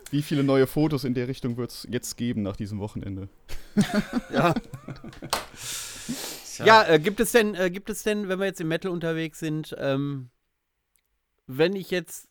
[0.09, 3.28] Wie viele neue Fotos in der Richtung wird es jetzt geben nach diesem Wochenende?
[4.34, 4.53] ja.
[6.65, 9.39] Ja, äh, gibt es denn, äh, gibt es denn, wenn wir jetzt im Metal unterwegs
[9.39, 10.30] sind, ähm,
[11.45, 12.28] wenn ich jetzt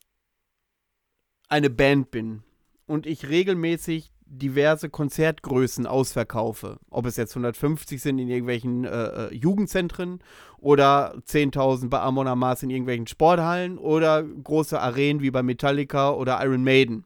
[1.49, 2.43] eine Band bin
[2.87, 8.89] und ich regelmäßig diverse Konzertgrößen ausverkaufe, ob es jetzt 150 sind in irgendwelchen äh,
[9.29, 10.21] äh Jugendzentren
[10.59, 16.45] oder 10.000 bei Amon Amas in irgendwelchen Sporthallen oder große Arenen wie bei Metallica oder
[16.45, 17.05] Iron Maiden.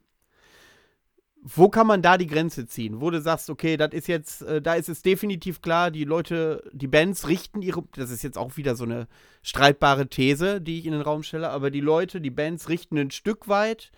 [1.43, 3.01] Wo kann man da die Grenze ziehen?
[3.01, 6.63] Wo du sagst, okay, das ist jetzt, äh, da ist es definitiv klar, die Leute,
[6.73, 9.09] die Bands richten ihre, das ist jetzt auch wieder so eine
[9.43, 13.11] streitbare These, die ich in den Raum stelle, aber die Leute, die Bands richten ein
[13.11, 13.91] Stück weit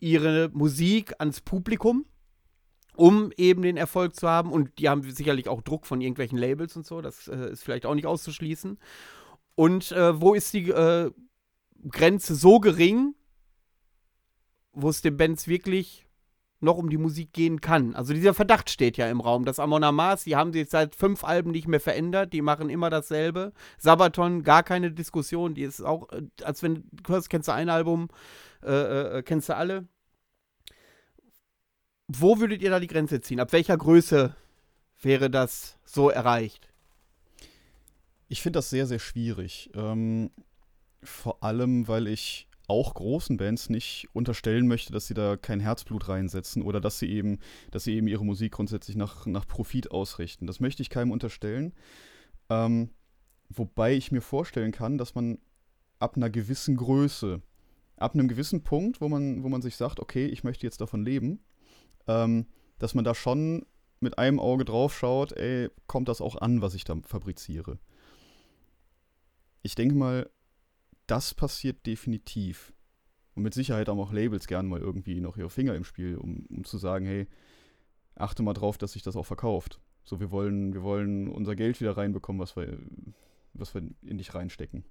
[0.00, 2.04] ihre Musik ans Publikum,
[2.98, 4.50] um eben den Erfolg zu haben.
[4.50, 7.86] Und die haben sicherlich auch Druck von irgendwelchen Labels und so, das äh, ist vielleicht
[7.86, 8.78] auch nicht auszuschließen.
[9.54, 11.12] Und äh, wo ist die äh,
[11.88, 13.14] Grenze so gering,
[14.72, 16.06] wo es den Bands wirklich
[16.60, 17.94] noch um die Musik gehen kann.
[17.94, 19.44] Also dieser Verdacht steht ja im Raum.
[19.44, 22.90] Das Amon Amas, die haben sich seit fünf Alben nicht mehr verändert, die machen immer
[22.90, 23.52] dasselbe.
[23.78, 27.68] Sabaton, gar keine Diskussion, die ist auch, äh, als wenn du hörst, kennst du ein
[27.68, 28.08] Album,
[28.64, 29.86] äh, äh, äh, kennst du alle.
[32.08, 33.38] Wo würdet ihr da die Grenze ziehen?
[33.38, 34.34] Ab welcher Größe
[35.02, 36.68] wäre das so erreicht?
[38.28, 39.70] Ich finde das sehr, sehr schwierig.
[39.74, 40.30] Ähm,
[41.02, 46.08] vor allem, weil ich auch großen Bands nicht unterstellen möchte, dass sie da kein Herzblut
[46.08, 47.38] reinsetzen oder dass sie eben,
[47.70, 50.46] dass sie eben ihre Musik grundsätzlich nach, nach Profit ausrichten.
[50.46, 51.72] Das möchte ich keinem unterstellen.
[52.50, 52.90] Ähm,
[53.50, 55.38] wobei ich mir vorstellen kann, dass man
[55.98, 57.40] ab einer gewissen Größe,
[57.96, 61.04] ab einem gewissen Punkt, wo man, wo man sich sagt, okay, ich möchte jetzt davon
[61.04, 61.40] leben,
[62.08, 62.46] ähm,
[62.78, 63.64] dass man da schon
[64.00, 67.78] mit einem Auge drauf schaut, ey, kommt das auch an, was ich da fabriziere.
[69.62, 70.30] Ich denke mal,
[71.06, 72.72] das passiert definitiv.
[73.34, 76.46] Und mit Sicherheit haben auch Labels gern mal irgendwie noch ihre Finger im Spiel, um,
[76.48, 77.28] um zu sagen, hey,
[78.14, 79.80] achte mal drauf, dass sich das auch verkauft.
[80.04, 82.78] So, wir wollen, wir wollen unser Geld wieder reinbekommen, was wir,
[83.52, 84.84] was wir in dich reinstecken.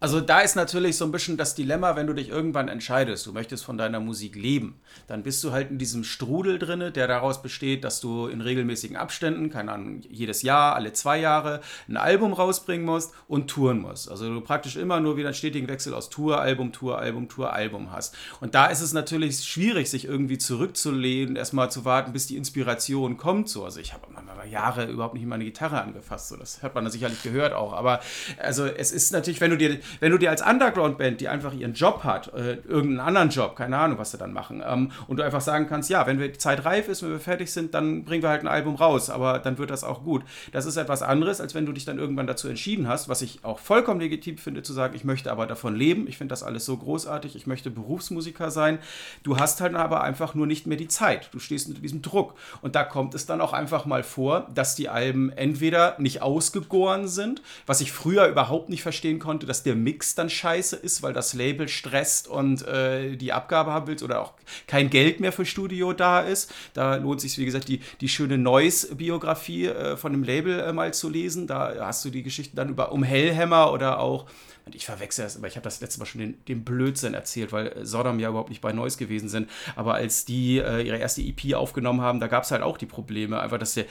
[0.00, 3.32] Also da ist natürlich so ein bisschen das Dilemma, wenn du dich irgendwann entscheidest, du
[3.32, 7.40] möchtest von deiner Musik leben, dann bist du halt in diesem Strudel drinne, der daraus
[7.40, 12.34] besteht, dass du in regelmäßigen Abständen, keine Ahnung, jedes Jahr, alle zwei Jahre ein Album
[12.34, 14.10] rausbringen musst und touren musst.
[14.10, 17.54] Also du praktisch immer nur wieder einen stetigen Wechsel aus Tour, Album, Tour, Album, Tour,
[17.54, 18.14] Album hast.
[18.40, 23.16] Und da ist es natürlich schwierig, sich irgendwie zurückzulehnen, erstmal zu warten, bis die Inspiration
[23.16, 23.48] kommt.
[23.48, 24.06] So, also ich habe
[24.46, 26.28] Jahre überhaupt nicht meine Gitarre angefasst.
[26.28, 27.72] So, das hat man sicherlich gehört auch.
[27.72, 28.00] Aber
[28.38, 31.74] also es ist natürlich, wenn du dir wenn du dir als Underground-Band, die einfach ihren
[31.74, 35.22] Job hat, äh, irgendeinen anderen Job, keine Ahnung, was sie dann machen, ähm, und du
[35.22, 38.04] einfach sagen kannst, ja, wenn wir die Zeit reif ist, wenn wir fertig sind, dann
[38.04, 40.22] bringen wir halt ein Album raus, aber dann wird das auch gut.
[40.52, 43.40] Das ist etwas anderes, als wenn du dich dann irgendwann dazu entschieden hast, was ich
[43.42, 46.64] auch vollkommen legitim finde, zu sagen, ich möchte aber davon leben, ich finde das alles
[46.64, 48.78] so großartig, ich möchte Berufsmusiker sein.
[49.22, 51.28] Du hast halt aber einfach nur nicht mehr die Zeit.
[51.32, 52.34] Du stehst unter diesem Druck.
[52.62, 57.08] Und da kommt es dann auch einfach mal vor, dass die Alben entweder nicht ausgegoren
[57.08, 61.12] sind, was ich früher überhaupt nicht verstehen konnte, dass der Mix dann scheiße ist, weil
[61.12, 64.34] das Label stresst und äh, die Abgabe haben willst oder auch
[64.66, 66.52] kein Geld mehr für Studio da ist.
[66.74, 70.94] Da lohnt sich, wie gesagt, die, die schöne Noise-Biografie äh, von dem Label äh, mal
[70.94, 71.46] zu lesen.
[71.46, 74.26] Da hast du die Geschichten dann über um Hellhammer oder auch
[74.72, 77.84] ich verwechsel das, aber ich habe das letzte Mal schon den, den, Blödsinn erzählt, weil
[77.84, 79.50] Sodom ja überhaupt nicht bei Noise gewesen sind.
[79.76, 82.86] Aber als die äh, ihre erste EP aufgenommen haben, da gab es halt auch die
[82.86, 83.84] Probleme, einfach, dass der,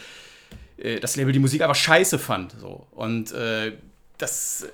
[0.77, 2.55] äh, das Label die Musik einfach scheiße fand.
[2.59, 2.87] So.
[2.91, 3.73] Und äh,
[4.17, 4.67] das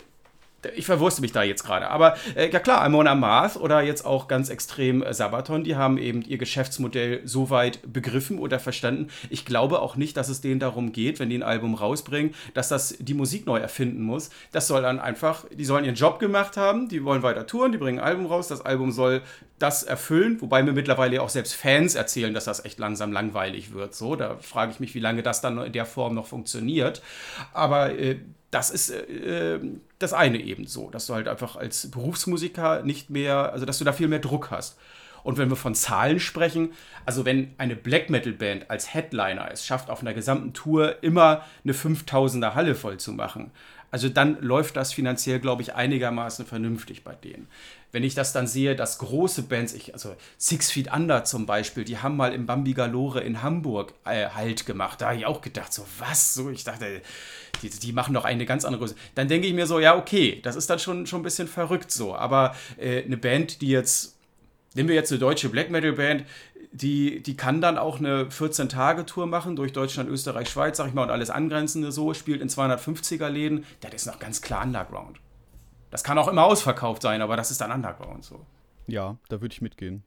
[0.76, 1.90] ich verwurste mich da jetzt gerade.
[1.90, 5.98] Aber äh, ja klar, Amon Amarth oder jetzt auch ganz extrem äh, Sabaton, die haben
[5.98, 9.08] eben ihr Geschäftsmodell so weit begriffen oder verstanden.
[9.30, 12.70] Ich glaube auch nicht, dass es denen darum geht, wenn die ein Album rausbringen, dass
[12.70, 14.30] das die Musik neu erfinden muss.
[14.52, 17.78] Das soll dann einfach, die sollen ihren Job gemacht haben, die wollen weiter touren, die
[17.78, 19.22] bringen ein Album raus, das Album soll
[19.60, 23.94] das erfüllen, wobei mir mittlerweile auch selbst Fans erzählen, dass das echt langsam langweilig wird.
[23.94, 27.02] So, da frage ich mich, wie lange das dann in der Form noch funktioniert.
[27.54, 28.20] Aber äh,
[28.52, 29.60] das ist äh, äh,
[30.00, 33.86] das eine eben so, dass du halt einfach als Berufsmusiker nicht mehr, also dass du
[33.86, 34.78] da viel mehr Druck hast.
[35.24, 36.72] Und wenn wir von Zahlen sprechen,
[37.06, 41.44] also wenn eine Black Metal Band als Headliner es schafft, auf einer gesamten Tour immer
[41.64, 43.52] eine 5000er Halle voll zu machen,
[43.92, 47.48] also dann läuft das finanziell, glaube ich, einigermaßen vernünftig bei denen.
[47.92, 51.84] Wenn ich das dann sehe, dass große Bands, ich, also Six Feet Under zum Beispiel,
[51.84, 55.02] die haben mal im Bambi Galore in Hamburg äh, Halt gemacht.
[55.02, 56.36] Da habe ich auch gedacht, so was?
[56.36, 57.02] So, ich dachte,
[57.64, 58.96] die, die machen doch eine ganz andere Größe.
[59.16, 61.92] Dann denke ich mir so, ja, okay, das ist dann schon, schon ein bisschen verrückt
[61.92, 62.16] so.
[62.16, 64.18] Aber äh, eine Band, die jetzt,
[64.76, 66.26] nehmen wir jetzt eine deutsche Black Metal Band,
[66.72, 71.04] die, die kann dann auch eine 14-Tage-Tour machen durch Deutschland, Österreich, Schweiz, sag ich mal,
[71.04, 73.66] und alles angrenzende so, spielt in 250er-Läden.
[73.82, 75.20] Das ist noch ganz klar Underground.
[75.92, 78.46] Das kann auch immer ausverkauft sein, aber das ist dann Underground so.
[78.88, 80.04] Ja, da würde ich mitgehen.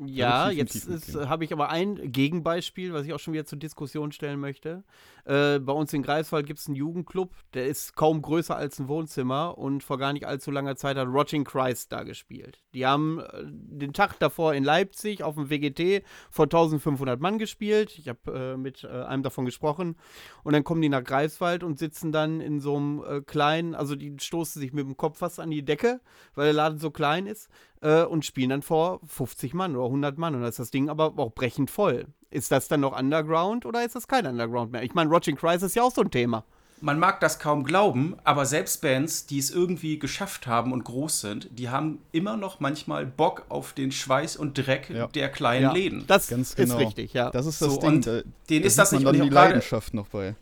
[0.00, 4.38] Ja, jetzt habe ich aber ein Gegenbeispiel, was ich auch schon wieder zur Diskussion stellen
[4.38, 4.84] möchte.
[5.24, 8.86] Äh, bei uns in Greifswald gibt es einen Jugendclub, der ist kaum größer als ein
[8.86, 12.62] Wohnzimmer und vor gar nicht allzu langer Zeit hat Rotting Christ da gespielt.
[12.74, 17.98] Die haben äh, den Tag davor in Leipzig auf dem WGT vor 1500 Mann gespielt.
[17.98, 19.96] Ich habe äh, mit äh, einem davon gesprochen.
[20.44, 23.96] Und dann kommen die nach Greifswald und sitzen dann in so einem äh, kleinen, also
[23.96, 26.00] die stoßen sich mit dem Kopf fast an die Decke,
[26.34, 27.48] weil der Laden so klein ist
[27.82, 30.88] äh, und spielen dann vor 50 Mann oder 100 Mann und da ist das Ding
[30.88, 32.06] aber auch brechend voll.
[32.30, 34.82] Ist das dann noch Underground oder ist das kein Underground mehr?
[34.82, 36.44] Ich meine, Watching Crisis ist ja auch so ein Thema.
[36.80, 41.20] Man mag das kaum glauben, aber selbst Bands, die es irgendwie geschafft haben und groß
[41.20, 45.08] sind, die haben immer noch manchmal Bock auf den Schweiß und Dreck ja.
[45.08, 46.04] der kleinen ja, Läden.
[46.06, 46.74] Das Ganz genau.
[46.74, 47.30] ist richtig, ja.
[47.30, 47.88] Das ist das so, Ding.
[47.88, 50.36] Und da, denen ist das nicht man dann die Leidenschaft noch bei.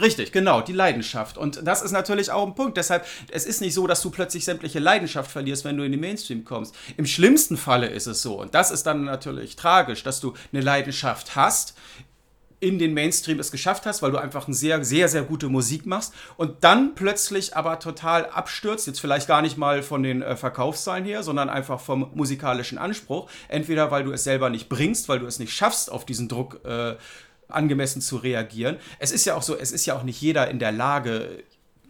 [0.00, 1.38] Richtig, genau, die Leidenschaft.
[1.38, 2.76] Und das ist natürlich auch ein Punkt.
[2.76, 6.00] Deshalb, es ist nicht so, dass du plötzlich sämtliche Leidenschaft verlierst, wenn du in den
[6.00, 6.74] Mainstream kommst.
[6.96, 10.62] Im schlimmsten Falle ist es so, und das ist dann natürlich tragisch, dass du eine
[10.62, 11.74] Leidenschaft hast,
[12.58, 15.84] in den Mainstream es geschafft hast, weil du einfach eine sehr, sehr, sehr gute Musik
[15.84, 20.36] machst und dann plötzlich aber total abstürzt, jetzt vielleicht gar nicht mal von den äh,
[20.36, 23.28] Verkaufszahlen her, sondern einfach vom musikalischen Anspruch.
[23.48, 26.64] Entweder weil du es selber nicht bringst, weil du es nicht schaffst, auf diesen Druck
[26.64, 26.96] äh,
[27.48, 28.76] angemessen zu reagieren.
[28.98, 31.42] Es ist ja auch so, es ist ja auch nicht jeder in der Lage,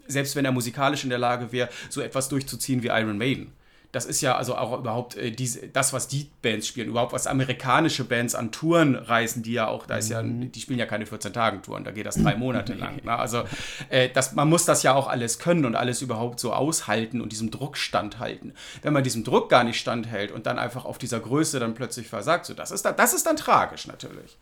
[0.06, 3.52] selbst wenn er musikalisch in der Lage wäre, so etwas durchzuziehen wie Iron Maiden.
[3.92, 7.26] Das ist ja also auch überhaupt äh, diese, das, was die Bands spielen, überhaupt was
[7.26, 10.52] amerikanische Bands an Touren reisen, die ja auch, da ist ja, mhm.
[10.52, 13.02] die spielen ja keine 14-Tagen-Touren, da geht das drei Monate lang.
[13.04, 13.18] Ne?
[13.18, 13.44] Also
[13.88, 17.32] äh, das, man muss das ja auch alles können und alles überhaupt so aushalten und
[17.32, 18.52] diesem Druck standhalten.
[18.82, 22.06] Wenn man diesem Druck gar nicht standhält und dann einfach auf dieser Größe dann plötzlich
[22.06, 24.36] versagt, so das ist, da, das ist dann tragisch natürlich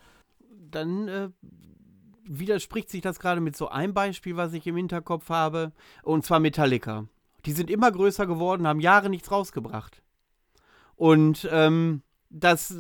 [0.75, 1.29] dann äh,
[2.25, 5.73] widerspricht sich das gerade mit so einem Beispiel, was ich im Hinterkopf habe,
[6.03, 7.07] und zwar Metallica.
[7.47, 10.03] Die sind immer größer geworden, haben Jahre nichts rausgebracht.
[10.97, 12.75] Und ähm, das,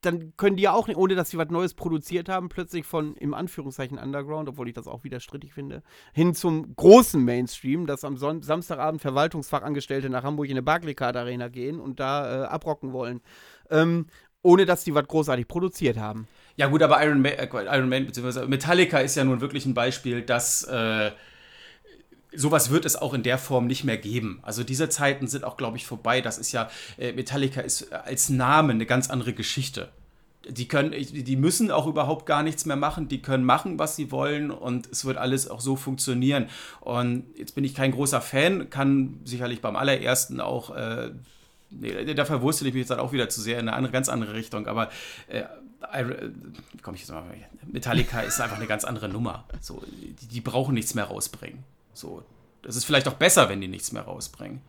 [0.00, 3.14] dann können die ja auch nicht, ohne dass sie was Neues produziert haben, plötzlich von
[3.16, 8.04] im Anführungszeichen Underground, obwohl ich das auch wieder strittig finde, hin zum großen Mainstream, dass
[8.04, 12.92] am Son Samstagabend Verwaltungsfachangestellte nach Hamburg in eine Barclaycard Arena gehen und da äh, abrocken
[12.92, 13.20] wollen.
[13.70, 14.06] Ähm,
[14.42, 16.28] ohne dass die was großartig produziert haben.
[16.56, 18.46] Ja, gut, aber Iron Man, äh, Iron Man bzw.
[18.46, 21.10] Metallica ist ja nun wirklich ein Beispiel, dass äh,
[22.34, 24.40] sowas wird es auch in der Form nicht mehr geben.
[24.42, 26.20] Also diese Zeiten sind auch, glaube ich, vorbei.
[26.20, 29.90] Das ist ja, äh, Metallica ist als Name eine ganz andere Geschichte.
[30.48, 33.08] Die können, die müssen auch überhaupt gar nichts mehr machen.
[33.08, 36.46] Die können machen, was sie wollen und es wird alles auch so funktionieren.
[36.80, 41.10] Und jetzt bin ich kein großer Fan, kann sicherlich beim allerersten auch äh,
[41.68, 44.34] Nee, da verwurstel ich mich jetzt auch wieder zu sehr in eine andere, ganz andere
[44.34, 44.68] Richtung.
[44.68, 44.88] Aber
[45.26, 45.42] äh,
[45.92, 46.30] äh
[46.82, 47.24] komm ich jetzt mal,
[47.66, 49.44] Metallica ist einfach eine ganz andere Nummer.
[49.60, 51.64] So, die, die, brauchen nichts mehr rausbringen.
[51.94, 52.24] So,
[52.62, 54.60] das ist vielleicht auch besser, wenn die nichts mehr rausbringen.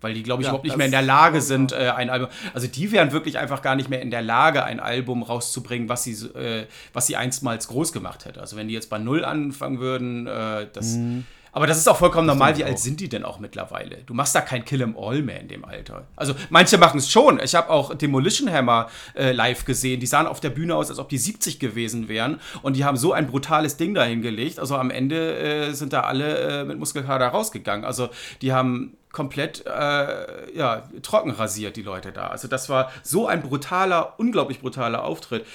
[0.00, 2.28] Weil die, glaube ich, ja, überhaupt nicht mehr in der Lage sind, äh, ein Album.
[2.52, 6.04] Also die wären wirklich einfach gar nicht mehr in der Lage, ein Album rauszubringen, was
[6.04, 8.40] sie, äh, was sie einstmals groß gemacht hätte.
[8.40, 10.96] Also wenn die jetzt bei Null anfangen würden, äh, das.
[10.96, 11.24] Mhm
[11.54, 12.56] aber das ist auch vollkommen das normal.
[12.58, 13.98] Wie alt sind die denn auch mittlerweile?
[14.06, 16.02] Du machst da kein Kill 'em All mehr in dem Alter.
[16.16, 17.40] Also manche machen es schon.
[17.40, 20.00] Ich habe auch Demolition Hammer äh, live gesehen.
[20.00, 22.40] Die sahen auf der Bühne aus, als ob die 70 gewesen wären.
[22.62, 24.58] Und die haben so ein brutales Ding dahingelegt.
[24.58, 27.84] Also am Ende äh, sind da alle äh, mit Muskelkater rausgegangen.
[27.84, 28.08] Also
[28.42, 32.26] die haben komplett äh, ja, trocken rasiert, die Leute da.
[32.26, 35.46] Also das war so ein brutaler, unglaublich brutaler Auftritt.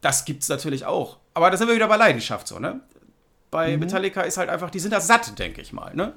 [0.00, 1.18] Das gibt es natürlich auch.
[1.34, 2.80] Aber da sind wir wieder bei Leidenschaft so, ne?
[3.50, 3.80] Bei mhm.
[3.80, 6.14] Metallica ist halt einfach, die sind da satt, denke ich mal, ne?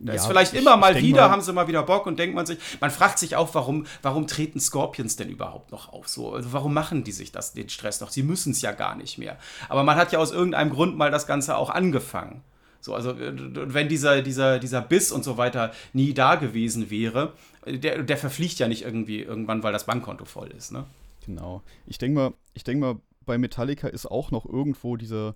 [0.00, 2.18] Da ja, ist vielleicht ich, immer mal wieder, mal, haben sie mal wieder Bock und
[2.18, 6.08] denkt man sich, man fragt sich auch, warum, warum treten Scorpions denn überhaupt noch auf?
[6.08, 8.10] So, also warum machen die sich das, den Stress noch?
[8.10, 9.38] Sie müssen es ja gar nicht mehr.
[9.68, 12.42] Aber man hat ja aus irgendeinem Grund mal das Ganze auch angefangen.
[12.80, 17.32] So, also wenn dieser, dieser, dieser Biss und so weiter nie da gewesen wäre,
[17.64, 20.84] der, der verfliegt ja nicht irgendwie irgendwann, weil das Bankkonto voll ist, ne?
[21.24, 21.62] Genau.
[21.86, 25.34] Ich denke mal, ich denke mal, bei Metallica ist auch noch irgendwo diese,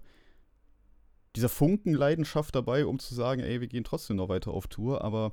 [1.38, 5.04] dieser Funken Leidenschaft dabei, um zu sagen, ey, wir gehen trotzdem noch weiter auf Tour,
[5.04, 5.30] aber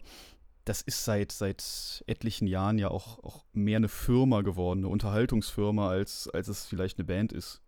[0.63, 5.89] das ist seit, seit etlichen Jahren ja auch, auch mehr eine Firma geworden, eine Unterhaltungsfirma,
[5.89, 7.59] als, als es vielleicht eine Band ist,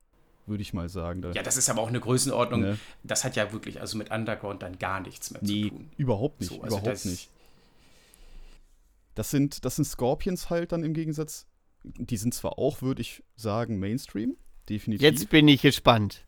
[0.45, 1.23] würde ich mal sagen.
[1.23, 2.61] Da, Ja, das ist aber auch eine Größenordnung.
[2.61, 2.79] Ne.
[3.03, 5.89] Das hat ja wirklich also mit Underground dann gar nichts mehr nee, zu tun.
[5.97, 7.29] überhaupt nicht, So, also überhaupt das- nicht.
[9.15, 11.47] Das sind, das sind Scorpions halt dann im Gegensatz.
[11.83, 14.37] Die sind zwar auch, würde ich sagen, Mainstream,
[14.69, 15.01] definitiv.
[15.01, 16.26] Jetzt bin ich gespannt.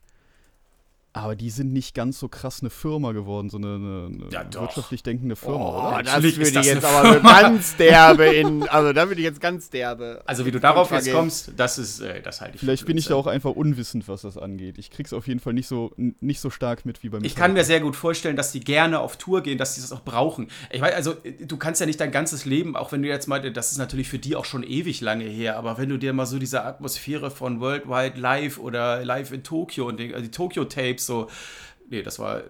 [1.11, 5.01] Aber die sind nicht ganz so krass eine Firma geworden, so eine, eine, Ja, wirtschaftlich
[5.01, 6.03] denkende Firma, Oh, oder?
[6.03, 8.69] Das würde ich jetzt aber so ganz derbe in.
[8.69, 10.21] Also da würde ich jetzt ganz derbe.
[10.27, 12.59] Also wie du darauf jetzt kommst, das ist, äh, das halte ich.
[12.59, 14.77] für Vielleicht bin ich da auch einfach unwissend, was das angeht.
[14.77, 17.25] Ich krieg's auf jeden Fall nicht so, nicht so stark mit wie bei mir.
[17.25, 19.91] Ich kann mir sehr gut vorstellen, dass die gerne auf Tour gehen, dass sie das
[19.91, 20.49] auch brauchen.
[20.69, 23.27] Ich weiß, also äh, du kannst ja nicht dein ganzes Leben, auch wenn du jetzt
[23.27, 26.13] mal, das ist natürlich für die auch schon ewig lange her, aber wenn du dir
[26.13, 30.31] mal so diese Atmosphäre von Worldwide Live oder Live in Tokio und die, also die
[30.31, 31.29] Tokyo Tapes so,
[31.89, 32.43] nee, das war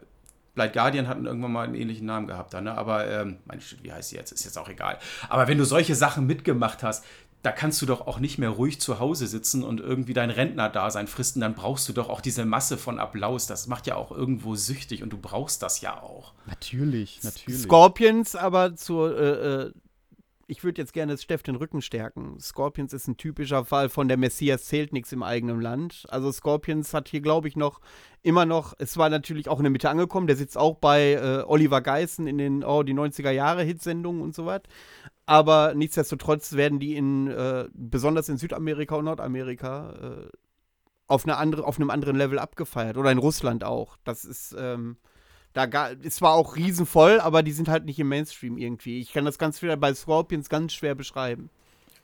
[0.55, 2.77] Blind Guardian hatten irgendwann mal einen ähnlichen Namen gehabt da, ne?
[2.77, 4.31] Aber ähm, meine, wie heißt sie jetzt?
[4.31, 4.97] Ist jetzt auch egal.
[5.29, 7.05] Aber wenn du solche Sachen mitgemacht hast,
[7.41, 11.07] da kannst du doch auch nicht mehr ruhig zu Hause sitzen und irgendwie dein Rentnerdasein
[11.07, 13.47] fristen, dann brauchst du doch auch diese Masse von Applaus.
[13.47, 16.33] Das macht ja auch irgendwo süchtig und du brauchst das ja auch.
[16.47, 17.61] Natürlich, natürlich.
[17.61, 19.17] Scorpions aber zur.
[19.17, 19.71] Äh, äh,
[20.49, 22.39] ich würde jetzt gerne Steff den Rücken stärken.
[22.39, 26.05] Scorpions ist ein typischer Fall von der Messias zählt nichts im eigenen Land.
[26.09, 27.81] Also Scorpions hat hier, glaube ich, noch
[28.23, 31.43] immer noch, es war natürlich auch in der Mitte angekommen, der sitzt auch bei äh,
[31.45, 34.61] Oliver Geissen in den, oh, die 90er Jahre Hitsendungen und so was.
[35.27, 40.29] Aber nichtsdestotrotz werden die in, äh, besonders in Südamerika und Nordamerika, äh,
[41.05, 42.97] auf, eine andere, auf einem anderen Level abgefeiert.
[42.97, 43.97] Oder in Russland auch.
[44.03, 44.97] Das ist, ähm,
[45.53, 48.99] da ist zwar auch riesenvoll, aber die sind halt nicht im Mainstream irgendwie.
[48.99, 51.49] Ich kann das ganz wieder bei Scorpions ganz schwer beschreiben.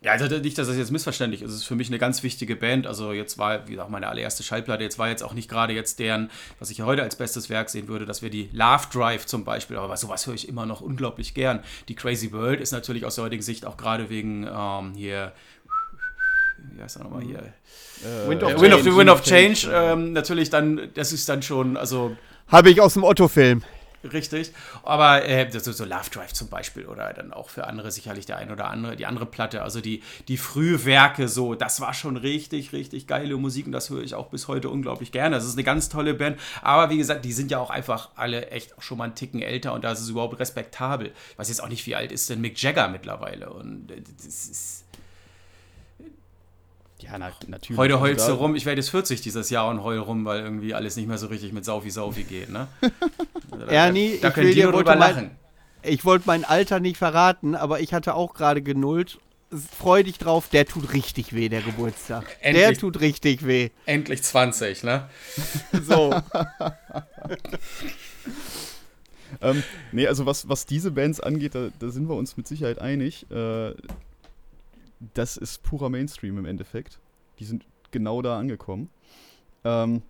[0.01, 1.49] Ja, also nicht, dass das jetzt missverständlich ist.
[1.49, 2.85] Es ist für mich eine ganz wichtige Band.
[2.85, 5.97] Also jetzt war, wie gesagt, meine allererste Schallplatte, jetzt war jetzt auch nicht gerade jetzt
[5.97, 6.29] deren,
[6.59, 9.45] was ich ja heute als bestes Werk sehen würde, dass wir die Love Drive zum
[9.45, 11.63] Beispiel, aber sowas höre ich immer noch unglaublich gern.
[11.87, 15.31] Die Crazy World ist natürlich aus der heutigen Sicht auch gerade wegen ähm, hier,
[16.75, 17.39] wie heißt er nochmal hier?
[17.39, 18.97] Äh, Wind Äh, of Wind of, Change.
[18.97, 22.15] Wind of Change, ähm, natürlich dann, das ist dann schon, also
[22.47, 23.63] Habe ich aus dem Otto-Film.
[24.11, 24.51] Richtig.
[24.83, 28.37] Aber äh, so, so Love Drive zum Beispiel oder dann auch für andere sicherlich der
[28.37, 32.73] ein oder andere, die andere Platte, also die, die Frühwerke so, das war schon richtig,
[32.73, 35.35] richtig geile Musik und das höre ich auch bis heute unglaublich gerne.
[35.35, 36.39] Das ist eine ganz tolle Band.
[36.61, 39.73] Aber wie gesagt, die sind ja auch einfach alle echt schon mal einen Ticken älter
[39.73, 41.11] und da ist es überhaupt respektabel.
[41.37, 44.84] Weiß jetzt auch nicht, wie alt ist denn Mick Jagger mittlerweile und äh, das ist.
[46.99, 47.77] Ja, na, natürlich.
[47.77, 50.25] Heute Also heulst du da- rum, ich werde jetzt 40 dieses Jahr und heul rum,
[50.25, 52.67] weil irgendwie alles nicht mehr so richtig mit Saufi Saufi geht, ne?
[53.67, 55.31] Ernie, da ich können will die dir drüber mal- lachen.
[55.83, 59.19] Ich wollte mein Alter nicht verraten, aber ich hatte auch gerade genullt.
[59.77, 62.25] Freu dich drauf, der tut richtig weh, der Geburtstag.
[62.41, 62.79] Der Endlich.
[62.79, 63.69] tut richtig weh.
[63.85, 65.07] Endlich 20, ne?
[65.83, 66.15] So.
[69.41, 72.79] Ähm, nee, also was, was diese Bands angeht, da, da sind wir uns mit Sicherheit
[72.79, 73.25] einig.
[73.31, 73.71] Äh,
[75.13, 76.99] das ist purer Mainstream im Endeffekt.
[77.39, 78.89] Die sind genau da angekommen.
[79.63, 80.01] Ähm,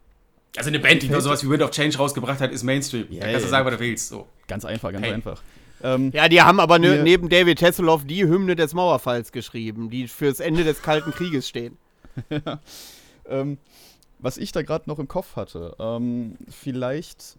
[0.58, 3.08] Also eine Band, die Fällt- sowas wie Wind of Change rausgebracht hat, ist Mainstream.
[3.10, 3.50] Ja, da kannst du ja.
[3.50, 4.08] sagen, was du willst.
[4.10, 4.28] So.
[4.48, 5.14] ganz einfach, ganz Hey.
[5.14, 5.42] einfach.
[5.84, 10.08] Ähm, Ja, die haben aber ne, neben David Hasselhoff die Hymne des Mauerfalls geschrieben, die
[10.08, 11.78] fürs Ende des Kalten Krieges stehen.
[13.28, 13.58] ähm,
[14.20, 17.38] was ich da gerade noch im Kopf hatte, ähm, vielleicht,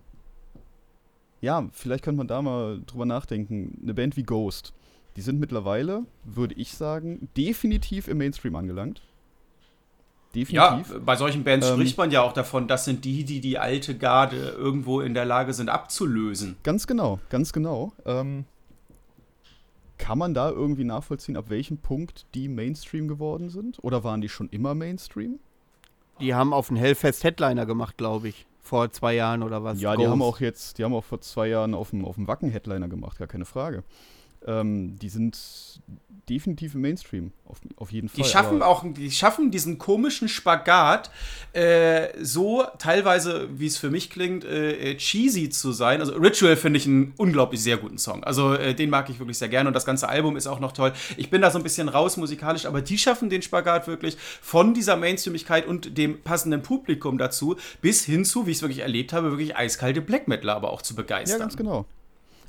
[1.40, 3.78] ja, vielleicht könnte man da mal drüber nachdenken.
[3.82, 4.72] Eine Band wie Ghost,
[5.16, 9.02] die sind mittlerweile, würde ich sagen, definitiv im Mainstream angelangt.
[10.34, 11.04] Ja, Definitiv.
[11.04, 13.96] bei solchen Bands Ähm, spricht man ja auch davon, das sind die, die die alte
[13.96, 16.56] Garde irgendwo in der Lage sind abzulösen.
[16.62, 17.92] Ganz genau, ganz genau.
[18.04, 18.44] Ähm,
[19.96, 23.78] kann man da irgendwie nachvollziehen, ab welchem Punkt die Mainstream geworden sind?
[23.82, 25.38] Oder waren die schon immer Mainstream?
[26.20, 28.46] Die haben auf den Hellfest Headliner gemacht, glaube ich.
[28.60, 29.80] Vor zwei Jahren oder was.
[29.80, 30.10] Ja, die Ghost.
[30.10, 33.16] haben auch jetzt, die haben auch vor zwei Jahren auf dem, auf dem Wacken-Headliner gemacht,
[33.18, 33.84] gar keine Frage.
[34.46, 35.36] Ähm, die sind
[36.28, 38.16] definitiv im Mainstream, auf, auf jeden Fall.
[38.22, 41.10] Die schaffen auch, die schaffen diesen komischen Spagat,
[41.52, 46.00] äh, so teilweise, wie es für mich klingt, äh, äh, cheesy zu sein.
[46.00, 48.24] Also Ritual finde ich einen unglaublich sehr guten Song.
[48.24, 50.72] Also äh, den mag ich wirklich sehr gerne und das ganze Album ist auch noch
[50.72, 50.92] toll.
[51.16, 54.74] Ich bin da so ein bisschen raus musikalisch, aber die schaffen den Spagat wirklich von
[54.74, 59.12] dieser Mainstreamigkeit und dem passenden Publikum dazu bis hin zu, wie ich es wirklich erlebt
[59.12, 61.38] habe, wirklich eiskalte Black Metal aber auch zu Ja, begeistern.
[61.40, 61.86] ganz genau.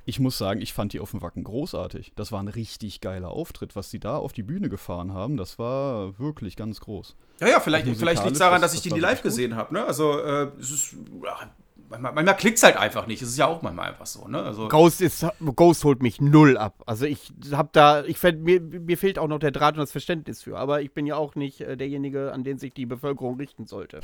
[0.10, 2.14] Ich muss sagen, ich fand die auf dem Wacken großartig.
[2.16, 3.76] Das war ein richtig geiler Auftritt.
[3.76, 7.18] Was sie da auf die Bühne gefahren haben, das war wirklich ganz groß.
[7.42, 9.22] Ja, ja, vielleicht, vielleicht liegt es daran, das- dass ich das die war nie live
[9.22, 9.74] gesehen habe.
[9.74, 9.84] Ne?
[9.84, 10.96] Also, äh, es ist,
[11.26, 11.52] ja,
[11.90, 13.22] manchmal, manchmal klickt es halt einfach nicht.
[13.22, 14.42] Das ist ja auch manchmal einfach so, ne?
[14.42, 15.26] Also Ghost, ist,
[15.58, 16.84] Ghost holt mich null ab.
[16.86, 19.92] Also ich habe da, ich fänd, mir, mir fehlt auch noch der Draht und das
[19.92, 20.58] Verständnis für.
[20.58, 24.00] Aber ich bin ja auch nicht äh, derjenige, an den sich die Bevölkerung richten sollte.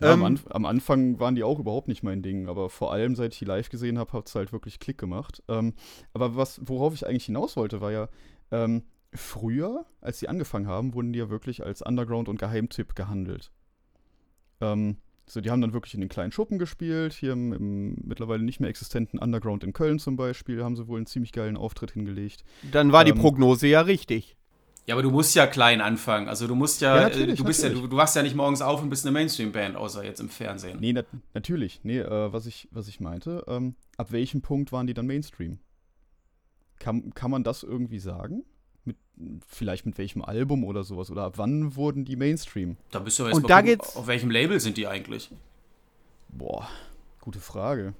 [0.00, 2.92] Ja, am, Ähm, Anf am Anfang waren die auch überhaupt nicht mein Ding, aber vor
[2.92, 5.42] allem, seit ich die live gesehen habe, hat es halt wirklich Klick gemacht.
[5.48, 5.74] Ähm,
[6.12, 8.08] aber was, worauf ich eigentlich hinaus wollte, war ja,
[8.50, 8.82] ähm,
[9.12, 13.50] früher, als die angefangen haben, wurden die ja wirklich als Underground- und Geheimtipp gehandelt.
[14.60, 14.96] Ähm,
[15.28, 18.60] so, die haben dann wirklich in den kleinen Schuppen gespielt, hier im, im mittlerweile nicht
[18.60, 22.44] mehr existenten Underground in Köln zum Beispiel, haben sie wohl einen ziemlich geilen Auftritt hingelegt.
[22.70, 24.35] Dann war die ähm, Prognose ja richtig.
[24.86, 26.28] Ja, aber du musst ja klein anfangen.
[26.28, 27.82] Also du musst ja, Ja, äh, du bist ja, natürlich.
[27.84, 30.78] du, du wachst ja nicht morgens auf und bist eine Mainstream-Band, außer jetzt im Fernsehen.
[30.80, 31.80] Nee, nat natürlich.
[31.82, 35.58] Nee, äh, was, ich, was ich meinte, ähm, ab welchem Punkt waren die dann Mainstream?
[36.78, 38.44] Kann, kann man das irgendwie sagen?
[38.84, 38.96] Mit,
[39.48, 41.10] vielleicht mit welchem Album oder sowas?
[41.10, 42.76] Oder ab wann wurden die Mainstream?
[42.92, 44.86] Da bist du aber jetzt Und mal da gucken, geht's- auf welchem Label sind die
[44.86, 45.30] eigentlich?
[46.28, 46.68] Boah,
[47.20, 47.94] gute Frage.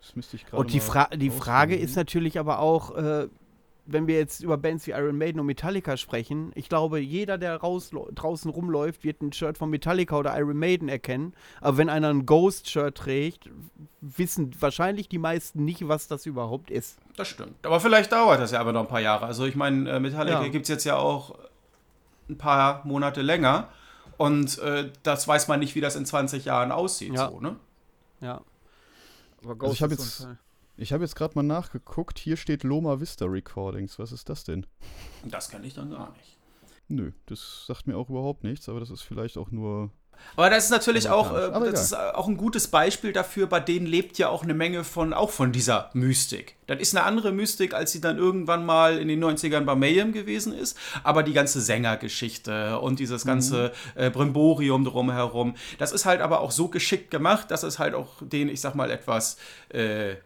[0.00, 3.28] Das müsste ich gerade Und die, mal Fra die Frage ist natürlich aber auch, äh,
[3.86, 7.56] wenn wir jetzt über Bands wie Iron Maiden und Metallica sprechen, ich glaube, jeder, der
[7.58, 11.34] raus, draußen rumläuft, wird ein Shirt von Metallica oder Iron Maiden erkennen.
[11.60, 13.50] Aber wenn einer ein Ghost-Shirt trägt,
[14.00, 16.98] wissen wahrscheinlich die meisten nicht, was das überhaupt ist.
[17.16, 17.54] Das stimmt.
[17.66, 19.26] Aber vielleicht dauert das ja aber noch ein paar Jahre.
[19.26, 20.48] Also ich meine, äh, Metallica Ja.
[20.48, 21.38] gibt es jetzt ja auch
[22.30, 23.68] ein paar Monate länger.
[24.16, 27.12] Und äh, das weiß man nicht, wie das in 20 Jahren aussieht.
[27.14, 27.28] Ja.
[27.30, 27.56] So, ne?
[28.20, 28.40] Ja.
[29.44, 30.38] Aber Also ich hab ist jetzt- so ein Fall.
[30.76, 32.18] Ich habe jetzt gerade mal nachgeguckt.
[32.18, 33.98] Hier steht Loma Vista Recordings.
[33.98, 34.66] Was ist das denn?
[35.24, 36.36] Das kenne ich dann gar nicht.
[36.88, 39.90] Nö, das sagt mir auch überhaupt nichts, aber das ist vielleicht auch nur.
[40.36, 43.58] Aber das ist natürlich auch, äh, das ist äh, auch ein gutes Beispiel dafür, bei
[43.60, 46.56] denen lebt ja auch eine Menge von, auch von dieser Mystik.
[46.66, 50.12] Das ist eine andere Mystik, als sie dann irgendwann mal in den 90ern bei Mayhem
[50.12, 50.76] gewesen ist.
[51.02, 56.50] Aber die ganze Sängergeschichte und dieses ganze äh, Brimborium drumherum, das ist halt aber auch
[56.50, 59.36] so geschickt gemacht, dass es halt auch den, ich sag mal, etwas
[59.70, 60.16] äh,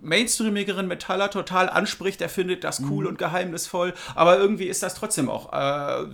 [0.00, 2.20] mainstreamigeren Metaller total anspricht.
[2.20, 3.94] Der findet das cool und geheimnisvoll.
[4.14, 6.06] Aber irgendwie ist das trotzdem auch, äh,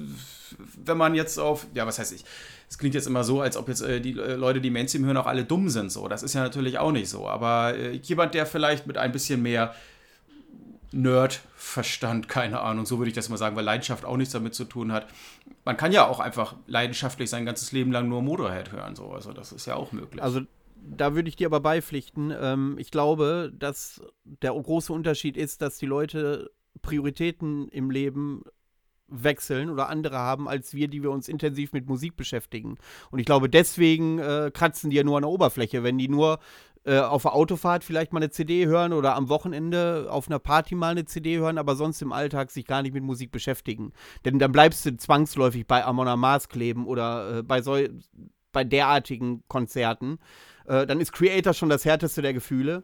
[0.76, 2.24] wenn man jetzt auf, ja, was heißt ich?
[2.68, 5.16] Es klingt jetzt immer so, als ob jetzt äh, die äh, Leute, die Mainstream hören,
[5.16, 5.92] auch alle dumm sind.
[5.92, 7.28] So, das ist ja natürlich auch nicht so.
[7.28, 9.74] Aber äh, jemand, der vielleicht mit ein bisschen mehr
[10.92, 14.64] Nerd-Verstand, keine Ahnung, so würde ich das mal sagen, weil Leidenschaft auch nichts damit zu
[14.64, 15.06] tun hat.
[15.64, 18.94] Man kann ja auch einfach leidenschaftlich sein ganzes Leben lang nur Motorhead hören.
[18.94, 19.10] So.
[19.10, 20.22] Also das ist ja auch möglich.
[20.22, 20.42] Also
[20.86, 22.32] da würde ich dir aber beipflichten.
[22.38, 26.50] Ähm, ich glaube, dass der große Unterschied ist, dass die Leute
[26.82, 28.42] Prioritäten im Leben
[29.08, 32.76] wechseln oder andere haben als wir, die wir uns intensiv mit Musik beschäftigen.
[33.10, 35.82] Und ich glaube, deswegen äh, kratzen die ja nur an der Oberfläche.
[35.82, 36.38] Wenn die nur
[36.84, 40.74] äh, auf der Autofahrt vielleicht mal eine CD hören oder am Wochenende auf einer Party
[40.74, 43.92] mal eine CD hören, aber sonst im Alltag sich gar nicht mit Musik beschäftigen.
[44.24, 47.76] Denn dann bleibst du zwangsläufig bei Amon Amarth kleben oder äh, bei, so,
[48.52, 50.18] bei derartigen Konzerten.
[50.66, 52.82] Äh, dann ist Creator schon das härteste der Gefühle.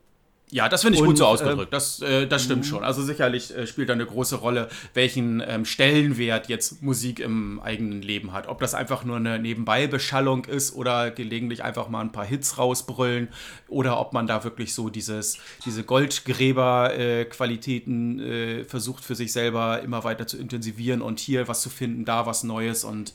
[0.52, 1.72] Ja, das finde ich Und, gut so ausgedrückt.
[1.72, 2.82] das, äh, das stimmt schon.
[2.82, 8.02] Also sicherlich äh, spielt da eine große Rolle, welchen ähm, Stellenwert jetzt Musik im eigenen
[8.02, 8.48] Leben hat.
[8.48, 13.28] Ob das einfach nur eine Nebenbei-Beschallung ist oder gelegentlich einfach mal ein paar Hits rausbrüllen
[13.68, 20.02] oder ob man da wirklich so dieses, diese Goldgräber-Qualitäten äh, versucht für sich selber immer
[20.02, 23.14] weiter zu intensivieren und hier was zu finden, da was Neues und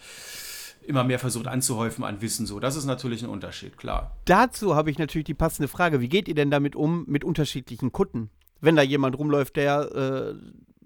[0.87, 2.45] immer mehr versucht anzuhäufen an Wissen.
[2.45, 4.17] So, das ist natürlich ein Unterschied, klar.
[4.25, 6.01] Dazu habe ich natürlich die passende Frage.
[6.01, 8.29] Wie geht ihr denn damit um mit unterschiedlichen Kutten?
[8.61, 10.35] Wenn da jemand rumläuft, der äh,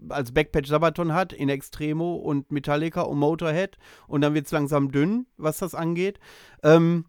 [0.09, 3.77] als Backpatch Sabaton hat, in Extremo und Metallica und Motorhead
[4.07, 6.19] und dann wird es langsam dünn, was das angeht.
[6.63, 7.05] Ähm,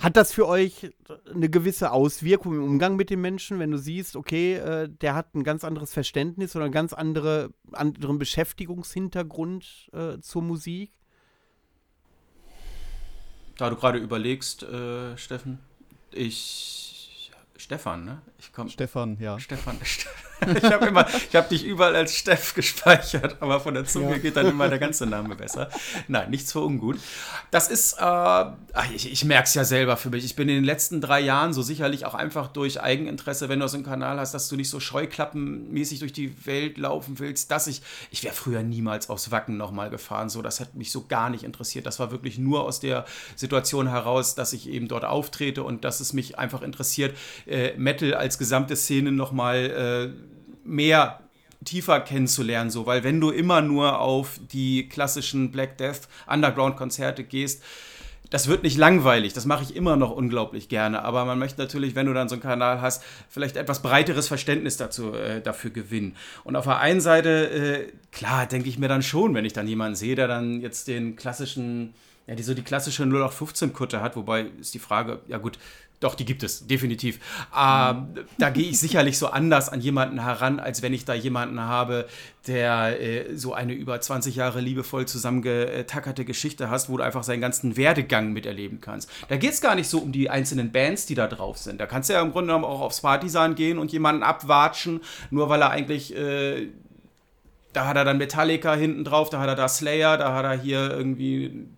[0.00, 0.90] hat das für euch
[1.32, 5.34] eine gewisse Auswirkung im Umgang mit den Menschen, wenn du siehst, okay, äh, der hat
[5.34, 10.92] ein ganz anderes Verständnis oder einen ganz andere, anderen Beschäftigungshintergrund äh, zur Musik?
[13.60, 15.58] Da du gerade überlegst, äh, Steffen,
[16.12, 17.30] ich.
[17.58, 18.22] Stefan, ne?
[18.38, 18.70] Ich komm.
[18.70, 19.38] Stefan, ja.
[19.38, 19.76] Stefan.
[20.56, 24.18] Ich habe immer, ich habe dich überall als Steff gespeichert, aber von der Zunge Ja.
[24.18, 25.68] geht dann immer der ganze Name besser.
[26.08, 26.98] Nein, nichts für ungut.
[27.50, 28.54] Das ist, äh, ach,
[28.94, 30.24] ich, ich merke es ja selber für mich.
[30.24, 33.68] Ich bin in den letzten drei Jahren so sicherlich auch einfach durch Eigeninteresse, wenn du
[33.68, 37.66] so einen Kanal hast, dass du nicht so scheuklappenmäßig durch die Welt laufen willst, dass
[37.66, 40.28] ich, ich wäre früher niemals aufs Wacken nochmal gefahren.
[40.28, 41.86] So, das hat mich so gar nicht interessiert.
[41.86, 43.04] Das war wirklich nur aus der
[43.36, 47.16] Situation heraus, dass ich eben dort auftrete und dass es mich einfach interessiert,
[47.46, 49.56] äh, Metal als gesamte Szene nochmal
[50.16, 50.29] äh,
[50.64, 51.20] mehr
[51.64, 57.22] tiefer kennenzulernen, so, weil wenn du immer nur auf die klassischen Black Death Underground Konzerte
[57.24, 57.62] gehst,
[58.30, 61.96] das wird nicht langweilig, das mache ich immer noch unglaublich gerne, aber man möchte natürlich,
[61.96, 66.16] wenn du dann so einen Kanal hast, vielleicht etwas breiteres Verständnis dazu, äh, dafür gewinnen.
[66.44, 69.66] Und auf der einen Seite, äh, klar, denke ich mir dann schon, wenn ich dann
[69.66, 71.92] jemanden sehe, der dann jetzt den klassischen,
[72.28, 75.58] ja, die so die klassische 0815-Kutte hat, wobei ist die Frage, ja gut,
[76.00, 77.16] Doch, die gibt es, definitiv.
[77.54, 81.60] Ähm, da gehe ich sicherlich so anders an jemanden heran, als wenn ich da jemanden
[81.60, 82.08] habe,
[82.46, 87.42] der äh, so eine über 20 Jahre liebevoll zusammengetackerte Geschichte hast, wo du einfach seinen
[87.42, 89.10] ganzen Werdegang miterleben kannst.
[89.28, 91.78] Da geht es gar nicht so um die einzelnen Bands, die da drauf sind.
[91.78, 95.50] Da kannst du ja im Grunde genommen auch aufs Partisan gehen und jemanden abwatschen, nur
[95.50, 96.16] weil er eigentlich.
[96.16, 96.68] Äh,
[97.72, 100.58] da hat er dann Metallica hinten drauf, da hat er da Slayer, da hat er
[100.58, 101.68] hier irgendwie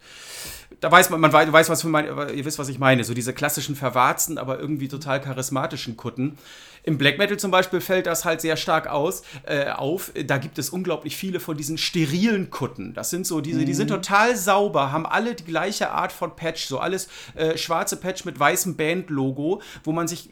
[0.82, 3.04] da weiß man, man weiß, was für mein, ihr wisst, was ich meine.
[3.04, 6.36] So diese klassischen verwarzten, aber irgendwie total charismatischen Kutten.
[6.82, 10.10] Im Black Metal zum Beispiel fällt das halt sehr stark aus, äh, auf.
[10.26, 12.94] Da gibt es unglaublich viele von diesen sterilen Kutten.
[12.94, 13.66] Das sind so diese, mhm.
[13.66, 13.94] die sind mhm.
[13.94, 18.40] total sauber, haben alle die gleiche Art von Patch, so alles äh, schwarze Patch mit
[18.40, 20.30] weißem Band-Logo, wo man sich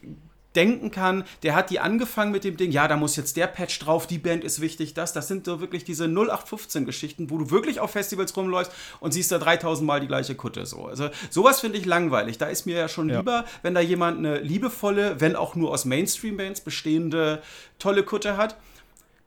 [0.55, 3.79] denken kann, der hat die angefangen mit dem Ding, ja, da muss jetzt der Patch
[3.79, 7.51] drauf, die Band ist wichtig, das, das sind so wirklich diese 0815 Geschichten, wo du
[7.51, 10.85] wirklich auf Festivals rumläufst und siehst da 3000 Mal die gleiche Kutte so.
[10.85, 12.37] Also sowas finde ich langweilig.
[12.37, 13.19] Da ist mir ja schon ja.
[13.19, 17.41] lieber, wenn da jemand eine liebevolle, wenn auch nur aus Mainstream-Bands bestehende
[17.79, 18.57] tolle Kutte hat.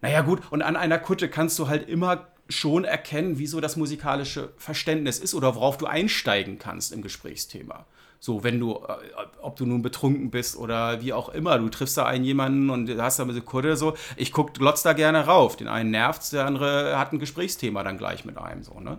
[0.01, 3.77] Naja gut, und an einer Kutte kannst du halt immer schon erkennen, wie so das
[3.77, 7.87] musikalische Verständnis ist oder worauf du einsteigen kannst im Gesprächsthema.
[8.25, 11.99] So, wenn du, äh, ob du nun betrunken bist oder wie auch immer, du triffst
[11.99, 15.57] da einen jemanden und hast da eine Sekunde so, ich guck, glotz da gerne rauf.
[15.57, 18.97] Den einen nervt, der andere hat ein Gesprächsthema dann gleich mit einem, so, ne?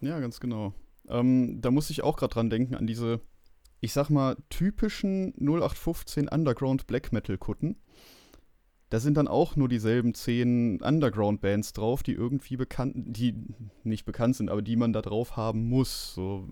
[0.00, 0.74] Ja, ganz genau.
[1.08, 3.18] Ähm, da muss ich auch gerade dran denken, an diese,
[3.80, 7.80] ich sag mal, typischen 0815 Underground Black Metal Kutten.
[8.90, 13.34] Da sind dann auch nur dieselben zehn Underground-Bands drauf, die irgendwie bekannt, die
[13.82, 16.14] nicht bekannt sind, aber die man da drauf haben muss.
[16.14, 16.46] So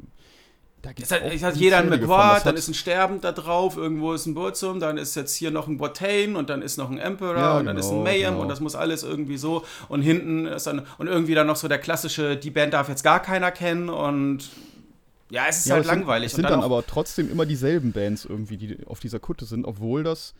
[0.82, 4.26] da gibt's hat, hat jeder ein McQuarrie, dann ist ein Sterbend da drauf, irgendwo ist
[4.26, 7.36] ein Burzum, dann ist jetzt hier noch ein Botane und dann ist noch ein Emperor
[7.36, 8.42] ja, und dann genau, ist ein genau, Mayhem genau.
[8.42, 11.66] und das muss alles irgendwie so und hinten ist dann und irgendwie dann noch so
[11.66, 14.50] der klassische, die Band darf jetzt gar keiner kennen und
[15.30, 16.30] ja, es ist ja, halt es langweilig.
[16.30, 19.44] Sind, es sind dann, dann aber trotzdem immer dieselben Bands irgendwie, die auf dieser Kutte
[19.44, 20.34] sind, obwohl das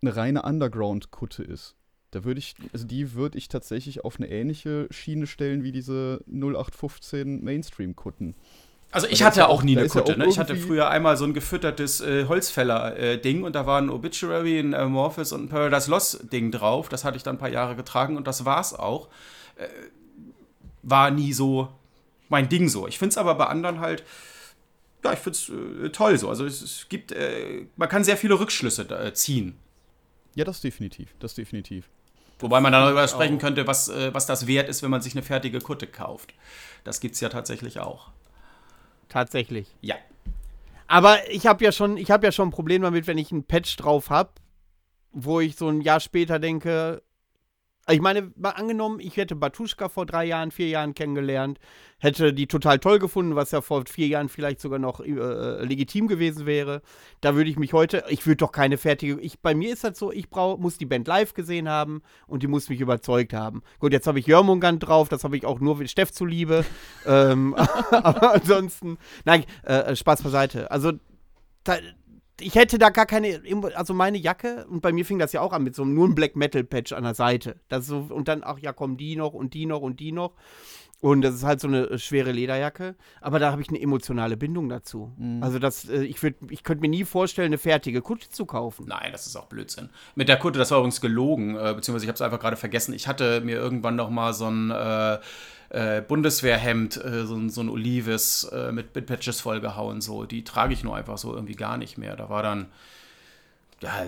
[0.00, 1.74] eine reine Underground-Kutte ist.
[2.10, 6.24] Da würde ich, also die würde ich tatsächlich auf eine ähnliche Schiene stellen wie diese
[6.26, 8.34] 0815 Mainstream-Kutten.
[8.90, 10.12] Also ich hatte auch nie eine Kutte.
[10.12, 10.26] Ja ne?
[10.26, 14.58] Ich hatte früher einmal so ein gefüttertes äh, Holzfäller-Ding äh, und da war ein Obituary,
[14.60, 16.88] ein Amorphis und ein Paradise Lost-Ding drauf.
[16.88, 19.08] Das hatte ich dann ein paar Jahre getragen und das war's auch.
[19.56, 19.68] Äh,
[20.82, 21.68] war nie so
[22.30, 22.88] mein Ding so.
[22.88, 24.04] Ich finde es aber bei anderen halt,
[25.04, 25.48] ja, ich finde es
[25.84, 26.30] äh, toll so.
[26.30, 29.58] Also es, es gibt, äh, man kann sehr viele Rückschlüsse äh, ziehen.
[30.34, 31.90] Ja, das definitiv, das definitiv.
[32.38, 35.24] Wobei man dann darüber sprechen könnte, was, was das wert ist, wenn man sich eine
[35.24, 36.34] fertige Kutte kauft.
[36.84, 38.12] Das gibt es ja tatsächlich auch.
[39.08, 39.74] Tatsächlich.
[39.80, 39.96] Ja.
[40.86, 43.44] Aber ich habe ja schon, ich habe ja schon ein Problem damit, wenn ich einen
[43.44, 44.30] Patch drauf habe,
[45.12, 47.02] wo ich so ein Jahr später denke,
[47.90, 51.58] ich meine, mal angenommen, ich hätte Batuschka vor drei Jahren, vier Jahren kennengelernt,
[51.98, 55.64] hätte die total toll gefunden, was ja vor vier Jahren vielleicht sogar noch äh, äh
[55.64, 56.82] legitim gewesen wäre.
[57.20, 59.98] Da würde ich mich heute, ich würde doch keine fertige, ich, bei mir ist das
[59.98, 63.62] so, ich brauch, muss die Band live gesehen haben und die muss mich überzeugt haben.
[63.78, 66.64] Gut, jetzt habe ich Jörmungand drauf, das habe ich auch nur Steff zuliebe.
[67.06, 67.54] ähm,
[67.90, 70.70] aber ansonsten, nein, äh, Spaß beiseite.
[70.70, 70.92] Also,
[72.40, 73.42] ich hätte da gar keine,
[73.74, 76.06] also meine Jacke, und bei mir fing das ja auch an mit so einem, nur
[76.06, 77.56] einem Black Metal Patch an der Seite.
[77.68, 80.34] Das so, und dann, ach ja, kommen die noch und die noch und die noch.
[81.00, 84.68] Und das ist halt so eine schwere Lederjacke, aber da habe ich eine emotionale Bindung
[84.68, 85.12] dazu.
[85.16, 85.42] Mhm.
[85.42, 86.16] Also das, äh, ich,
[86.50, 88.86] ich könnte mir nie vorstellen, eine fertige Kutte zu kaufen.
[88.88, 89.90] Nein, das ist auch Blödsinn.
[90.16, 92.94] Mit der Kutte, das war übrigens gelogen, äh, beziehungsweise ich habe es einfach gerade vergessen.
[92.94, 95.18] Ich hatte mir irgendwann noch mal so ein äh,
[95.70, 100.00] äh, Bundeswehrhemd, äh, so, so, ein Olives äh, mit, mit Patches vollgehauen.
[100.00, 100.24] So.
[100.24, 102.16] Die trage ich nur einfach so irgendwie gar nicht mehr.
[102.16, 102.66] Da war dann,
[103.80, 104.06] ja,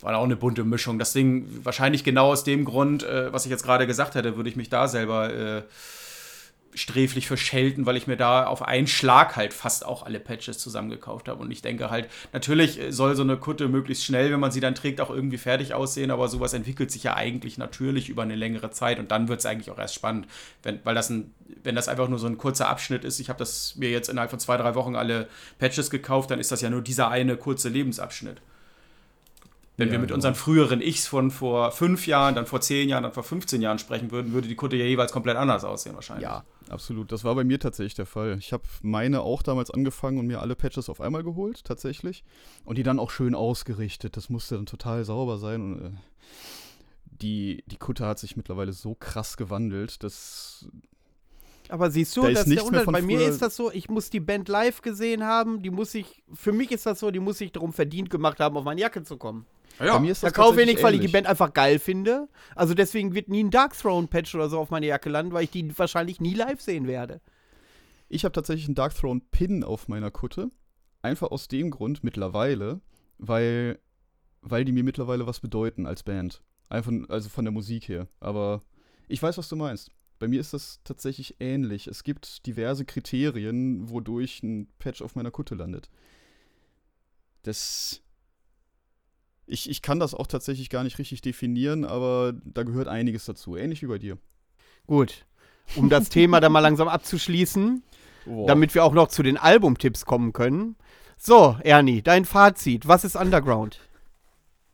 [0.00, 0.98] war auch eine bunte Mischung.
[0.98, 4.48] Das Ding, wahrscheinlich genau aus dem Grund, äh, was ich jetzt gerade gesagt hätte, würde
[4.48, 5.62] ich mich da selber äh,
[6.74, 11.28] sträflich verschelten, weil ich mir da auf einen Schlag halt fast auch alle Patches zusammengekauft
[11.28, 11.42] habe.
[11.42, 14.74] Und ich denke halt, natürlich soll so eine Kutte möglichst schnell, wenn man sie dann
[14.74, 18.70] trägt, auch irgendwie fertig aussehen, aber sowas entwickelt sich ja eigentlich natürlich über eine längere
[18.70, 20.26] Zeit und dann wird es eigentlich auch erst spannend.
[20.62, 21.32] Wenn, weil das ein,
[21.62, 24.30] wenn das einfach nur so ein kurzer Abschnitt ist, ich habe das mir jetzt innerhalb
[24.30, 25.28] von zwei, drei Wochen alle
[25.58, 28.40] Patches gekauft, dann ist das ja nur dieser eine kurze Lebensabschnitt.
[29.76, 30.16] Wenn ja, wir mit genau.
[30.16, 33.78] unseren früheren Ichs von vor fünf Jahren, dann vor zehn Jahren, dann vor 15 Jahren
[33.78, 36.22] sprechen würden, würde die Kutte ja jeweils komplett anders aussehen wahrscheinlich.
[36.22, 37.10] Ja, absolut.
[37.10, 38.36] Das war bei mir tatsächlich der Fall.
[38.38, 42.22] Ich habe meine auch damals angefangen und mir alle Patches auf einmal geholt, tatsächlich.
[42.64, 44.16] Und die dann auch schön ausgerichtet.
[44.16, 45.60] Das musste dann total sauber sein.
[45.62, 45.90] Und äh,
[47.04, 50.68] die, die Kutte hat sich mittlerweile so krass gewandelt, dass
[51.68, 52.92] aber siehst du, da das ist der Unterschied.
[52.92, 56.22] Bei mir ist das so, ich muss die Band live gesehen haben, die muss ich,
[56.32, 59.02] für mich ist das so, die muss ich darum verdient gemacht haben, auf meine Jacke
[59.02, 59.46] zu kommen.
[59.80, 61.78] Ja, Bei mir ist das da kaufe ich nicht, weil ich die Band einfach geil
[61.78, 62.28] finde.
[62.54, 65.44] Also deswegen wird nie ein Dark Throne Patch oder so auf meine Jacke landen, weil
[65.44, 67.20] ich die wahrscheinlich nie live sehen werde.
[68.08, 70.50] Ich habe tatsächlich einen Dark Throne Pin auf meiner Kutte.
[71.02, 72.80] einfach aus dem Grund mittlerweile,
[73.18, 73.78] weil,
[74.40, 76.42] weil die mir mittlerweile was bedeuten als Band.
[76.68, 78.08] Einfach, also von der Musik her.
[78.20, 78.62] Aber
[79.08, 79.90] ich weiß, was du meinst.
[80.18, 81.88] Bei mir ist das tatsächlich ähnlich.
[81.88, 85.90] Es gibt diverse Kriterien, wodurch ein Patch auf meiner Kutte landet.
[87.42, 88.00] Das.
[89.46, 93.56] Ich, ich kann das auch tatsächlich gar nicht richtig definieren, aber da gehört einiges dazu.
[93.56, 94.18] Ähnlich wie bei dir.
[94.86, 95.26] Gut.
[95.76, 97.82] Um das Thema dann mal langsam abzuschließen,
[98.26, 98.46] Boah.
[98.46, 100.76] damit wir auch noch zu den Albumtipps kommen können.
[101.16, 102.86] So, Ernie, dein Fazit.
[102.88, 103.80] Was ist Underground?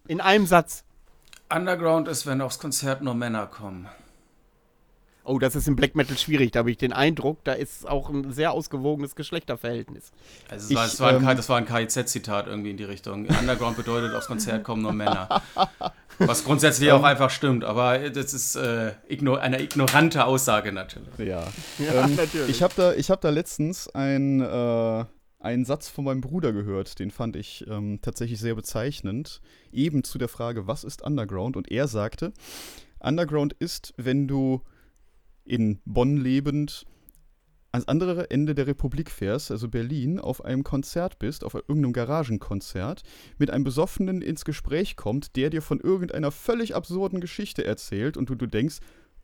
[0.09, 0.85] In einem Satz.
[1.53, 3.89] Underground ist, wenn aufs Konzert nur Männer kommen.
[5.25, 6.53] Oh, das ist im Black Metal schwierig.
[6.53, 10.13] Da habe ich den Eindruck, da ist auch ein sehr ausgewogenes Geschlechterverhältnis.
[10.49, 13.27] Also es war, ich, war, ein, ähm, das war ein KIZ-Zitat irgendwie in die Richtung.
[13.27, 15.43] Underground bedeutet, aufs Konzert kommen nur Männer.
[16.19, 21.09] Was grundsätzlich auch einfach stimmt, aber das ist äh, igno eine ignorante Aussage natürlich.
[21.19, 21.47] Ja,
[21.79, 22.51] ja ähm, natürlich.
[22.51, 25.05] Ich habe da, hab da letztens ein, äh,
[25.39, 29.41] einen Satz von meinem Bruder gehört, den fand ich ähm, tatsächlich sehr bezeichnend.
[29.73, 31.57] Eben zu der Frage, was ist Underground?
[31.57, 32.33] Und er sagte,
[32.99, 34.61] Underground ist, wenn du
[35.51, 36.87] in Bonn lebend
[37.73, 43.03] ans andere Ende der Republik fährst, also Berlin, auf einem Konzert bist, auf irgendeinem Garagenkonzert,
[43.39, 48.29] mit einem Besoffenen ins Gespräch kommt, der dir von irgendeiner völlig absurden Geschichte erzählt und
[48.29, 48.79] du, du denkst,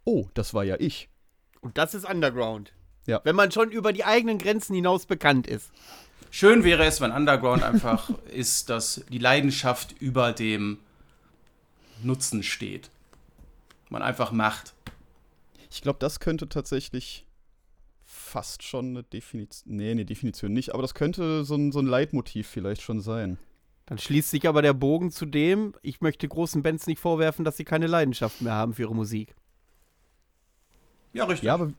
[0.04, 1.08] oh, das war ja ich.
[1.60, 2.72] Und das ist Underground.
[3.06, 3.20] Ja.
[3.24, 5.70] Wenn man schon über die eigenen Grenzen hinaus bekannt ist.
[6.30, 10.78] Schön wäre es, wenn Underground einfach ist, dass die Leidenschaft über dem
[12.02, 12.90] Nutzen steht.
[13.88, 14.74] Man einfach macht.
[15.76, 17.26] Ich glaube, das könnte tatsächlich
[18.02, 19.76] fast schon eine Definition.
[19.76, 23.36] Nee, eine Definition nicht, aber das könnte so ein, so ein Leitmotiv vielleicht schon sein.
[23.84, 27.58] Dann schließt sich aber der Bogen zu dem, ich möchte großen Bands nicht vorwerfen, dass
[27.58, 29.36] sie keine Leidenschaft mehr haben für ihre Musik.
[31.12, 31.46] Ja, richtig.
[31.46, 31.70] Ja, aber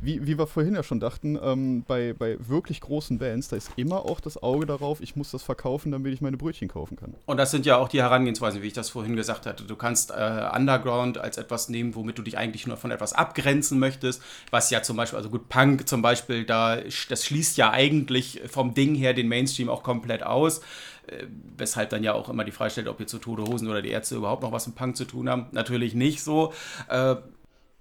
[0.00, 3.70] wie, wie wir vorhin ja schon dachten, ähm, bei, bei wirklich großen Bands, da ist
[3.76, 7.14] immer auch das Auge darauf, ich muss das verkaufen, damit ich meine Brötchen kaufen kann.
[7.26, 9.64] Und das sind ja auch die Herangehensweisen, wie ich das vorhin gesagt hatte.
[9.64, 13.78] Du kannst äh, Underground als etwas nehmen, womit du dich eigentlich nur von etwas abgrenzen
[13.78, 18.42] möchtest, was ja zum Beispiel, also gut, Punk zum Beispiel, da, das schließt ja eigentlich
[18.48, 20.60] vom Ding her den Mainstream auch komplett aus
[21.06, 21.26] äh,
[21.56, 23.90] weshalb dann ja auch immer die Frage stellt, ob jetzt so Tote Hosen oder die
[23.90, 25.46] Ärzte überhaupt noch was mit Punk zu tun haben.
[25.52, 26.52] Natürlich nicht so.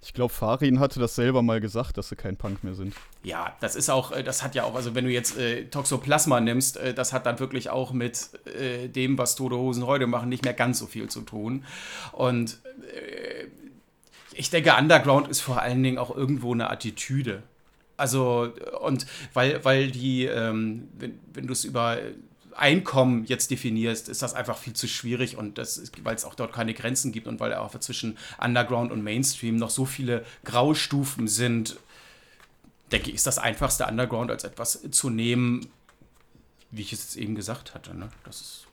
[0.01, 2.93] Ich glaube, Farin hatte das selber mal gesagt, dass sie kein Punk mehr sind.
[3.23, 6.39] Ja, das ist auch, äh, das hat ja auch, also wenn du jetzt äh, Toxoplasma
[6.39, 10.29] nimmst, äh, das hat dann wirklich auch mit äh, dem, was Tote Hosen heute machen,
[10.29, 11.65] nicht mehr ganz so viel zu tun.
[12.11, 12.59] Und
[12.93, 13.47] äh,
[14.33, 17.41] ich denke, Underground ist vor allen Dingen auch irgendwo eine Attitüde.
[17.97, 21.97] Also, und weil, weil die, ähm, wenn, wenn du es über
[22.57, 25.57] Einkommen jetzt definierst, ist das einfach viel zu schwierig und
[26.03, 29.69] weil es auch dort keine Grenzen gibt und weil auch zwischen Underground und Mainstream noch
[29.69, 31.77] so viele Graustufen sind,
[32.91, 35.67] denke ich, ist das einfachste Underground als etwas zu nehmen,
[36.71, 37.95] wie ich es eben gesagt hatte.
[37.95, 38.09] Ne?
[38.23, 38.66] Das ist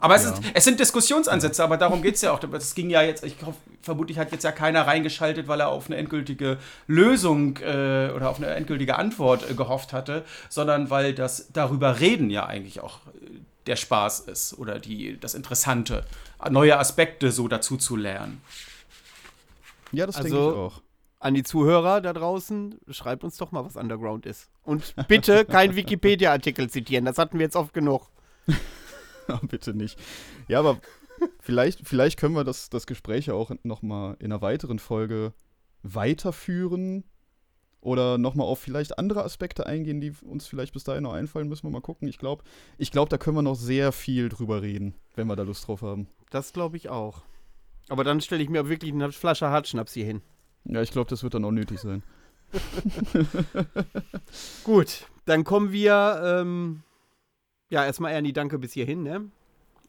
[0.00, 0.30] aber es, ja.
[0.30, 2.42] ist, es, sind Diskussionsansätze, aber darum geht es ja auch.
[2.52, 5.86] Es ging ja jetzt, ich hoffe, vermutlich hat jetzt ja keiner reingeschaltet, weil er auf
[5.86, 11.48] eine endgültige Lösung äh, oder auf eine endgültige Antwort äh, gehofft hatte, sondern weil das
[11.52, 16.04] darüber reden ja eigentlich auch äh, der Spaß ist oder die, das Interessante,
[16.48, 18.40] neue Aspekte so dazu zu lernen.
[19.92, 20.82] Ja, das also, denke ich auch.
[21.20, 24.48] An die Zuhörer da draußen, schreibt uns doch mal, was Underground ist.
[24.62, 28.08] Und bitte kein Wikipedia-Artikel zitieren, das hatten wir jetzt oft genug.
[29.48, 29.98] Bitte nicht.
[30.48, 30.80] Ja, aber
[31.40, 35.32] vielleicht, vielleicht können wir das, das Gespräch auch nochmal in einer weiteren Folge
[35.82, 37.04] weiterführen
[37.80, 41.64] oder nochmal auf vielleicht andere Aspekte eingehen, die uns vielleicht bis dahin noch einfallen, müssen
[41.64, 42.08] wir mal gucken.
[42.08, 42.42] Ich glaube,
[42.76, 45.82] ich glaub, da können wir noch sehr viel drüber reden, wenn wir da Lust drauf
[45.82, 46.08] haben.
[46.30, 47.22] Das glaube ich auch.
[47.88, 50.22] Aber dann stelle ich mir wirklich eine Flasche Hartschnaps hier hin.
[50.64, 52.02] Ja, ich glaube, das wird dann auch nötig sein.
[54.64, 56.82] Gut, dann kommen wir ähm,
[57.70, 59.30] ja, erstmal Ernie, danke bis hierhin, ne?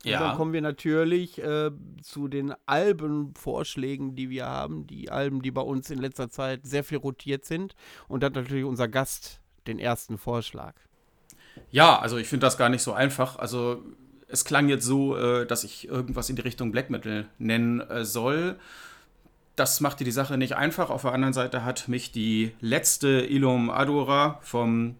[0.04, 0.20] Ja.
[0.20, 4.88] Und dann kommen wir natürlich äh, zu den Albenvorschlägen, die wir haben.
[4.88, 7.76] Die Alben, die bei uns in letzter Zeit sehr viel rotiert sind.
[8.08, 10.76] Und dann natürlich unser Gast den ersten Vorschlag.
[11.70, 13.38] Ja, also ich finde das gar nicht so einfach.
[13.38, 13.84] Also
[14.28, 18.06] es klang jetzt so, äh, dass ich irgendwas in die Richtung Black Metal nennen äh,
[18.06, 18.58] soll.
[19.58, 20.90] Das machte die Sache nicht einfach.
[20.90, 24.96] Auf der anderen Seite hat mich die letzte Ilum Adora vom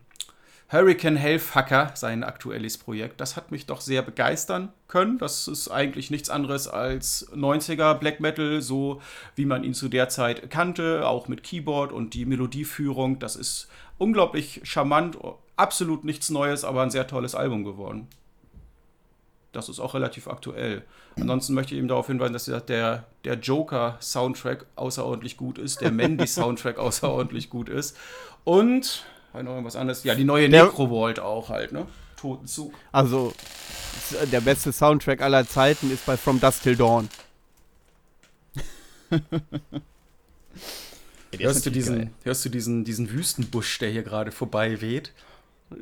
[0.72, 5.18] Hurricane Hellfucker, sein aktuelles Projekt, das hat mich doch sehr begeistern können.
[5.18, 9.02] Das ist eigentlich nichts anderes als 90er Black Metal, so
[9.36, 13.18] wie man ihn zu der Zeit kannte, auch mit Keyboard und die Melodieführung.
[13.18, 13.68] Das ist
[13.98, 15.18] unglaublich charmant,
[15.56, 18.08] absolut nichts Neues, aber ein sehr tolles Album geworden.
[19.52, 20.84] Das ist auch relativ aktuell.
[21.20, 26.78] Ansonsten möchte ich ihm darauf hinweisen, dass der, der Joker-Soundtrack außerordentlich gut ist, der Mandy-Soundtrack
[26.78, 27.98] außerordentlich gut ist.
[28.44, 29.04] Und
[29.44, 30.04] noch irgendwas anderes.
[30.04, 31.86] Ja, die neue Necrovault auch halt, ne?
[32.18, 32.74] Toten Zug.
[32.92, 33.34] Also,
[34.32, 37.10] der beste Soundtrack aller Zeiten ist bei From Dusk Till Dawn.
[41.38, 45.14] Hörst du, diesen, hörst du diesen, diesen Wüstenbusch, der hier gerade vorbei weht?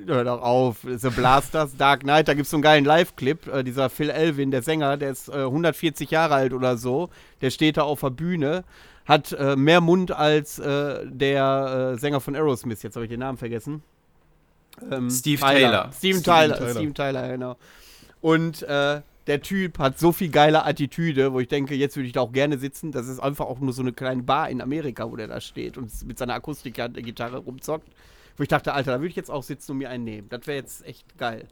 [0.06, 0.80] Hör doch auf.
[0.84, 3.48] The Blasters, Dark Knight, da gibt es so einen geilen Live-Clip.
[3.48, 7.10] Äh, dieser Phil Elvin, der Sänger, der ist äh, 140 Jahre alt oder so.
[7.42, 8.66] Der steht da auf der Bühne,
[9.08, 12.84] hat äh, mehr Mund als äh, der äh, Sänger von Aerosmith.
[12.84, 13.82] Jetzt habe ich den Namen vergessen.
[14.92, 15.92] Ähm, Steve Taylor.
[15.94, 16.58] Steven Steven Tyler.
[16.58, 16.72] Tyler.
[16.72, 17.58] Steven Tyler, genau.
[18.22, 22.14] Und äh, der Typ hat so viel geile Attitüde, wo ich denke, jetzt würde ich
[22.14, 22.92] da auch gerne sitzen.
[22.92, 25.78] Das ist einfach auch nur so eine kleine Bar in Amerika, wo der da steht
[25.78, 27.88] und mit seiner Akustikgitarre rumzockt.
[28.38, 30.30] Wo ich dachte, Alter, da würde ich jetzt auch sitzen und mir einen nehmen.
[30.30, 31.48] Das wäre jetzt echt geil.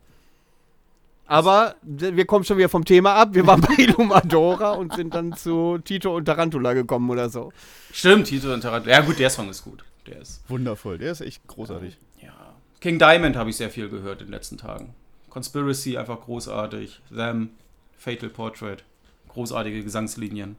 [1.28, 3.30] Aber wir kommen schon wieder vom Thema ab.
[3.34, 7.52] Wir waren bei Illumadora und sind dann zu Tito und Tarantula gekommen oder so.
[7.92, 8.96] Stimmt, Tito und Tarantula.
[8.96, 9.84] Ja, gut, der Song ist gut.
[10.06, 10.48] Der ist.
[10.48, 11.98] Wundervoll, der ist echt großartig.
[12.22, 12.34] Ja.
[12.80, 14.94] King Diamond habe ich sehr viel gehört in den letzten Tagen.
[15.30, 17.02] Conspiracy einfach großartig.
[17.10, 17.50] Them,
[17.98, 18.84] Fatal Portrait.
[19.30, 20.58] Großartige Gesangslinien.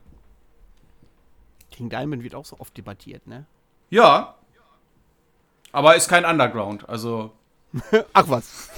[1.71, 3.47] King Diamond wird auch so oft debattiert, ne?
[3.89, 4.35] Ja.
[5.71, 6.89] Aber ist kein Underground.
[6.89, 7.33] Also,
[8.13, 8.71] Ach was.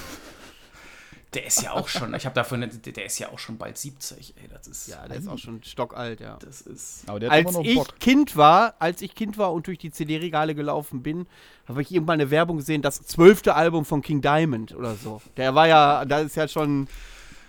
[1.35, 3.77] Der ist ja auch schon, ich habe davon, der der ist ja auch schon bald
[3.77, 4.49] 70, ey.
[4.49, 4.89] Das ist.
[4.89, 6.39] Ja, der ist auch schon stockalt, ja.
[6.41, 7.03] Das ist.
[7.07, 8.01] Aber der hat als immer noch ich Bock.
[8.01, 11.27] Kind war, als ich Kind war und durch die CD-Regale gelaufen bin,
[11.67, 15.21] habe ich irgendwann eine Werbung gesehen, das zwölfte Album von King Diamond oder so.
[15.37, 16.89] Der war ja, da ist ja schon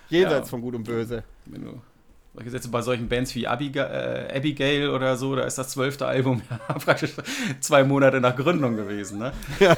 [0.10, 0.50] jenseits Ja.
[0.50, 1.24] von Gut und Böse.
[1.46, 1.82] Wenn du
[2.48, 6.42] Sätze bei solchen Bands wie Abiga äh, Abigail oder so, da ist das zwölfte Album
[6.50, 7.12] ja praktisch
[7.60, 9.34] zwei Monate nach Gründung gewesen, ne?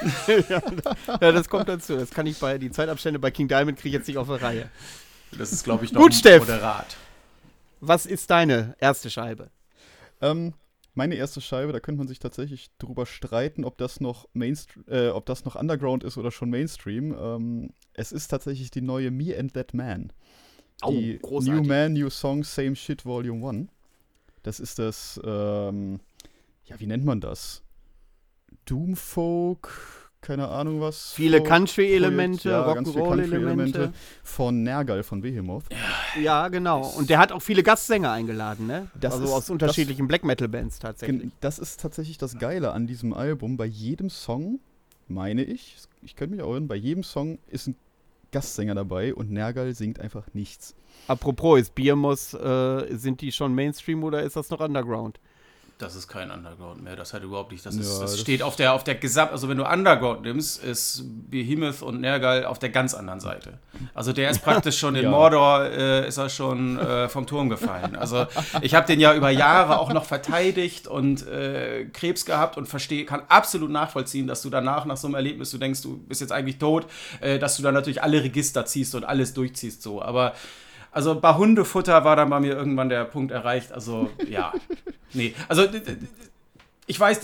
[1.20, 1.96] Ja, das kommt dazu.
[1.98, 4.42] Das kann ich bei, die Zeitabstände bei King Diamond kriege ich jetzt nicht auf der
[4.42, 4.70] Reihe.
[5.38, 6.40] Das ist, glaube ich, noch Gut, Steff.
[6.42, 6.98] moderat.
[7.80, 9.50] Was ist deine erste Scheibe?
[10.22, 10.54] Ähm,
[10.94, 15.10] meine erste Scheibe, da könnte man sich tatsächlich drüber streiten, ob das noch Mainstream, äh,
[15.10, 17.16] ob das noch Underground ist oder schon Mainstream.
[17.18, 20.12] Ähm, es ist tatsächlich die neue Me and That Man.
[20.88, 23.68] Die New Man, New Song, Same Shit Volume 1.
[24.44, 26.00] Das ist das, ähm,
[26.66, 27.62] ja, wie nennt man das?
[28.66, 31.14] Doomfolk, keine Ahnung was.
[31.14, 33.30] Viele Country-Elemente, ja, Rock'n'Roll-Elemente.
[33.32, 33.94] Country-Elemente
[34.24, 35.66] von Nergal von Behemoth.
[36.22, 36.86] Ja, genau.
[36.98, 38.88] Und der hat auch viele Gastsänger eingeladen, ne?
[39.00, 41.32] Das also ist- aus unterschiedlichen Black Metal-Bands tatsächlich.
[41.40, 43.58] Das ist tatsächlich das Geile an diesem Album.
[43.58, 44.60] Bei jedem Song,
[45.08, 47.76] meine ich, ich könnte mich auch irren, bei jedem Song ist ein
[48.32, 50.76] Gastsänger dabei und Nergal singt einfach nichts.
[51.08, 55.20] Apropos, ist Biermus, äh, sind die schon Mainstream oder ist das noch Underground?
[55.82, 57.66] Das ist kein Underground mehr, das hat überhaupt nicht.
[57.66, 60.22] Das, Ja, ist, das, das- steht auf der, auf der Gesamt, also wenn du Underground
[60.22, 63.54] nimmst, ist Behemoth und Nergal auf der ganz anderen Seite.
[63.96, 65.10] Also der ist praktisch schon in Ja.
[65.10, 67.96] Mordor, äh, ist er schon äh, vom Turm gefallen.
[67.96, 68.28] Also
[68.62, 73.06] ich habe den ja über Jahre auch noch verteidigt und äh, Krebs gehabt und verstehe,
[73.06, 76.32] kann absolut nachvollziehen, dass du danach nach so einem Erlebnis, du denkst, du bist jetzt
[76.32, 76.86] eigentlich tot,
[77.22, 80.02] äh, dass du dann natürlich alle Register ziehst und alles durchziehst so.
[80.02, 80.34] Aber
[80.92, 83.72] also bei Hundefutter war dann bei mir irgendwann der Punkt erreicht.
[83.72, 84.54] Also ja,
[85.14, 85.34] nee.
[85.48, 85.66] Also
[86.86, 87.22] ich weiß,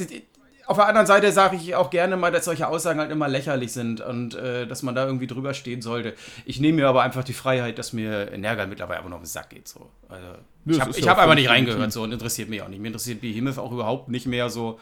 [0.68, 3.72] auf der anderen Seite sage ich auch gerne mal, dass solche Aussagen halt immer lächerlich
[3.72, 6.14] sind und äh, dass man da irgendwie drüber stehen sollte.
[6.46, 9.28] Ich nehme mir aber einfach die Freiheit, dass mir Nergal mittlerweile einfach noch auf den
[9.28, 9.68] Sack geht.
[9.68, 9.90] So.
[10.10, 10.28] Also,
[10.66, 12.82] ich habe ja hab einfach nicht reingehört so und interessiert mich auch nicht.
[12.82, 14.80] Mir interessiert Behemoth auch überhaupt nicht mehr so.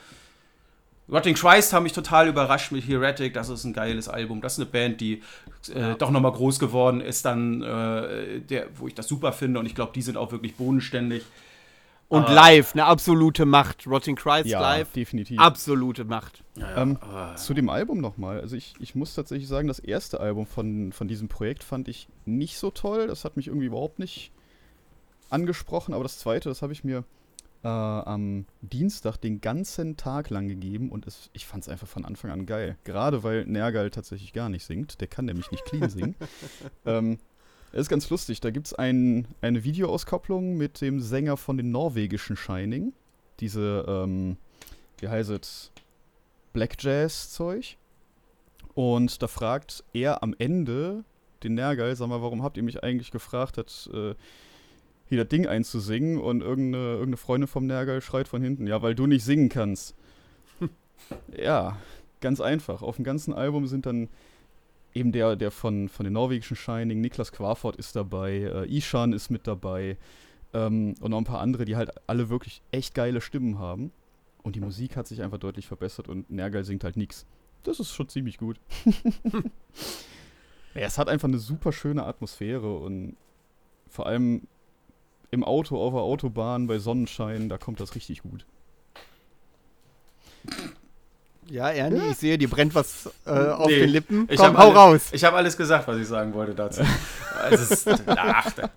[1.08, 3.34] Rotting Christ haben mich total überrascht mit Heretic.
[3.36, 4.42] Das ist ein geiles Album.
[4.42, 5.22] Das ist eine Band, die
[5.74, 9.60] äh, doch nochmal groß geworden ist, dann, äh, der, wo ich das super finde.
[9.60, 11.24] Und ich glaube, die sind auch wirklich bodenständig.
[12.08, 12.34] Und Ah.
[12.34, 13.86] live, eine absolute Macht.
[13.88, 15.40] Rotting Christ Ja, live, definitiv.
[15.40, 16.44] absolute Macht.
[16.56, 18.40] Ja, Ähm, aber- Zu dem Album nochmal.
[18.42, 22.08] Also ich, ich muss tatsächlich sagen, das erste Album von, von diesem Projekt fand ich
[22.26, 23.08] nicht so toll.
[23.08, 24.32] Das hat mich irgendwie überhaupt nicht
[25.30, 25.94] angesprochen.
[25.94, 27.04] Aber das zweite, das habe ich mir
[27.66, 32.06] äh, am Dienstag den ganzen Tag lang gegeben und es, ich fand es einfach von
[32.06, 32.78] Anfang an geil.
[32.84, 35.02] Gerade weil Nergal tatsächlich gar nicht singt.
[35.02, 36.16] Der kann nämlich nicht clean singen.
[36.86, 37.18] ähm,
[37.72, 38.40] es ist ganz lustig.
[38.40, 42.94] Da gibt es ein, eine Videoauskopplung mit dem Sänger von den norwegischen Shining.
[43.40, 44.38] Diese, ähm,
[45.00, 45.72] wie heißt es?
[46.54, 47.78] Black Jazz-Zeug.
[48.76, 51.04] Und da fragt er am Ende
[51.42, 54.14] den Nergal, sag mal, warum habt ihr mich eigentlich gefragt, hat, äh,
[55.08, 56.20] hier das Ding einzusingen?
[56.20, 59.96] Und irgendeine, irgendeine Freundin vom Nergal schreit von hinten, ja, weil du nicht singen kannst.
[61.38, 61.78] ja,
[62.22, 62.82] ganz einfach.
[62.82, 64.10] Auf dem ganzen Album sind dann
[64.94, 69.30] eben der, der von, von den norwegischen Shining, Niklas Quafort ist dabei, äh, Ishan ist
[69.30, 69.98] mit dabei
[70.54, 73.92] ähm, und noch ein paar andere, die halt alle wirklich echt geile Stimmen haben.
[74.42, 77.26] Und die Musik hat sich einfach deutlich verbessert und Nergal singt halt nix.
[77.64, 78.60] Das ist schon ziemlich gut.
[80.74, 83.18] ja, es hat einfach eine super schöne Atmosphäre und
[83.88, 84.48] vor allem
[85.36, 88.46] im Auto auf der Autobahn bei Sonnenschein, da kommt das richtig gut.
[91.50, 94.28] Ja, Ernie, ich sehe, dir brennt was äh, auf Nee, den Lippen.
[94.32, 95.10] Ich Komm, hau alle- raus.
[95.12, 96.82] Ich habe alles gesagt, was ich sagen wollte dazu.
[97.52, 98.70] es ist, ach, da,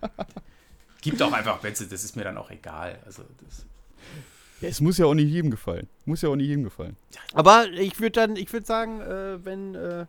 [1.01, 2.99] gibt auch einfach Betze, das ist mir dann auch egal.
[3.07, 3.65] Also das,
[4.61, 5.89] Ja, es muss ja auch nicht jedem gefallen.
[6.05, 6.97] Muss ja auch nicht jedem gefallen.
[7.33, 10.05] Aber ich würde dann, ich würde sagen, äh, wenn äh,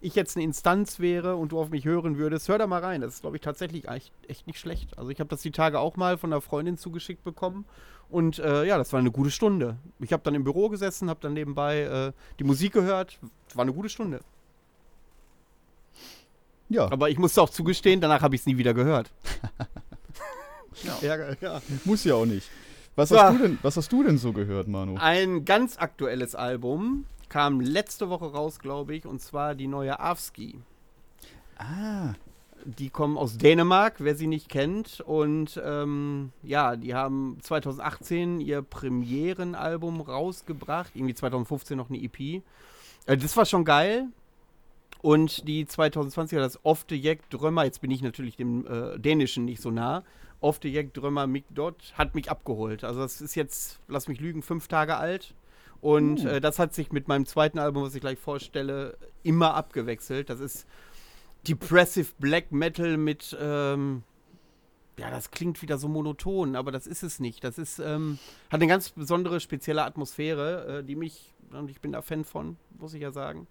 [0.00, 3.00] ich jetzt eine Instanz wäre und du auf mich hören würdest, hör da mal rein.
[3.02, 4.96] Das ist, glaube ich, tatsächlich echt, echt nicht schlecht.
[4.98, 7.64] Also ich habe das die Tage auch mal von einer Freundin zugeschickt bekommen.
[8.08, 9.76] Und äh, ja, das war eine gute Stunde.
[10.00, 13.18] Ich habe dann im Büro gesessen, habe dann nebenbei äh, die Musik gehört.
[13.54, 14.20] War eine gute Stunde.
[16.68, 19.10] Ja, Aber ich musste auch zugestehen, danach habe ich es nie wieder gehört.
[21.02, 21.16] Ja.
[21.16, 21.62] ja, ja.
[21.84, 22.48] muss ja auch nicht.
[22.94, 23.24] Was, Ja.
[23.24, 24.96] hast du denn, was hast du denn so gehört, Manu?
[24.98, 30.62] Ein ganz aktuelles Album kam letzte Woche raus, glaube ich, und zwar die neue Avski.
[31.56, 32.14] Ah,
[32.64, 35.00] Die kommen aus Dänemark, wer sie nicht kennt.
[35.00, 40.94] Und ähm, ja, die haben 2018 ihr Premierenalbum rausgebracht.
[40.94, 42.20] Irgendwie 2015 noch eine EP.
[43.06, 44.08] Äh, das war schon geil.
[45.02, 49.62] Und die 2020er, das Ofte Jack Drömer, jetzt bin ich natürlich dem äh, Dänischen nicht
[49.62, 50.04] so nah.
[50.40, 52.84] Ofte Jack Drömer Mick Dot hat mich abgeholt.
[52.84, 55.34] Also das ist jetzt, lass mich lügen, fünf Tage alt.
[55.80, 60.28] Und äh, das hat sich mit meinem zweiten Album, was ich gleich vorstelle, immer abgewechselt.
[60.28, 60.66] Das ist
[61.48, 64.02] Depressive Black Metal mit, ähm,
[64.98, 67.42] ja, das klingt wieder so monoton, aber das ist es nicht.
[67.44, 68.18] Das ist, ähm,
[68.50, 72.58] hat eine ganz besondere, spezielle Atmosphäre, äh, die mich, und ich bin da Fan von,
[72.78, 73.46] muss ich ja sagen,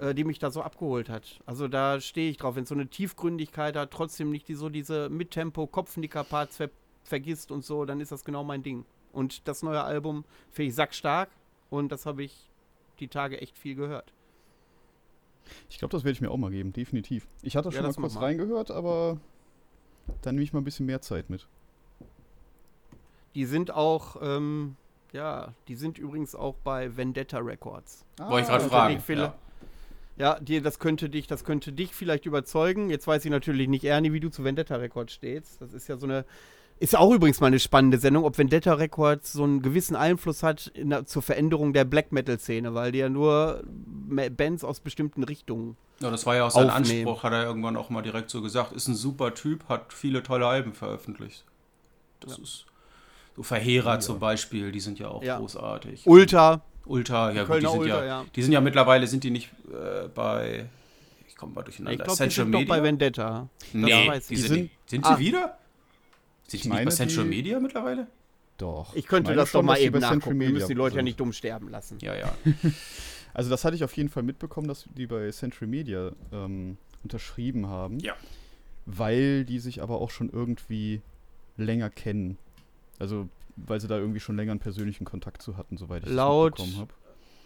[0.00, 1.38] äh, die mich da so abgeholt hat.
[1.46, 4.68] Also da stehe ich drauf, wenn es so eine Tiefgründigkeit hat, trotzdem nicht die, so
[4.68, 6.70] diese Mittempo-Kopfnicker-Parts ver
[7.02, 8.84] vergisst und so, dann ist das genau mein Ding.
[9.10, 11.30] Und das neue Album finde ich sackstark
[11.70, 12.50] und das habe ich
[12.98, 14.12] die Tage echt viel gehört.
[15.70, 17.26] ich glaube, das werde ich mir auch mal geben, definitiv.
[17.42, 18.24] Ich hatte Ja, schon mal kurz mal.
[18.24, 19.18] reingehört, aber
[20.22, 21.46] dann nehme ich mal ein bisschen mehr Zeit mit.
[23.34, 24.76] Die sind auch, ähm,
[25.12, 28.04] ja, die sind übrigens auch bei Vendetta Records.
[28.18, 29.02] wollte ich gerade Ah, fragen.
[29.18, 29.34] Ja.
[30.16, 32.90] Ja, dir, das könnte dich, das könnte dich vielleicht überzeugen.
[32.90, 35.62] Jetzt weiß ich natürlich nicht, Ernie, wie du zu Vendetta Records stehst.
[35.62, 36.26] Das ist ja so eine,
[36.80, 40.42] ist ja auch übrigens mal eine spannende Sendung, ob Vendetta Records so einen gewissen Einfluss
[40.42, 43.62] hat der, zur Veränderung der Black Metal Szene, weil die ja nur
[44.08, 45.76] Ma- Bands aus bestimmten Richtungen.
[46.00, 47.06] ja, das war ja auch sein Aufnehmen.
[47.06, 48.72] Anspruch, hat er irgendwann auch mal direkt so gesagt.
[48.72, 51.44] Ist ein super Typ, hat viele tolle Alben veröffentlicht.
[52.20, 52.66] Das ist
[53.36, 55.38] so Verheerer zum Beispiel, die sind ja auch Ja.
[55.38, 56.06] großartig.
[56.06, 58.24] Ultra, Ultra, ja, gut, die sind Ultra, ja, ja.
[58.34, 60.66] die sind ja mittlerweile, sind die nicht äh, bei,
[61.28, 62.74] ich komme mal ich durcheinander, glaube, die sind doch Media?
[62.74, 63.48] bei Vendetta.
[63.72, 64.42] nee, weiß die ich.
[64.48, 65.18] sind, Die sind sie Ah.
[65.18, 65.56] wieder?
[66.50, 68.06] Sind die nicht bei meine, Central die- Media mittlerweile?
[68.58, 68.94] Doch.
[68.94, 70.38] Ich könnte meine das doch schon, mal dass die eben nachgucken.
[70.40, 71.04] Wir müssen die Leute ja sind.
[71.04, 71.98] nicht dumm sterben lassen.
[72.02, 72.32] Ja, ja.
[73.32, 77.68] Also das hatte ich auf jeden Fall mitbekommen, dass die bei Central Media ähm, unterschrieben
[77.68, 78.00] haben.
[78.00, 78.14] Ja.
[78.86, 81.00] Weil die sich aber auch schon irgendwie
[81.56, 82.38] länger kennen.
[82.98, 86.58] Also weil sie da irgendwie schon länger einen persönlichen Kontakt zu hatten, soweit ich Laut-
[86.58, 86.94] das mitbekommen habe.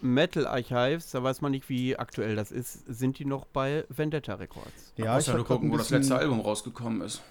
[0.01, 4.33] Metal Archives, da weiß man nicht, wie aktuell das ist, sind die noch bei Vendetta
[4.35, 4.93] Records.
[4.97, 7.21] Ja, Ja, ich ja habe nur gucken, wo das letzte Album rausgekommen ist.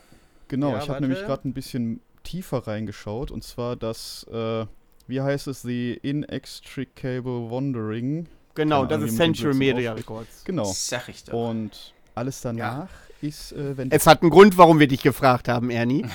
[0.54, 4.66] Genau, Ja, ich habe nämlich gerade ein bisschen tiefer reingeschaut und zwar das, äh,
[5.08, 8.28] wie heißt es, The Inextricable Wandering.
[8.54, 9.92] Genau, Keine das Ahnung, ist Blödsinn Media.
[9.94, 10.44] Records.
[10.44, 10.64] Genau.
[10.72, 11.32] Sag ich doch.
[11.50, 12.86] Und alles danach
[13.20, 16.06] ist, äh, wenn Es hat einen Grund, warum wir dich gefragt haben, Ernie.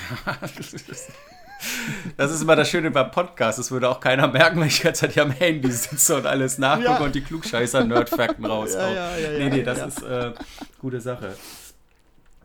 [2.16, 3.60] Das ist immer das Schöne beim Podcast.
[3.60, 6.58] Das würde auch keiner merken, wenn ich jetzt halt hier am Handy sitze und alles
[6.58, 7.04] nachgucke Ja.
[7.04, 8.78] und die Klugscheißer-Nerd-Fakten raushau.
[8.80, 9.86] Ja, ja, ja, nee, ja, nee, das ja.
[9.88, 10.32] ist äh,
[10.80, 11.36] gute Sache.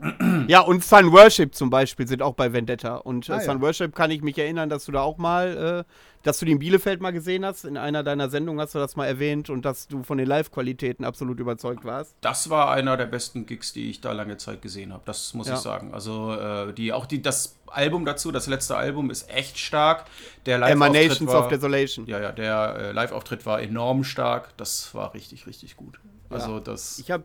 [0.49, 2.97] Ja, und Sun Worship zum Beispiel sind auch bei Vendetta.
[2.97, 3.43] Und äh, Ah, ja.
[3.43, 5.93] Sun Worship kann ich mich erinnern, dass du da auch mal, äh,
[6.23, 7.65] dass du die in Bielefeld mal gesehen hast.
[7.65, 11.05] In einer deiner Sendungen hast du das mal erwähnt und dass du von den Live-Qualitäten
[11.05, 12.15] absolut überzeugt warst.
[12.21, 15.03] Das war einer der besten Gigs, die ich da lange Zeit gesehen habe.
[15.07, 15.55] Das muss Ja.
[15.55, 15.95] ich sagen.
[15.95, 20.05] Also äh, die, auch die, das Album dazu, das letzte Album ist echt stark.
[20.45, 22.07] Der Emanations Live-Auftritt war, of Desolation.
[22.07, 24.55] Ja, ja, der äh, Live-Auftritt war enorm stark.
[24.59, 25.99] Das war richtig, richtig gut.
[26.31, 26.99] Also das.
[26.99, 27.23] Ich habe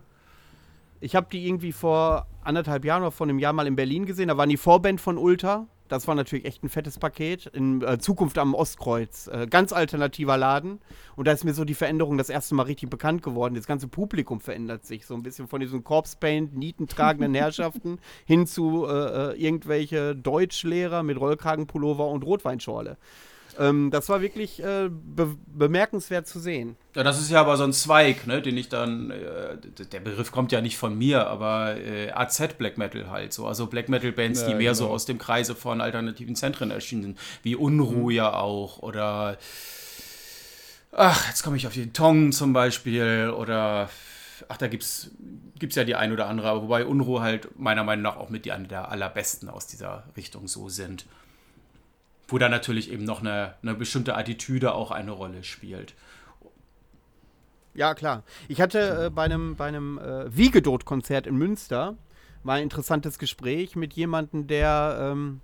[1.01, 4.27] ich hab die irgendwie vor anderthalb Jahren oder vor einem Jahr mal in Berlin gesehen.
[4.27, 5.67] Da waren die Vorband von Ultra.
[5.87, 7.47] Das war natürlich echt ein fettes Paket.
[7.47, 9.27] In äh, Zukunft am Ostkreuz.
[9.27, 10.79] Äh, ganz alternativer Laden.
[11.15, 13.55] Und da ist mir so die Veränderung das erste Mal richtig bekannt geworden.
[13.55, 18.85] Das ganze Publikum verändert sich so ein bisschen von diesen Corpse-Paint, nietentragenden Herrschaften hin zu
[18.85, 22.97] äh, äh, irgendwelche Deutschlehrer mit Rollkragenpullover und Rotweinschorle.
[23.57, 26.75] Ähm, das war wirklich äh, be bemerkenswert zu sehen.
[26.95, 29.57] Ja, das ist ja aber so ein Zweig, ne, den ich dann, äh,
[29.91, 33.47] der Begriff kommt ja nicht von mir, aber äh, AZ Black Metal halt so.
[33.47, 34.95] Also Black Metal Bands, die Ja, mehr so genau.
[34.95, 39.37] aus dem Kreise von alternativen Zentren erschienen sind, wie Unruh ja auch oder
[40.91, 43.89] ach, jetzt komme ich auf den Tong zum Beispiel oder
[44.47, 45.11] ach, da gibt's
[45.59, 48.51] gibt's ja die ein oder andere, wobei Unruh halt meiner Meinung nach auch mit die
[48.51, 51.05] eine der allerbesten aus dieser Richtung so sind.
[52.29, 55.95] Wo dann natürlich eben noch eine, eine bestimmte Attitüde auch eine Rolle spielt.
[57.73, 58.23] Ja, klar.
[58.47, 61.95] Ich hatte äh, bei einem, bei einem äh, Wiegedot-Konzert in Münster
[62.43, 65.41] mal ein interessantes Gespräch mit jemandem, der ähm,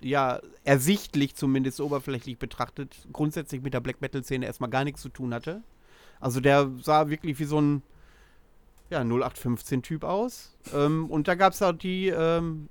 [0.00, 5.34] ja ersichtlich zumindest oberflächlich betrachtet grundsätzlich mit der Black Metal-Szene erstmal gar nichts zu tun
[5.34, 5.62] hatte.
[6.20, 7.82] Also der sah wirklich wie so ein
[8.90, 10.56] ja, 0815-Typ aus.
[10.74, 12.68] Ähm, und da gab es auch die, ähm,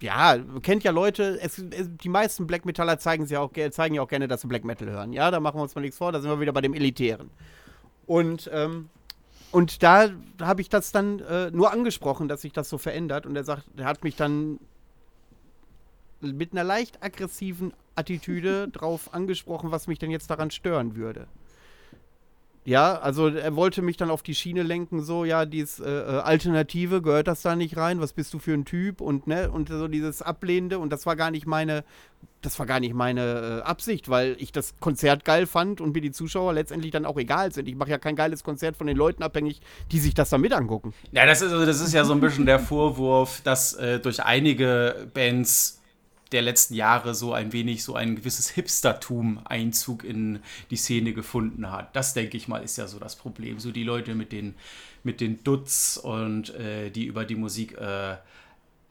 [0.00, 4.02] ja, kennt ja Leute, es, es, die meisten Black Metaller zeigen, ja auch, zeigen ja
[4.02, 5.12] auch gerne, dass sie Black Metal hören.
[5.12, 7.30] Ja, da machen wir uns mal nichts vor, da sind wir wieder bei dem Elitären.
[8.06, 8.90] Und, ähm,
[9.50, 10.10] und da
[10.40, 13.24] habe ich das dann äh, nur angesprochen, dass sich das so verändert.
[13.24, 14.58] Und er sagt, er hat mich dann
[16.20, 21.28] mit einer leicht aggressiven Attitüde drauf angesprochen, was mich denn jetzt daran stören würde.
[22.66, 26.20] Ja, also er wollte mich dann auf die Schiene lenken, so, ja, dieses äh, äh,
[26.20, 28.00] Alternative, gehört das da nicht rein?
[28.00, 29.02] Was bist du für ein Typ?
[29.02, 31.84] Und, ne, und so dieses Ablehnende, und das war gar nicht meine,
[32.40, 36.00] das war gar nicht meine äh, Absicht, weil ich das Konzert geil fand und mir
[36.00, 37.68] die Zuschauer letztendlich dann auch egal sind.
[37.68, 39.60] Ich mache ja kein geiles Konzert von den Leuten abhängig,
[39.92, 40.94] die sich das dann mit angucken.
[41.12, 44.22] Ja, das ist, also, das ist ja so ein bisschen der Vorwurf, dass äh, durch
[44.22, 45.82] einige Bands
[46.32, 50.40] der letzten Jahre so ein wenig so ein gewisses Hipstertum Einzug in
[50.70, 51.94] die Szene gefunden hat.
[51.94, 53.58] Das denke ich mal ist ja so das Problem.
[53.58, 54.54] So die Leute mit den
[55.02, 58.16] mit den Dutz und äh, die über die Musik äh,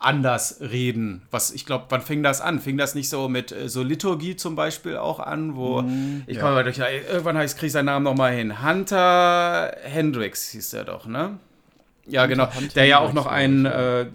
[0.04, 1.24] anders reden.
[1.32, 2.60] Was ich glaube, wann fing das an?
[2.60, 6.36] Fing das nicht so mit äh, so Liturgie zum Beispiel auch an, wo mm, ich
[6.36, 6.42] ja.
[6.42, 6.78] komme mal durch.
[6.78, 8.64] Irgendwann kriege ich seinen Namen noch mal hin.
[8.64, 11.40] Hunter Hendrix hieß der doch, ne?
[12.06, 12.50] Ja, genau.
[12.76, 14.06] Der ja auch noch ein äh,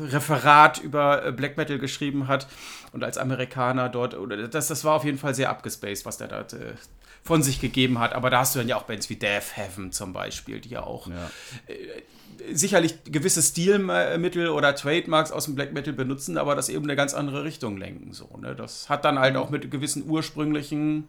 [0.00, 2.48] Referat über äh, Black Metal geschrieben hat
[2.92, 6.28] und als Amerikaner dort, oder das, das war auf jeden Fall sehr abgespaced, was der
[6.28, 6.74] da äh,
[7.22, 8.14] von sich gegeben hat.
[8.14, 10.82] Aber da hast du dann ja auch Bands wie Death Heaven zum Beispiel, die ja
[10.82, 11.30] auch ja.
[11.68, 12.02] Äh,
[12.52, 17.14] sicherlich gewisse Stilmittel oder Trademarks aus dem Black Metal benutzen, aber das eben eine ganz
[17.14, 18.12] andere Richtung lenken.
[18.12, 18.54] So, ne?
[18.56, 21.08] Das hat dann halt auch mit gewissen ursprünglichen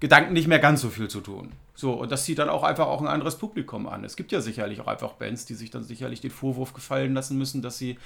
[0.00, 1.52] Gedanken nicht mehr ganz so viel zu tun.
[1.74, 4.04] So, und das zieht dann auch einfach auch ein anderes Publikum an.
[4.04, 7.36] Es gibt ja sicherlich auch einfach Bands, die sich dann sicherlich den Vorwurf gefallen lassen
[7.36, 7.98] müssen, dass sie,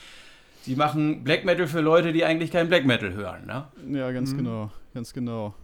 [0.62, 3.68] sie machen Black Metal für Leute, die eigentlich kein Black Metal hören, ne?
[3.92, 4.38] Ja, ganz mhm.
[4.38, 5.54] genau, ganz genau.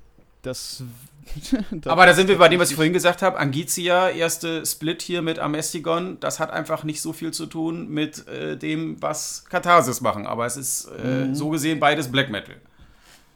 [0.42, 0.84] Das,
[1.70, 3.38] das Aber da sind wir bei dem, was ich vorhin gesagt habe.
[3.38, 8.28] Angizia, erste Split hier mit Amestigon, das hat einfach nicht so viel zu tun mit
[8.28, 10.26] äh, dem, was Katharsis machen.
[10.26, 11.34] Aber es ist äh, mhm.
[11.34, 12.56] so gesehen beides Black Metal.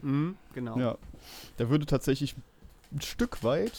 [0.03, 0.79] Mhm, genau.
[0.79, 0.99] Ja.
[1.57, 2.37] Da würde tatsächlich
[2.93, 3.73] ein Stück weit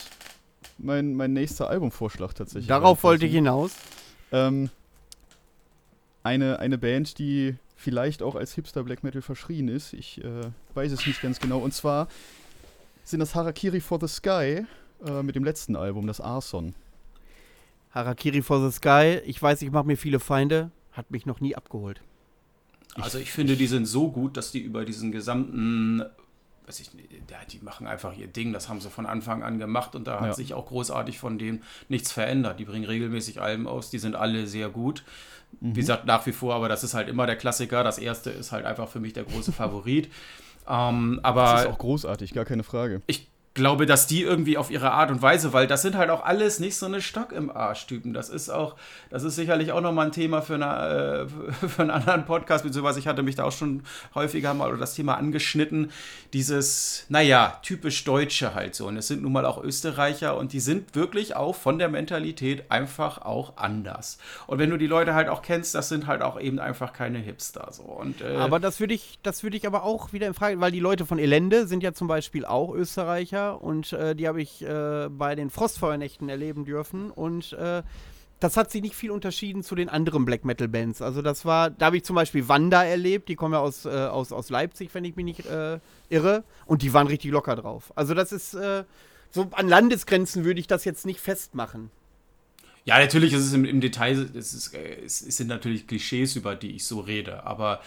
[0.79, 2.67] mein, mein nächster Albumvorschlag tatsächlich.
[2.67, 3.75] Darauf wollte ich hinaus.
[4.31, 4.69] Ähm,
[6.23, 9.93] eine, eine Band, die vielleicht auch als Hipster Black Metal verschrien ist.
[9.93, 11.59] Ich äh, weiß es nicht ganz genau.
[11.59, 12.07] Und zwar
[13.03, 14.65] sind das Harakiri for the Sky
[15.05, 16.75] äh, mit dem letzten Album, das Arson.
[17.91, 21.55] Harakiri for the Sky, ich weiß, ich mache mir viele Feinde, hat mich noch nie
[21.55, 22.01] abgeholt.
[22.95, 26.03] Also ich finde, die sind so gut, dass die über diesen gesamten
[26.69, 30.05] weiß ich die machen einfach ihr Ding, das haben sie von Anfang an gemacht und
[30.05, 30.33] da hat ja.
[30.33, 32.59] sich auch großartig von dem nichts verändert.
[32.59, 35.03] Die bringen regelmäßig Alben aus, die sind alle sehr gut.
[35.61, 35.75] Mhm.
[35.75, 37.83] Wie gesagt, nach wie vor, aber das ist halt immer der Klassiker.
[37.83, 40.09] Das erste ist halt einfach für mich der große Favorit.
[40.69, 43.01] ähm, aber das ist auch großartig, gar keine Frage.
[43.07, 43.27] Ich
[43.59, 46.59] glaube, dass die irgendwie auf ihre Art und Weise, weil das sind halt auch alles
[46.59, 48.13] nicht so eine Stock im Arsch-Typen.
[48.13, 48.75] Das ist auch,
[49.09, 51.27] das ist sicherlich auch nochmal ein Thema für, eine,
[51.61, 53.83] äh, für einen anderen Podcast, beziehungsweise ich hatte mich da auch schon
[54.15, 55.91] häufiger mal das Thema angeschnitten.
[56.33, 58.87] Dieses, naja, typisch Deutsche halt so.
[58.87, 62.71] Und es sind nun mal auch Österreicher und die sind wirklich auch von der Mentalität
[62.71, 64.17] einfach auch anders.
[64.47, 67.19] Und wenn du die Leute halt auch kennst, das sind halt auch eben einfach keine
[67.19, 67.67] Hipster.
[67.71, 67.83] So.
[67.83, 70.71] Und, äh, aber das würde ich, das würde ich aber auch wieder in Frage, weil
[70.71, 74.61] die Leute von Elende sind ja zum Beispiel auch Österreicher und äh, die habe ich
[74.61, 77.83] äh, bei den Frostfeuernächten erleben dürfen und äh,
[78.39, 81.01] das hat sich nicht viel unterschieden zu den anderen Black Metal Bands.
[81.01, 83.89] Also das war, da habe ich zum Beispiel Wanda erlebt, die kommen ja aus, äh,
[83.89, 87.91] aus, aus Leipzig, wenn ich mich nicht äh, irre, und die waren richtig locker drauf.
[87.95, 88.85] Also das ist äh,
[89.31, 91.91] so an Landesgrenzen würde ich das jetzt nicht festmachen.
[92.85, 96.75] Ja, natürlich ist es im, im Detail, es, ist, es, sind natürlich Klischees, über die
[96.75, 97.81] ich so rede, aber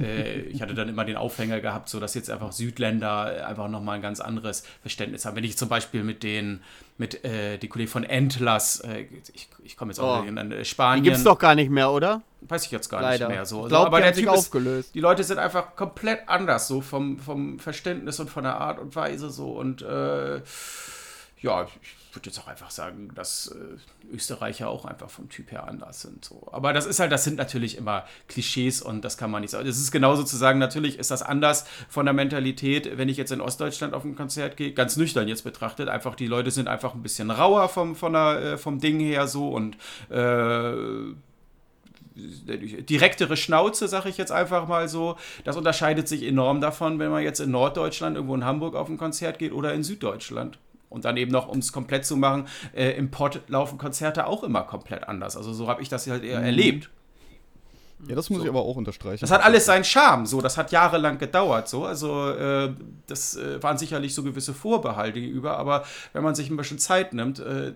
[0.00, 3.96] äh, ich hatte dann immer den Aufhänger gehabt, so dass jetzt einfach Südländer einfach nochmal
[3.96, 5.36] ein ganz anderes Verständnis haben.
[5.36, 6.60] Wenn ich zum Beispiel mit den,
[6.96, 10.26] mit äh, die Kollegen von Entlas, äh, ich, ich komme jetzt auch oh.
[10.26, 11.04] in äh, Spanien.
[11.04, 12.22] Die gibt es doch gar nicht mehr, oder?
[12.40, 13.28] Weiß ich jetzt gar Leider.
[13.28, 13.64] nicht mehr so.
[13.64, 14.88] Ich glaub, aber der Typ aufgelöst.
[14.88, 18.78] Ist, die Leute sind einfach komplett anders, so vom, vom Verständnis und von der Art
[18.78, 20.40] und Weise so und äh,
[21.40, 25.68] ja, ich würde jetzt auch einfach sagen, dass äh, Österreicher auch einfach vom Typ her
[25.68, 26.24] anders sind.
[26.24, 26.48] So.
[26.52, 29.68] Aber das ist halt, das sind natürlich immer Klischees und das kann man nicht sagen.
[29.68, 33.32] Es ist genauso zu sagen, natürlich ist das anders von der Mentalität, wenn ich jetzt
[33.32, 35.88] in Ostdeutschland auf ein Konzert gehe, ganz nüchtern jetzt betrachtet.
[35.88, 39.28] Einfach, die Leute sind einfach ein bisschen rauer vom, von der, äh, vom Ding her
[39.28, 39.76] so und
[40.10, 41.14] äh,
[42.16, 45.16] direktere Schnauze, sage ich jetzt einfach mal so.
[45.44, 48.98] Das unterscheidet sich enorm davon, wenn man jetzt in Norddeutschland irgendwo in Hamburg auf ein
[48.98, 50.58] Konzert geht oder in Süddeutschland
[50.88, 54.42] Und dann eben noch, um es komplett zu machen, äh, im Pod laufen Konzerte auch
[54.42, 55.36] immer komplett anders.
[55.36, 56.46] Also so habe ich das halt eher mhm.
[56.46, 56.90] erlebt.
[58.06, 58.44] Ja, das muss so.
[58.44, 59.20] ich aber auch unterstreichen.
[59.20, 60.40] Das hat alles seinen Charme, so.
[60.40, 61.84] Das hat jahrelang gedauert, so.
[61.84, 62.72] Also, äh,
[63.06, 67.12] das äh, waren sicherlich so gewisse Vorbehalte gegenüber, aber wenn man sich ein bisschen Zeit
[67.12, 67.72] nimmt, äh,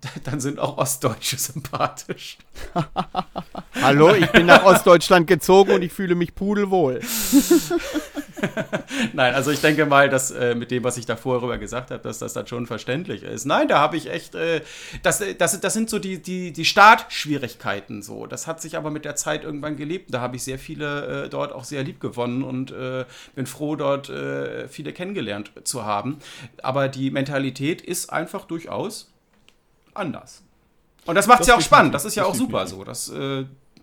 [0.24, 2.38] dann sind auch Ostdeutsche sympathisch.
[3.82, 7.00] Hallo, ich bin nach Ostdeutschland gezogen und ich fühle mich pudelwohl.
[9.12, 12.02] Nein, also ich denke mal, dass äh, mit dem, was ich da vorher gesagt habe,
[12.02, 13.44] dass das dann schon verständlich ist.
[13.46, 14.62] Nein, da habe ich echt, äh,
[15.02, 18.26] das, äh, das, das sind so die, die, die Startschwierigkeiten so.
[18.26, 20.14] Das hat sich aber mit der Zeit irgendwann gelebt.
[20.14, 23.04] Da habe ich sehr viele äh, dort auch sehr lieb gewonnen und äh,
[23.34, 26.18] bin froh, dort äh, viele kennengelernt zu haben.
[26.62, 29.10] Aber die Mentalität ist einfach durchaus
[29.98, 30.42] anders.
[31.06, 31.94] Und das macht es ja auch spannend.
[31.94, 32.84] Das ist ja auch super so.
[32.84, 33.12] Das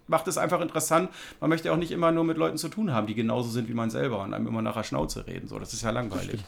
[0.07, 1.09] macht es einfach interessant.
[1.39, 3.73] Man möchte auch nicht immer nur mit Leuten zu tun haben, die genauso sind wie
[3.73, 5.47] man selber und einem immer nach der Schnauze reden.
[5.47, 6.43] So, das ist ja langweilig.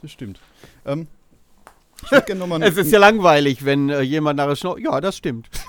[0.00, 0.40] Das stimmt.
[0.84, 1.06] Das stimmt.
[1.06, 1.06] Ähm,
[2.62, 4.80] es ist ja langweilig, wenn äh, jemand nach der Schnauze.
[4.80, 5.48] Ja, das stimmt.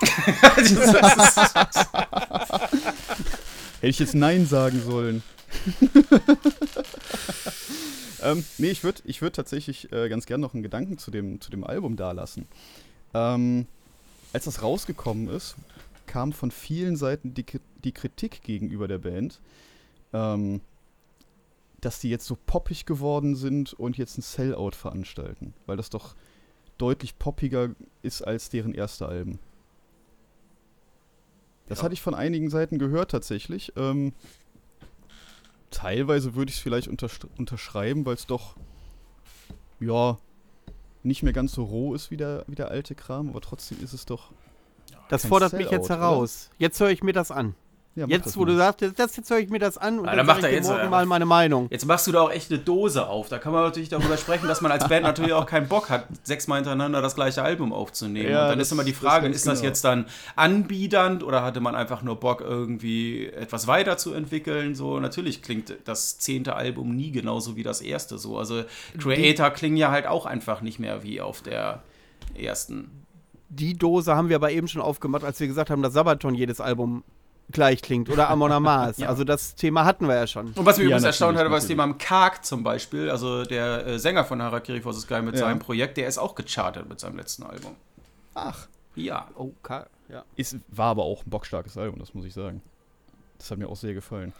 [3.80, 5.22] Hätte ich jetzt Nein sagen sollen.
[8.22, 11.40] ähm, nee, ich würde ich würd tatsächlich äh, ganz gern noch einen Gedanken zu dem,
[11.40, 12.46] zu dem Album dalassen.
[13.14, 13.66] Ähm,
[14.32, 15.56] als das rausgekommen ist,
[16.06, 17.44] kam von vielen Seiten die,
[17.84, 19.40] die Kritik gegenüber der Band,
[20.12, 20.60] ähm,
[21.80, 26.14] dass die jetzt so poppig geworden sind und jetzt ein Sellout veranstalten, weil das doch
[26.78, 27.70] deutlich poppiger
[28.02, 29.38] ist als deren erste Alben.
[31.68, 31.84] Das ja.
[31.84, 33.72] hatte ich von einigen Seiten gehört tatsächlich.
[33.76, 34.12] Ähm,
[35.70, 38.56] teilweise würde ich es vielleicht unterschreiben, weil es doch,
[39.78, 40.18] ja,
[41.02, 43.92] nicht mehr ganz so roh ist wie der, wie der alte Kram, aber trotzdem ist
[43.92, 44.30] es doch
[45.10, 46.48] das fordert mich jetzt heraus.
[46.50, 46.56] Oder?
[46.58, 47.54] Jetzt höre ich mir das an.
[47.96, 48.46] Ja, jetzt, wo mal.
[48.46, 50.52] du sagst, das, jetzt höre ich mir das an und ja, dann, dann macht er
[50.52, 51.66] jetzt morgen mal meine Meinung.
[51.70, 53.28] Jetzt machst du da auch echt eine Dose auf.
[53.28, 56.06] Da kann man natürlich darüber sprechen, dass man als Band natürlich auch keinen Bock hat,
[56.22, 58.30] sechsmal hintereinander das gleiche Album aufzunehmen.
[58.30, 59.68] Ja, und dann das, ist immer die Frage, das ist das genau.
[59.68, 60.06] jetzt dann
[60.36, 64.76] anbiedernd oder hatte man einfach nur Bock, irgendwie etwas weiterzuentwickeln?
[64.76, 68.38] So, natürlich klingt das zehnte Album nie genauso wie das erste so.
[68.38, 68.62] Also
[68.98, 71.82] Creator klingen ja halt auch einfach nicht mehr wie auf der
[72.34, 73.00] ersten
[73.52, 76.60] die Dose haben wir aber eben schon aufgemacht, als wir gesagt haben, dass Sabaton jedes
[76.60, 77.02] Album
[77.50, 78.98] gleich klingt oder Amon Amas.
[78.98, 79.08] ja.
[79.08, 80.48] Also das Thema hatten wir ja schon.
[80.48, 83.44] Und was mich ja, übrigens erstaunt hat, war das Thema am Karg zum Beispiel, also
[83.44, 85.40] der äh, Sänger von Harakiri for the Sky mit ja.
[85.40, 87.76] seinem Projekt, der ist auch gechartet mit seinem letzten Album.
[88.34, 88.68] Ach.
[88.94, 89.28] Ja.
[89.36, 90.24] Oh, Karg, ja.
[90.36, 92.62] Ist, war aber auch ein bockstarkes Album, das muss ich sagen.
[93.38, 94.32] Das hat mir auch sehr gefallen.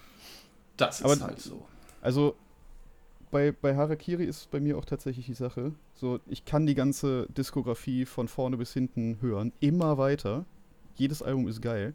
[0.76, 1.64] Das ist aber, halt so.
[2.02, 2.34] Also
[3.30, 5.72] bei, bei Harakiri ist bei mir auch tatsächlich die Sache.
[5.94, 10.44] So, ich kann die ganze Diskografie von vorne bis hinten hören, immer weiter.
[10.96, 11.94] Jedes Album ist geil.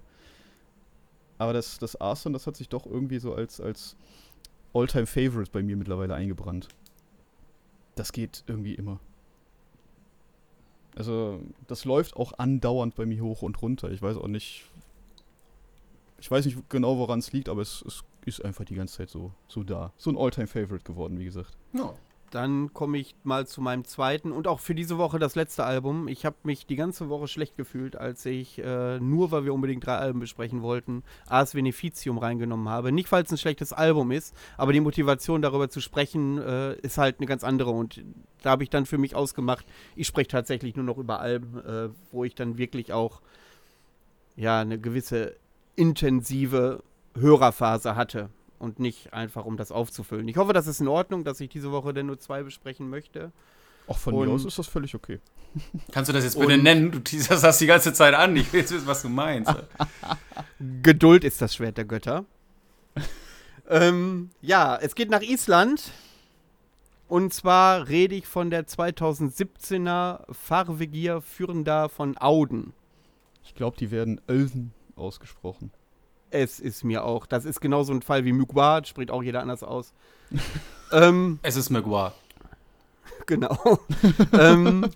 [1.38, 3.96] Aber das, das Arson, das hat sich doch irgendwie so als, als
[4.74, 6.68] All-Time-Favorite bei mir mittlerweile eingebrannt.
[7.96, 9.00] Das geht irgendwie immer.
[10.96, 13.92] Also, das läuft auch andauernd bei mir hoch und runter.
[13.92, 14.70] Ich weiß auch nicht.
[16.20, 19.10] Ich weiß nicht genau, woran es liegt, aber es, es ist einfach die ganze Zeit
[19.10, 19.92] so, so da.
[19.98, 21.52] So ein All-Time-Favorite geworden, wie gesagt.
[21.74, 21.94] Ja.
[22.32, 26.08] Dann komme ich mal zu meinem zweiten und auch für diese Woche das letzte Album.
[26.08, 29.86] Ich habe mich die ganze Woche schlecht gefühlt, als ich, äh, nur weil wir unbedingt
[29.86, 32.92] drei Alben besprechen wollten, Ars Beneficium reingenommen habe.
[32.92, 36.98] Nicht, weil es ein schlechtes Album ist, aber die Motivation darüber zu sprechen äh, ist
[36.98, 37.72] halt eine ganz andere.
[37.72, 38.04] Und
[38.42, 39.66] da habe ich dann für mich ausgemacht,
[39.96, 43.22] ich spreche tatsächlich nur noch über Alben, äh, wo ich dann wirklich auch
[44.36, 45.36] ja eine gewisse
[45.76, 46.84] intensive
[47.16, 50.28] Hörerphase hatte und nicht einfach, um das aufzufüllen.
[50.28, 53.32] Ich hoffe, das ist in Ordnung, dass ich diese Woche denn nur zwei besprechen möchte.
[53.88, 55.20] Auch von und mir aus ist das völlig okay.
[55.92, 56.92] Kannst du das jetzt bitte nennen?
[56.92, 58.36] Du teaserst das die ganze Zeit an.
[58.36, 59.54] Ich will jetzt wissen, was du meinst.
[60.82, 62.26] Geduld ist das Schwert der Götter.
[63.70, 65.92] ähm, ja, es geht nach Island.
[67.08, 72.74] Und zwar rede ich von der 2017er Farvegier Führender von Auden.
[73.44, 75.72] Ich glaube, die werden Ölsen ausgesprochen.
[76.36, 77.26] Es ist mir auch.
[77.26, 79.94] Das ist genauso ein Fall wie Mugwa, spricht auch jeder anders aus.
[80.92, 82.14] ähm, es ist Mugwa.
[83.28, 83.80] Genau.
[84.34, 84.88] ähm,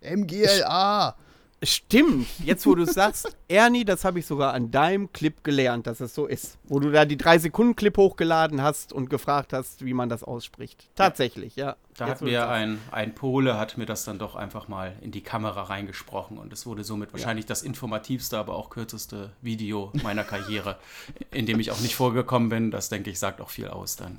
[0.00, 1.16] MGLA.
[1.62, 5.88] Stimmt, jetzt wo du es sagst, Ernie, das habe ich sogar an deinem Clip gelernt,
[5.88, 6.56] dass es so ist.
[6.64, 10.88] Wo du da die 3-Sekunden-Clip hochgeladen hast und gefragt hast, wie man das ausspricht.
[10.94, 11.76] Tatsächlich, ja.
[11.96, 15.10] Da jetzt hat mir ein, ein Pole, hat mir das dann doch einfach mal in
[15.10, 20.24] die Kamera reingesprochen und es wurde somit wahrscheinlich das informativste, aber auch kürzeste Video meiner
[20.24, 20.78] Karriere,
[21.30, 22.70] in dem ich auch nicht vorgekommen bin.
[22.70, 24.18] Das, denke ich, sagt auch viel aus dann.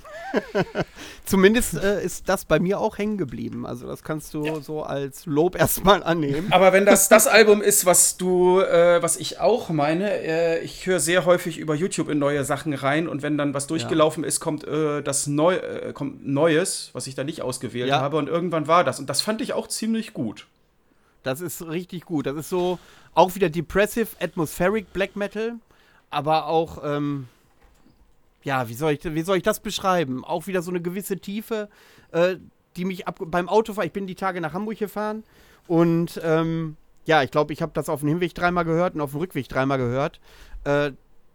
[1.26, 3.66] Zumindest äh, ist das bei mir auch hängen geblieben.
[3.66, 4.62] Also das kannst du ja.
[4.62, 6.52] so als Lob erstmal annehmen.
[6.52, 10.86] Aber wenn das das Album ist, was du, äh, was ich auch meine, äh, ich
[10.86, 14.28] höre sehr häufig über YouTube in neue Sachen rein und wenn dann was durchgelaufen ja.
[14.28, 18.00] ist, kommt äh, das Neu äh, kommt Neues, was ich da nicht ausgewählt ausgewählt Ja.
[18.02, 19.00] habe und irgendwann war das.
[19.00, 20.48] Und das fand ich auch ziemlich gut.
[21.24, 22.26] Das ist richtig gut.
[22.26, 22.80] Das ist so
[23.14, 25.54] auch wieder Depressive, Atmospheric Black Metal,
[26.10, 27.28] aber auch, ähm,
[28.44, 30.26] ja, wie soll, ich, wie soll ich das beschreiben?
[30.26, 31.70] Auch wieder so eine gewisse Tiefe,
[32.12, 32.38] äh,
[32.76, 35.24] die mich ab, beim Autofahren, ich bin die Tage nach Hamburg gefahren
[35.68, 36.76] und ähm,
[37.06, 39.48] ja, ich glaube, ich habe das auf dem Hinweg dreimal gehört und auf dem Rückweg
[39.50, 40.20] dreimal gehört.
[40.64, 40.92] Äh,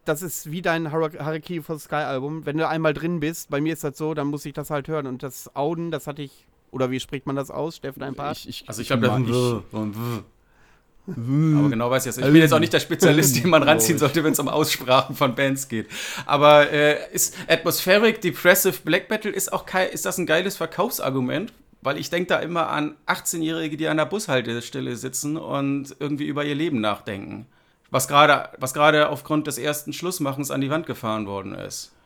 [0.07, 2.47] das ist wie dein Har- Harakiri for the Sky Album.
[2.47, 4.89] Wenn du einmal drin bist, bei mir ist das so, dann muss ich das halt
[4.89, 5.07] hören.
[5.07, 8.33] Und das Auden, das hatte ich, oder wie spricht man das aus, Steffen, ein paar?
[8.33, 10.23] Ich, ich, Also ich habe so ein W.
[11.59, 12.19] Aber genau weiß ich jetzt.
[12.19, 15.15] Ich bin jetzt auch nicht der Spezialist, den man ranziehen sollte, wenn es um Aussprachen
[15.15, 15.87] von Bands geht.
[16.27, 21.53] Aber äh, ist Atmospheric, Depressive Black Metal ist auch kein, ist das ein geiles Verkaufsargument?
[21.83, 26.45] Weil ich denke da immer an 18-Jährige, die an der Bushaltestelle sitzen und irgendwie über
[26.45, 27.47] ihr Leben nachdenken.
[27.97, 31.97] Was gerade was gerade aufgrund des ersten Schlussmachens an die Wand gefahren worden ist.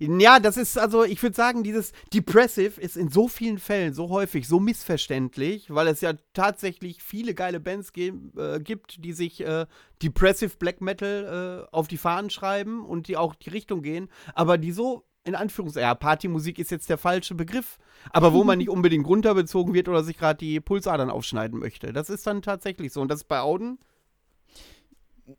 [0.00, 4.08] Ja, das ist also, ich würde sagen, dieses Depressive ist in so vielen Fällen so
[4.08, 9.66] häufig so missverständlich, weil es ja tatsächlich viele geile Bands äh, gibt, die sich äh,
[10.02, 14.58] Depressive Black Metal äh, auf die Fahnen schreiben und die auch die Richtung gehen, aber
[14.58, 17.78] die so in Anführungszeichen, ja, Partymusik ist jetzt der falsche Begriff,
[18.10, 21.92] aber wo man nicht unbedingt runterbezogen wird oder sich gerade die Pulsadern aufschneiden möchte.
[21.92, 23.78] Das ist dann tatsächlich so und das ist bei Auden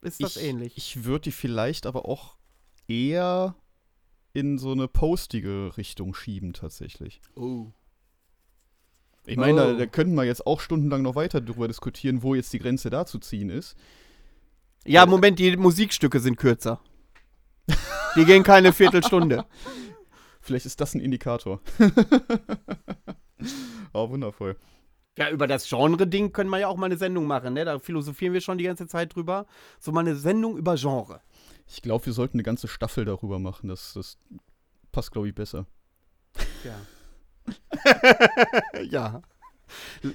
[0.02, 0.78] ist das ich, ähnlich.
[0.78, 2.36] Ich würde die vielleicht aber auch
[2.88, 3.56] eher
[4.34, 7.22] in so eine postige Richtung schieben, tatsächlich.
[7.36, 7.68] oh.
[9.28, 9.78] Ich meine, da, Oh.
[9.78, 13.08] da könnten wir jetzt auch stundenlang noch weiter darüber diskutieren, wo jetzt die Grenze da
[13.08, 13.76] zu ziehen ist.
[14.86, 16.80] Ja, Moment, die Musikstücke sind kürzer.
[18.16, 19.44] Die gehen keine Viertelstunde.
[20.42, 21.60] Vielleicht ist das ein Indikator.
[23.94, 24.58] oh, wundervoll.
[25.18, 27.64] Ja, über das Genre-Ding können wir ja auch mal eine Sendung machen, ne?
[27.64, 29.46] Da philosophieren wir schon die ganze Zeit drüber.
[29.80, 31.22] So mal eine Sendung über Genre.
[31.68, 33.70] Ich glaube, wir sollten eine ganze Staffel darüber machen.
[33.70, 34.18] Das, das
[34.92, 35.66] passt, glaube ich, besser.
[36.66, 36.76] Ja.
[38.90, 39.22] ja.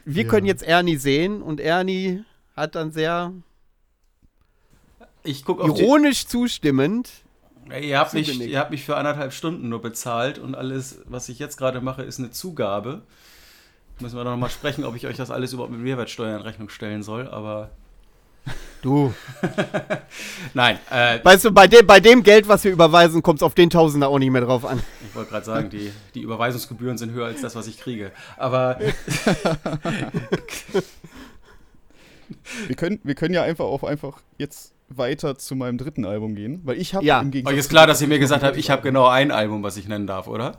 [0.05, 0.28] Wir Ja.
[0.31, 2.24] können jetzt Ernie sehen und Ernie
[2.55, 3.32] hat dann sehr
[5.22, 7.10] Ich gucke auf ironisch zustimmend.
[7.81, 11.39] Ihr, habt mich, ihr habt mich für anderthalb Stunden nur bezahlt und alles, was ich
[11.39, 13.02] jetzt gerade mache, ist eine Zugabe.
[14.01, 16.68] Müssen wir noch mal sprechen, ob ich euch das alles überhaupt mit Mehrwertsteuer in Rechnung
[16.70, 17.70] stellen soll, aber
[18.82, 19.12] Du.
[20.55, 23.55] nein, äh, Weißt du, bei dem, bei dem Geld, was wir überweisen, kommt es auf
[23.55, 24.81] den Tausender auch nicht mehr drauf an.
[25.06, 28.10] ich wollte gerade sagen, die, die Überweisungsgebühren sind höher als das, was ich kriege.
[28.39, 28.78] Aber
[32.68, 36.60] Wir können, wir können ja einfach auch einfach jetzt weiter zu meinem dritten Album gehen,
[36.64, 37.20] weil ich habe Ja.
[37.20, 39.62] im Gegensatz euch ist klar, dass ihr mir gesagt habt, ich habe genau ein Album,
[39.62, 40.59] was ich nennen darf, oder?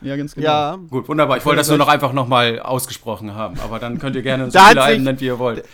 [0.00, 0.46] Ja, ganz genau.
[0.46, 0.78] Ja.
[0.90, 1.36] Gut, wunderbar.
[1.38, 3.58] Ich wollte das nur noch einfach noch mal ausgesprochen haben.
[3.60, 5.64] Aber dann könnt ihr gerne so Da hat viele sich- Alben nennen, wie ihr wollt.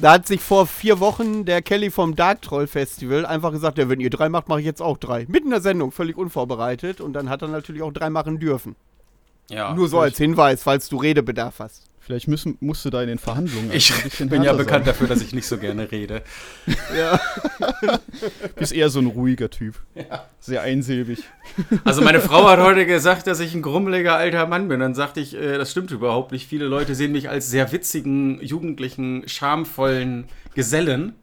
[0.00, 3.88] Da hat sich vor vier Wochen der Kelly vom Dark Troll Festival einfach gesagt, ja,
[3.88, 5.26] wenn ihr drei macht, mache ich jetzt auch drei.
[5.28, 7.00] Mitten in der Sendung, völlig unvorbereitet.
[7.00, 8.76] Und dann hat er natürlich auch drei machen dürfen.
[9.50, 9.74] Ja.
[9.74, 11.89] Nur so als Hinweis, falls du Redebedarf hast.
[12.10, 14.94] Vielleicht müssen, musst du da in den Verhandlungen Ich bin ja bekannt sein.
[14.94, 16.22] dafür, dass ich nicht so gerne rede.
[18.56, 19.76] Bist eher so ein ruhiger Typ.
[20.40, 21.22] Sehr einsilbig.
[21.84, 24.80] Also meine Frau hat heute gesagt, dass ich ein grummeliger alter Mann bin.
[24.80, 26.48] Dann sagte ich, äh, das stimmt überhaupt nicht.
[26.48, 30.24] Viele Leute sehen mich als sehr witzigen, jugendlichen, schamvollen
[30.56, 31.14] Gesellen.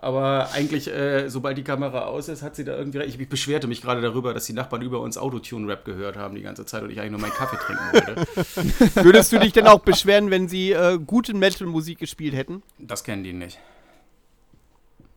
[0.00, 3.20] Aber eigentlich, äh, sobald die Kamera aus ist, hat sie da irgendwie recht.
[3.20, 6.64] Ich beschwerte mich gerade darüber, dass die Nachbarn über uns Autotune-Rap gehört haben die ganze
[6.64, 8.94] Zeit und ich eigentlich nur meinen Kaffee trinken wollte.
[9.04, 12.62] Würdest du dich denn auch beschweren, wenn sie äh, gute Metal-Musik gespielt hätten?
[12.78, 13.58] Das kennen die nicht.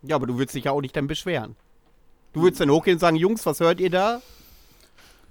[0.02, 1.56] Ja, aber du würdest dich ja auch nicht dann beschweren.
[2.34, 4.22] Du würdest dann hochgehen und sagen, Jungs, was hört ihr da?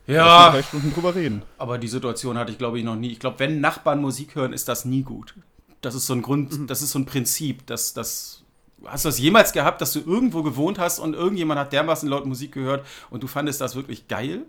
[0.06, 1.42] Ja, drei Stunden drüber reden.
[1.58, 3.10] aber die Situation hatte ich, glaube ich, noch nie.
[3.10, 5.34] Ich glaube, wenn Nachbarn Musik hören, ist das nie gut.
[5.80, 8.44] Das ist so ein Grund, das ist so ein Prinzip, dass das.
[8.84, 12.26] Hast du das jemals gehabt, dass du irgendwo gewohnt hast und irgendjemand hat dermaßen laut
[12.26, 14.44] Musik gehört und du fandest das wirklich geil?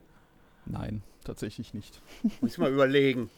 [0.65, 1.99] Nein, tatsächlich nicht.
[2.41, 3.29] Muss ich mal überlegen.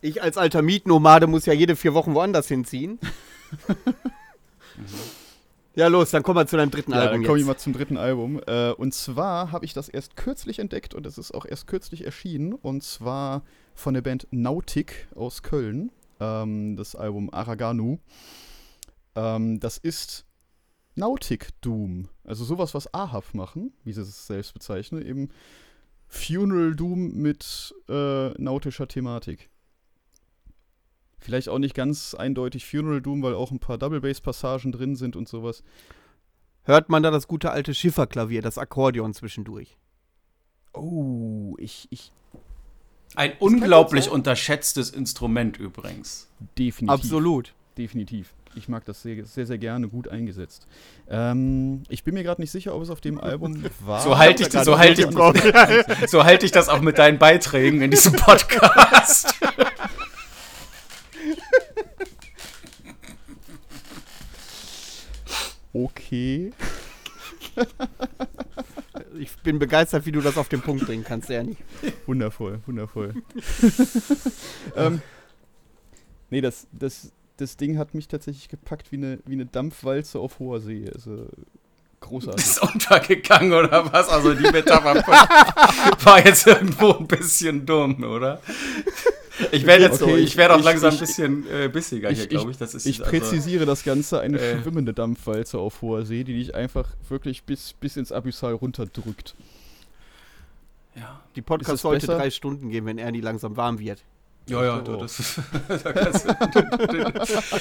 [0.00, 2.98] Ich als alter Mietnomade muss ja jede vier Wochen woanders hinziehen.
[5.74, 7.72] ja, los, dann kommen wir zu deinem dritten Ja, Album dann komme ich mal zum
[7.72, 8.40] dritten Album.
[8.46, 12.04] Äh, und zwar habe ich das erst kürzlich entdeckt und es ist auch erst kürzlich
[12.04, 12.52] erschienen.
[12.52, 13.42] Und zwar
[13.74, 15.90] von der Band Nautic aus Köln.
[16.20, 17.98] Ähm, das Album Araganu.
[19.16, 20.26] Ähm, das ist
[20.94, 22.08] Nautic Doom.
[22.24, 25.04] Also sowas, was Ahab machen, wie sie es selbst bezeichnen.
[25.04, 25.30] Eben
[26.08, 29.50] Funeral Doom mit äh, nautischer Thematik.
[31.18, 34.94] Vielleicht auch nicht ganz eindeutig Funeral Doom, weil auch ein paar Double Bass Passagen drin
[34.94, 35.64] sind und sowas.
[36.62, 39.76] Hört man da das gute alte Schifferklavier, das Akkordeon zwischendurch?
[40.72, 42.12] Oh, ich, ich
[43.14, 46.28] Ein gut unglaublich unterschätztes Instrument übrigens.
[46.58, 46.92] definitiv.
[46.92, 47.54] Absolut.
[47.76, 48.34] Definitiv.
[48.54, 50.66] Ich mag das sehr, sehr, sehr gerne, gut eingesetzt.
[51.08, 54.00] Ähm, ich bin mir gerade nicht sicher, ob es auf dem Album war.
[54.00, 55.06] So halte ich, so halt ich,
[56.08, 59.34] so halt ich das auch mit deinen Beiträgen in diesem Podcast.
[65.72, 66.52] okay.
[69.18, 71.56] Ich bin begeistert, wie du das auf den Punkt bringen kannst, Ernie.
[72.06, 73.14] Wundervoll, wundervoll.
[74.76, 75.00] ähm,
[76.30, 80.38] nee, das, das, das Ding hat mich tatsächlich gepackt wie eine, wie eine Dampfwalze auf
[80.38, 80.90] hoher See.
[80.94, 81.26] Also
[82.00, 82.44] großartig.
[82.44, 84.08] Ist untergegangen oder was?
[84.08, 84.94] Also die Metapher
[86.04, 88.40] war jetzt irgendwo ein bisschen dumm, oder?
[89.52, 91.68] Ich werde jetzt Okay, so, ich ich- werde auch ich- langsam ich- ein bisschen äh,
[91.68, 92.56] bissiger hier, glaube ich.
[92.56, 96.34] Das ist Ich also- präzisiere das Ganze, eine äh, schwimmende Dampfwalze auf hoher See, die
[96.38, 99.34] dich einfach wirklich bis, bis ins Abyssal runterdrückt.
[100.94, 101.20] Ja.
[101.34, 102.18] Die Podcast sollte besser?
[102.18, 104.02] drei Stunden gehen, wenn Ernie langsam warm wird.
[104.48, 104.96] Ja, ja, Oh.
[104.96, 105.40] das ist,
[105.84, 107.12] da du-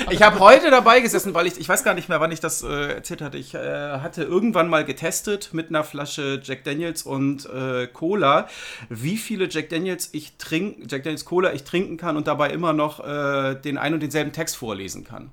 [0.12, 2.62] ich habe heute dabei gesessen, weil ich, ich weiß gar nicht mehr, wann ich das
[2.62, 3.40] äh, erzählt hatte.
[3.40, 3.58] Ich äh,
[4.00, 8.48] hatte irgendwann mal getestet mit einer Flasche Jack Daniels und äh, Cola,
[8.90, 12.72] wie viele Jack Daniels ich trinken, Jack Daniels Cola ich trinken kann und dabei immer
[12.74, 15.32] noch äh, den ein und denselben Text vorlesen kann.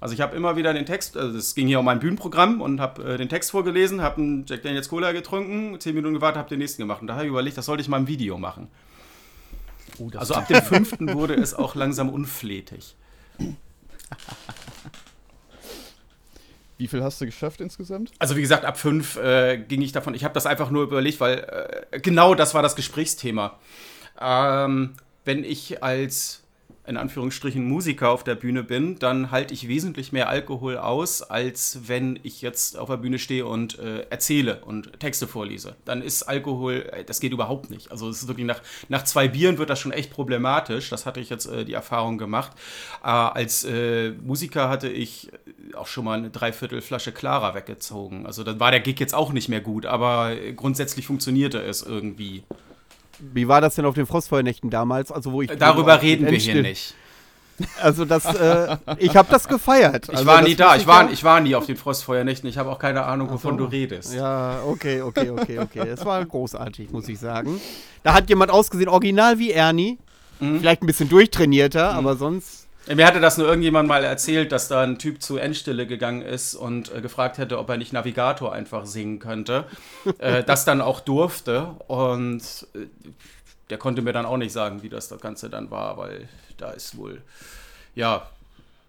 [0.00, 2.80] Also ich habe immer wieder den Text, also es ging hier um mein Bühnenprogramm und
[2.80, 6.48] habe äh, den Text vorgelesen, habe einen Jack Daniels Cola getrunken, zehn Minuten gewartet, habe
[6.48, 7.02] den nächsten gemacht.
[7.02, 8.68] Und da habe ich überlegt, das sollte ich mal im Video machen.
[9.98, 12.96] Oh, Also ab dem fünften wurde es auch langsam unflätig.
[16.78, 18.12] Wie viel hast du geschafft insgesamt?
[18.18, 20.14] Also wie gesagt, ab fünf äh, ging ich davon.
[20.14, 23.58] Ich habe das einfach nur überlegt, weil äh, genau das war das Gesprächsthema.
[24.20, 24.94] Ähm,
[25.24, 26.42] wenn ich als
[26.86, 31.80] in Anführungsstrichen Musiker auf der Bühne bin, dann halte ich wesentlich mehr Alkohol aus, als
[31.86, 35.74] wenn ich jetzt auf der Bühne stehe und äh, erzähle und Texte vorlese.
[35.84, 37.90] Dann ist Alkohol, äh, das geht überhaupt nicht.
[37.90, 40.90] Also es ist wirklich nach, nach zwei Bieren wird das schon echt problematisch.
[40.90, 42.52] Das hatte ich jetzt äh, die Erfahrung gemacht.
[43.02, 45.30] Äh, als äh, Musiker hatte ich
[45.74, 48.26] auch schon mal eine Dreiviertelflasche Clara weggezogen.
[48.26, 51.82] Also dann war der Gig jetzt auch nicht mehr gut, aber äh, grundsätzlich funktionierte es
[51.82, 52.44] irgendwie.
[53.18, 55.10] Wie war das denn auf den Frostfeuernächten damals?
[55.12, 56.94] Also wo ich Darüber reden wir hier nicht.
[57.80, 60.08] Also das, äh, ich habe das gefeiert.
[60.08, 62.48] Ich also war das nie da, ich war, ich war nie auf den Frostfeuernächten.
[62.48, 63.64] Ich habe auch keine Ahnung, wovon so.
[63.64, 64.14] du redest.
[64.14, 65.88] Ja, okay, okay, okay, okay.
[65.88, 67.60] Es war großartig, muss ich sagen.
[68.02, 69.98] Da hat jemand ausgesehen, original wie Ernie.
[70.38, 70.60] Mhm.
[70.60, 72.65] Vielleicht ein bisschen durchtrainierter, aber sonst.
[72.94, 76.54] Mir hatte das nur irgendjemand mal erzählt, dass da ein Typ zu Endstille gegangen ist
[76.54, 79.64] und äh, gefragt hätte, ob er nicht Navigator einfach singen könnte.
[80.18, 81.74] äh, das dann auch durfte.
[81.88, 82.86] Und äh,
[83.70, 86.70] der konnte mir dann auch nicht sagen, wie das, das Ganze dann war, weil da
[86.70, 87.22] ist wohl.
[87.94, 88.28] Ja.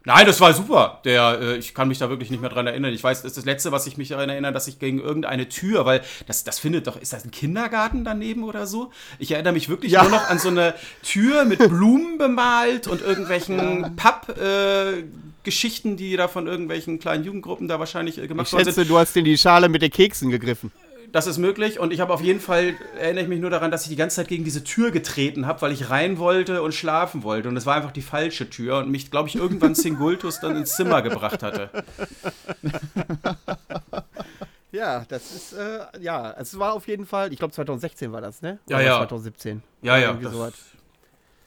[0.07, 1.01] Nein, das war super.
[1.03, 2.93] Der, äh, ich kann mich da wirklich nicht mehr dran erinnern.
[2.93, 5.49] Ich weiß, das ist das Letzte, was ich mich daran erinnere, dass ich gegen irgendeine
[5.49, 8.89] Tür, weil das, das findet doch, ist das ein Kindergarten daneben oder so?
[9.19, 10.03] Ich erinnere mich wirklich Ja.
[10.03, 15.03] nur noch an so eine Tür mit Blumen bemalt und irgendwelchen Papp-Geschichten, äh,
[15.43, 18.89] Geschichten, die da von irgendwelchen kleinen Jugendgruppen da wahrscheinlich äh, gemacht Ich worden schätze, sind.
[18.89, 20.71] du hast in die Schale mit den Keksen gegriffen.
[21.11, 23.83] Das ist möglich und ich habe auf jeden Fall, erinnere ich mich nur daran, dass
[23.83, 27.23] ich die ganze Zeit gegen diese Tür getreten habe, weil ich rein wollte und schlafen
[27.23, 27.47] wollte.
[27.47, 30.75] Und es war einfach die falsche Tür und mich, glaube ich, irgendwann Singultus dann ins
[30.75, 31.69] Zimmer gebracht hatte.
[34.71, 38.41] Ja, das ist, äh, ja, es war auf jeden Fall, ich glaube 2016 war das,
[38.41, 38.59] ne?
[38.67, 38.97] Ja, Oder ja.
[38.97, 39.63] 2017.
[39.81, 40.13] Ja, ja.
[40.13, 40.53] Das- sowas.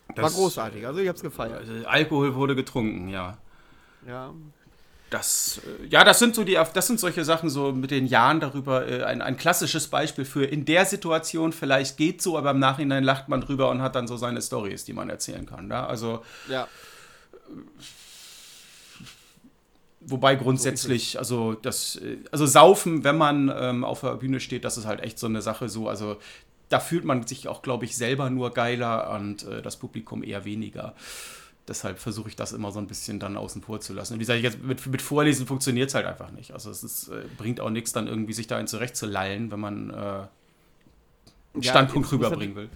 [0.09, 1.59] War das- großartig, also ich hab's gefeiert.
[1.61, 3.37] Also, Alkohol wurde getrunken, ja.
[4.09, 4.33] Ja.
[5.11, 8.39] Das, äh, ja, das sind so die, das sind solche Sachen so mit den Jahren
[8.39, 12.61] darüber, äh, ein, ein klassisches Beispiel für in der Situation vielleicht geht so, aber im
[12.61, 15.69] Nachhinein lacht man drüber und hat dann so seine Stories, die man erzählen kann.
[15.69, 15.87] Ja?
[15.87, 16.69] Also, Ja.
[20.01, 24.79] wobei grundsätzlich, also das, äh, also saufen, wenn man ähm, auf der Bühne steht, das
[24.79, 26.19] ist halt echt so eine Sache so, also
[26.69, 30.45] da fühlt man sich auch, glaube ich, selber nur geiler und äh, das Publikum eher
[30.45, 30.95] weniger.
[31.71, 34.15] Deshalb versuche ich das immer so ein bisschen dann außen vor zu lassen.
[34.15, 36.51] Und wie gesagt, jetzt mit, mit Vorlesen funktioniert es halt einfach nicht.
[36.51, 39.91] Also es ist, äh, bringt auch nichts, dann irgendwie sich da in zurechtzulallen, wenn man
[39.91, 40.29] äh, einen
[41.61, 42.69] Ja, Standpunkt rüberbringen will.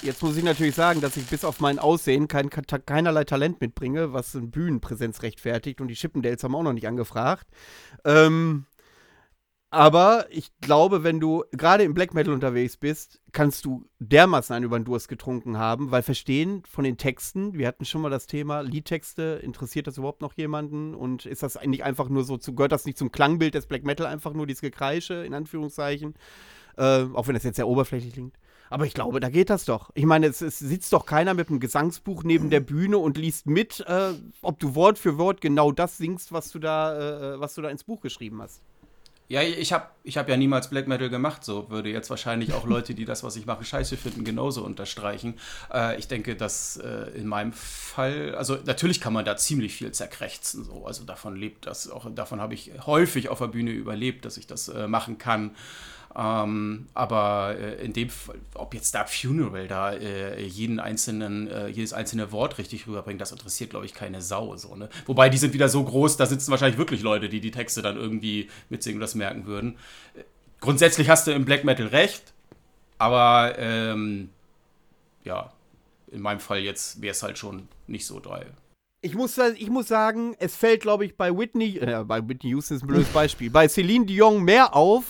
[0.00, 4.14] Jetzt muss ich natürlich sagen, dass ich bis auf mein Aussehen kein, keinerlei Talent mitbringe,
[4.14, 5.82] was eine Bühnenpräsenz rechtfertigt.
[5.82, 7.46] Und die Chippendales haben auch noch nicht angefragt.
[8.06, 8.64] Ähm,
[9.74, 14.64] aber ich glaube, wenn du gerade im Black Metal unterwegs bist, kannst du dermaßen einen
[14.64, 18.28] über den Durst getrunken haben, weil verstehen von den Texten, wir hatten schon mal das
[18.28, 20.94] Thema Liedtexte, interessiert das überhaupt noch jemanden?
[20.94, 23.84] Und ist das eigentlich einfach nur so, zu, gehört das nicht zum Klangbild des Black
[23.84, 26.14] Metal, einfach nur dieses Gekreische, in Anführungszeichen?
[26.76, 28.36] Äh, auch wenn das jetzt sehr oberflächlich klingt.
[28.70, 29.90] Aber ich glaube, da geht das doch.
[29.94, 33.46] Ich meine, es, es sitzt doch keiner mit einem Gesangsbuch neben der Bühne und liest
[33.46, 37.54] mit, äh, ob du Wort für Wort genau das singst, was du da, äh, was
[37.54, 38.62] du da ins Buch geschrieben hast.
[39.26, 42.66] Ja, ich habe ich hab ja niemals Black Metal gemacht, so würde jetzt wahrscheinlich auch
[42.66, 45.38] Leute, die das, was ich mache, scheiße finden, genauso unterstreichen.
[45.72, 49.92] Äh, ich denke, dass äh, in meinem Fall, also natürlich kann man da ziemlich viel
[49.92, 50.84] zerkrächzen, so.
[50.86, 54.46] Also davon lebt das, auch davon habe ich häufig auf der Bühne überlebt, dass ich
[54.46, 55.52] das äh, machen kann.
[56.16, 61.68] Ähm, aber äh, in dem Fall, ob jetzt da Funeral da äh, jeden einzelnen, äh,
[61.68, 64.56] jedes einzelne Wort richtig rüberbringt, das interessiert, glaube ich, keine Sau.
[64.56, 64.88] So, ne?
[65.06, 67.96] Wobei die sind wieder so groß, da sitzen wahrscheinlich wirklich Leute, die die Texte dann
[67.96, 69.76] irgendwie mitsingen und das merken würden.
[70.60, 72.32] Grundsätzlich hast du im Black Metal recht,
[72.98, 74.30] aber ähm,
[75.24, 75.52] ja,
[76.12, 78.46] in meinem Fall jetzt wäre es halt schon nicht so doll.
[79.04, 82.78] Ich muss, ich muss sagen, es fällt, glaube ich, bei Whitney, äh, bei Whitney Houston
[82.78, 85.04] ist ein blödes Beispiel, bei Celine Dion mehr auf,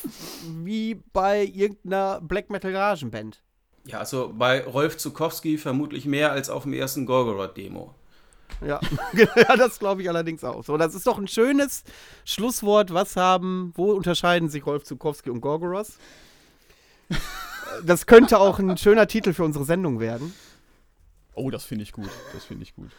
[0.65, 3.41] wie bei irgendeiner Black Metal Garagenband.
[3.87, 7.95] Ja, also bei Rolf Zukowski vermutlich mehr als auf dem ersten Gorgoroth-Demo.
[8.67, 8.81] Ja,
[9.37, 10.65] ja das glaube ich allerdings auch.
[10.65, 11.85] So, das ist doch ein schönes
[12.25, 12.93] Schlusswort.
[12.93, 15.93] Was haben, wo unterscheiden sich Rolf Zukowski und Gorgoroth?
[17.85, 20.35] Das könnte auch ein schöner Titel für unsere Sendung werden.
[21.35, 22.11] Oh, das finde ich gut.
[22.33, 22.91] Das finde ich gut.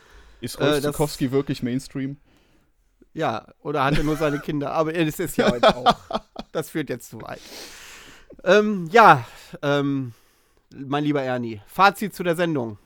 [0.45, 2.17] Ist Rolf äh, Zukowski wirklich Mainstream?
[3.15, 4.73] Ja, oder hat er nur seine Kinder?
[4.73, 5.95] Aber es ist ja heute auch.
[6.51, 7.41] Das führt jetzt zu weit.
[8.43, 9.25] Ähm, ja,
[9.63, 10.13] ähm,
[10.69, 12.77] mein lieber Ernie, Fazit zu der Sendung.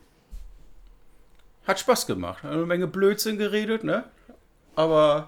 [1.68, 2.46] Hat Spaß gemacht.
[2.46, 4.06] Eine Menge Blödsinn geredet, ne?
[4.76, 5.28] Aber,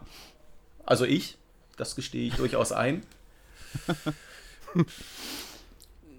[0.85, 1.37] also ich,
[1.75, 3.05] das gestehe ich durchaus ein.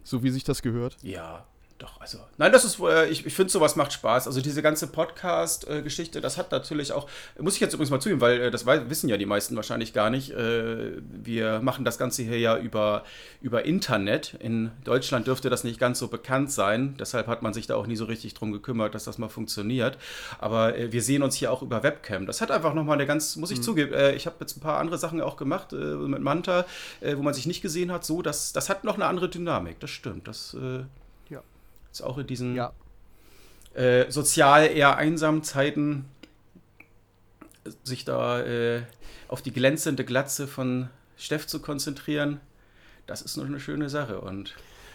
[0.05, 0.99] so wie sich das gehört?
[1.03, 1.47] Ja,
[1.79, 2.19] doch, also.
[2.39, 4.27] Nein, das ist, äh, ich, ich finde, sowas macht Spaß.
[4.27, 7.09] Also diese ganze Podcast-Geschichte, das hat natürlich auch,
[7.39, 10.09] muss ich jetzt übrigens mal zugeben, weil äh, das wissen ja die meisten wahrscheinlich gar
[10.09, 10.31] nicht.
[10.31, 13.03] Äh, wir machen das Ganze hier ja über,
[13.41, 14.35] über Internet.
[14.39, 16.95] In Deutschland dürfte das nicht ganz so bekannt sein.
[16.99, 19.99] Deshalb hat man sich da auch nie so richtig drum gekümmert, dass das mal funktioniert.
[20.39, 22.27] Aber wir sehen uns hier auch über Webcam.
[22.27, 23.63] Das hat einfach nochmal eine ganz, muss ich mhm.
[23.63, 26.65] zugeben, ich habe jetzt ein paar andere Sachen auch gemacht mit Manta,
[27.01, 28.05] wo man sich nicht gesehen hat.
[28.05, 29.81] So, das, das hat noch eine andere Dynamik.
[29.81, 30.29] Das stimmt.
[30.29, 30.57] Das
[31.93, 32.73] Jetzt auch in diesen ja.
[33.75, 36.07] äh, sozial eher einsamen Zeiten
[37.85, 38.85] sich da äh,
[39.29, 40.89] auf die glänzende Glatze von
[41.19, 42.41] Steff zu konzentrieren,
[43.07, 44.23] das ist noch eine schöne Sache.
[44.23, 44.55] Und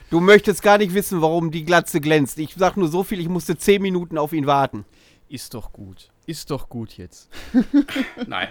[0.10, 2.40] du möchtest gar nicht wissen, warum die Glatze glänzt.
[2.40, 4.84] Ich sag nur so viel, ich musste zehn Minuten auf ihn warten.
[5.30, 6.10] Ist doch gut.
[6.26, 7.30] Ist doch gut jetzt.
[8.26, 8.48] Nein.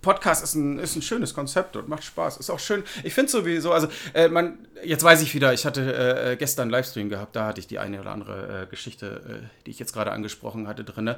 [0.00, 2.36] Podcast ist ein, ist ein schönes Konzept und macht Spaß.
[2.38, 2.84] Ist auch schön.
[3.04, 6.62] Ich finde sowieso, also äh, man, jetzt weiß ich wieder, ich hatte äh, äh, gestern
[6.62, 9.78] einen Livestream gehabt, da hatte ich die eine oder andere äh, Geschichte, äh, die ich
[9.78, 11.14] jetzt gerade angesprochen hatte, drin.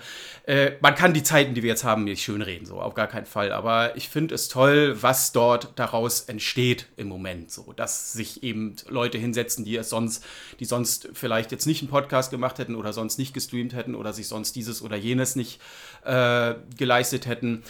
[0.46, 3.06] Äh, man kann die Zeiten, die wir jetzt haben, nicht schön reden, so auf gar
[3.06, 3.52] keinen Fall.
[3.52, 7.50] Aber ich finde es toll, was dort daraus entsteht im Moment.
[7.50, 10.24] So, dass sich eben Leute hinsetzen, die es sonst,
[10.60, 14.12] die sonst vielleicht jetzt nicht einen Podcast gemacht hätten oder sonst nicht gestreamt hätten oder
[14.12, 15.60] sich sonst dieses oder jenes nicht
[16.04, 17.62] geleistet hätten.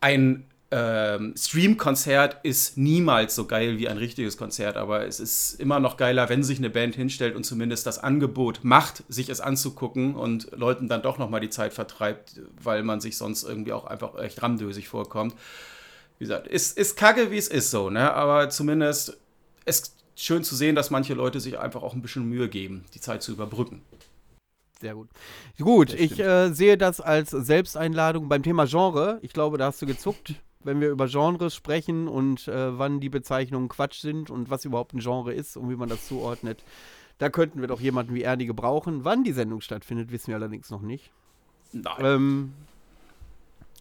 [0.00, 5.80] Ein ähm, Stream-Konzert ist niemals so geil wie ein richtiges Konzert, aber es ist immer
[5.80, 10.14] noch geiler, wenn sich eine Band hinstellt und zumindest das Angebot macht, sich es anzugucken
[10.14, 14.18] und Leuten dann doch nochmal die Zeit vertreibt, weil man sich sonst irgendwie auch einfach
[14.18, 15.34] echt ramdösig vorkommt.
[16.18, 18.14] Wie gesagt, ist, ist kacke, wie es ist so, ne?
[18.14, 19.18] aber zumindest
[19.66, 23.00] ist schön zu sehen, dass manche Leute sich einfach auch ein bisschen Mühe geben, die
[23.00, 23.82] Zeit zu überbrücken.
[24.80, 25.10] Sehr gut.
[25.58, 29.18] Gut, ich äh, sehe das als Selbsteinladung beim Thema Genre.
[29.20, 33.08] Ich glaube, da hast du gezuckt wenn wir über Genres sprechen und äh, wann die
[33.08, 36.64] Bezeichnungen Quatsch sind und was überhaupt ein Genre ist und wie man das zuordnet.
[37.18, 39.04] Da könnten wir doch jemanden wie Ernie gebrauchen.
[39.04, 41.12] Wann die Sendung stattfindet, wissen wir allerdings noch nicht.
[41.72, 41.96] Nein.
[42.00, 42.54] Ähm,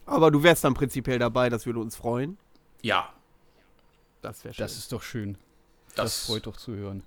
[0.06, 2.38] aber du wärst dann prinzipiell dabei, das würde uns freuen.
[2.82, 3.10] Ja.
[4.22, 4.64] Das wäre schön.
[4.64, 5.38] Das ist doch schön.
[5.96, 7.04] Das, das freut doch zu hören.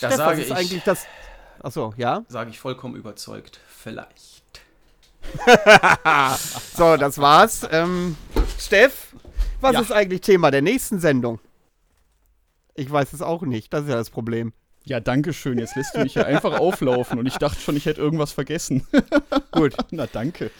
[0.00, 1.06] Das sage ist ich, eigentlich das.
[1.60, 2.24] Achso, ja?
[2.28, 3.60] Sage ich vollkommen überzeugt.
[3.68, 4.43] Vielleicht.
[6.76, 7.66] so, das war's.
[7.70, 8.16] Ähm,
[8.58, 9.14] Steff,
[9.60, 9.80] was ja.
[9.80, 11.40] ist eigentlich Thema der nächsten Sendung?
[12.74, 13.72] Ich weiß es auch nicht.
[13.72, 14.52] Das ist ja das Problem.
[14.84, 15.58] Ja, danke schön.
[15.58, 18.86] Jetzt lässt du mich ja einfach auflaufen und ich dachte schon, ich hätte irgendwas vergessen.
[19.52, 19.74] Gut.
[19.90, 20.50] Na, danke.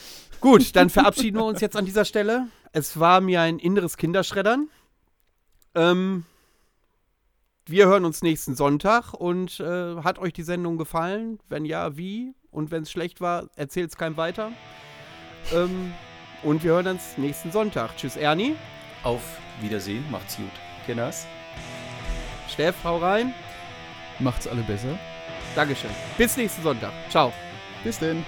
[0.40, 2.46] Gut, dann verabschieden wir uns jetzt an dieser Stelle.
[2.72, 4.68] Es war mir ein inneres Kinderschreddern.
[5.74, 6.24] Ähm,
[7.66, 11.38] wir hören uns nächsten Sonntag und äh, hat euch die Sendung gefallen?
[11.48, 12.34] Wenn ja, wie?
[12.50, 14.52] Und wenn es schlecht war, erzählt es keinem weiter.
[15.52, 15.92] Ähm,
[16.42, 17.96] und wir hören uns nächsten Sonntag.
[17.96, 18.54] Tschüss, Ernie.
[19.02, 19.22] Auf
[19.60, 20.04] Wiedersehen.
[20.10, 20.46] Macht's gut.
[20.86, 21.26] Kinders.
[22.48, 23.34] Steff, hau rein.
[24.18, 24.98] Macht's alle besser.
[25.54, 25.90] Dankeschön.
[26.18, 26.92] Bis nächsten Sonntag.
[27.10, 27.32] Ciao.
[27.82, 28.24] Bis denn.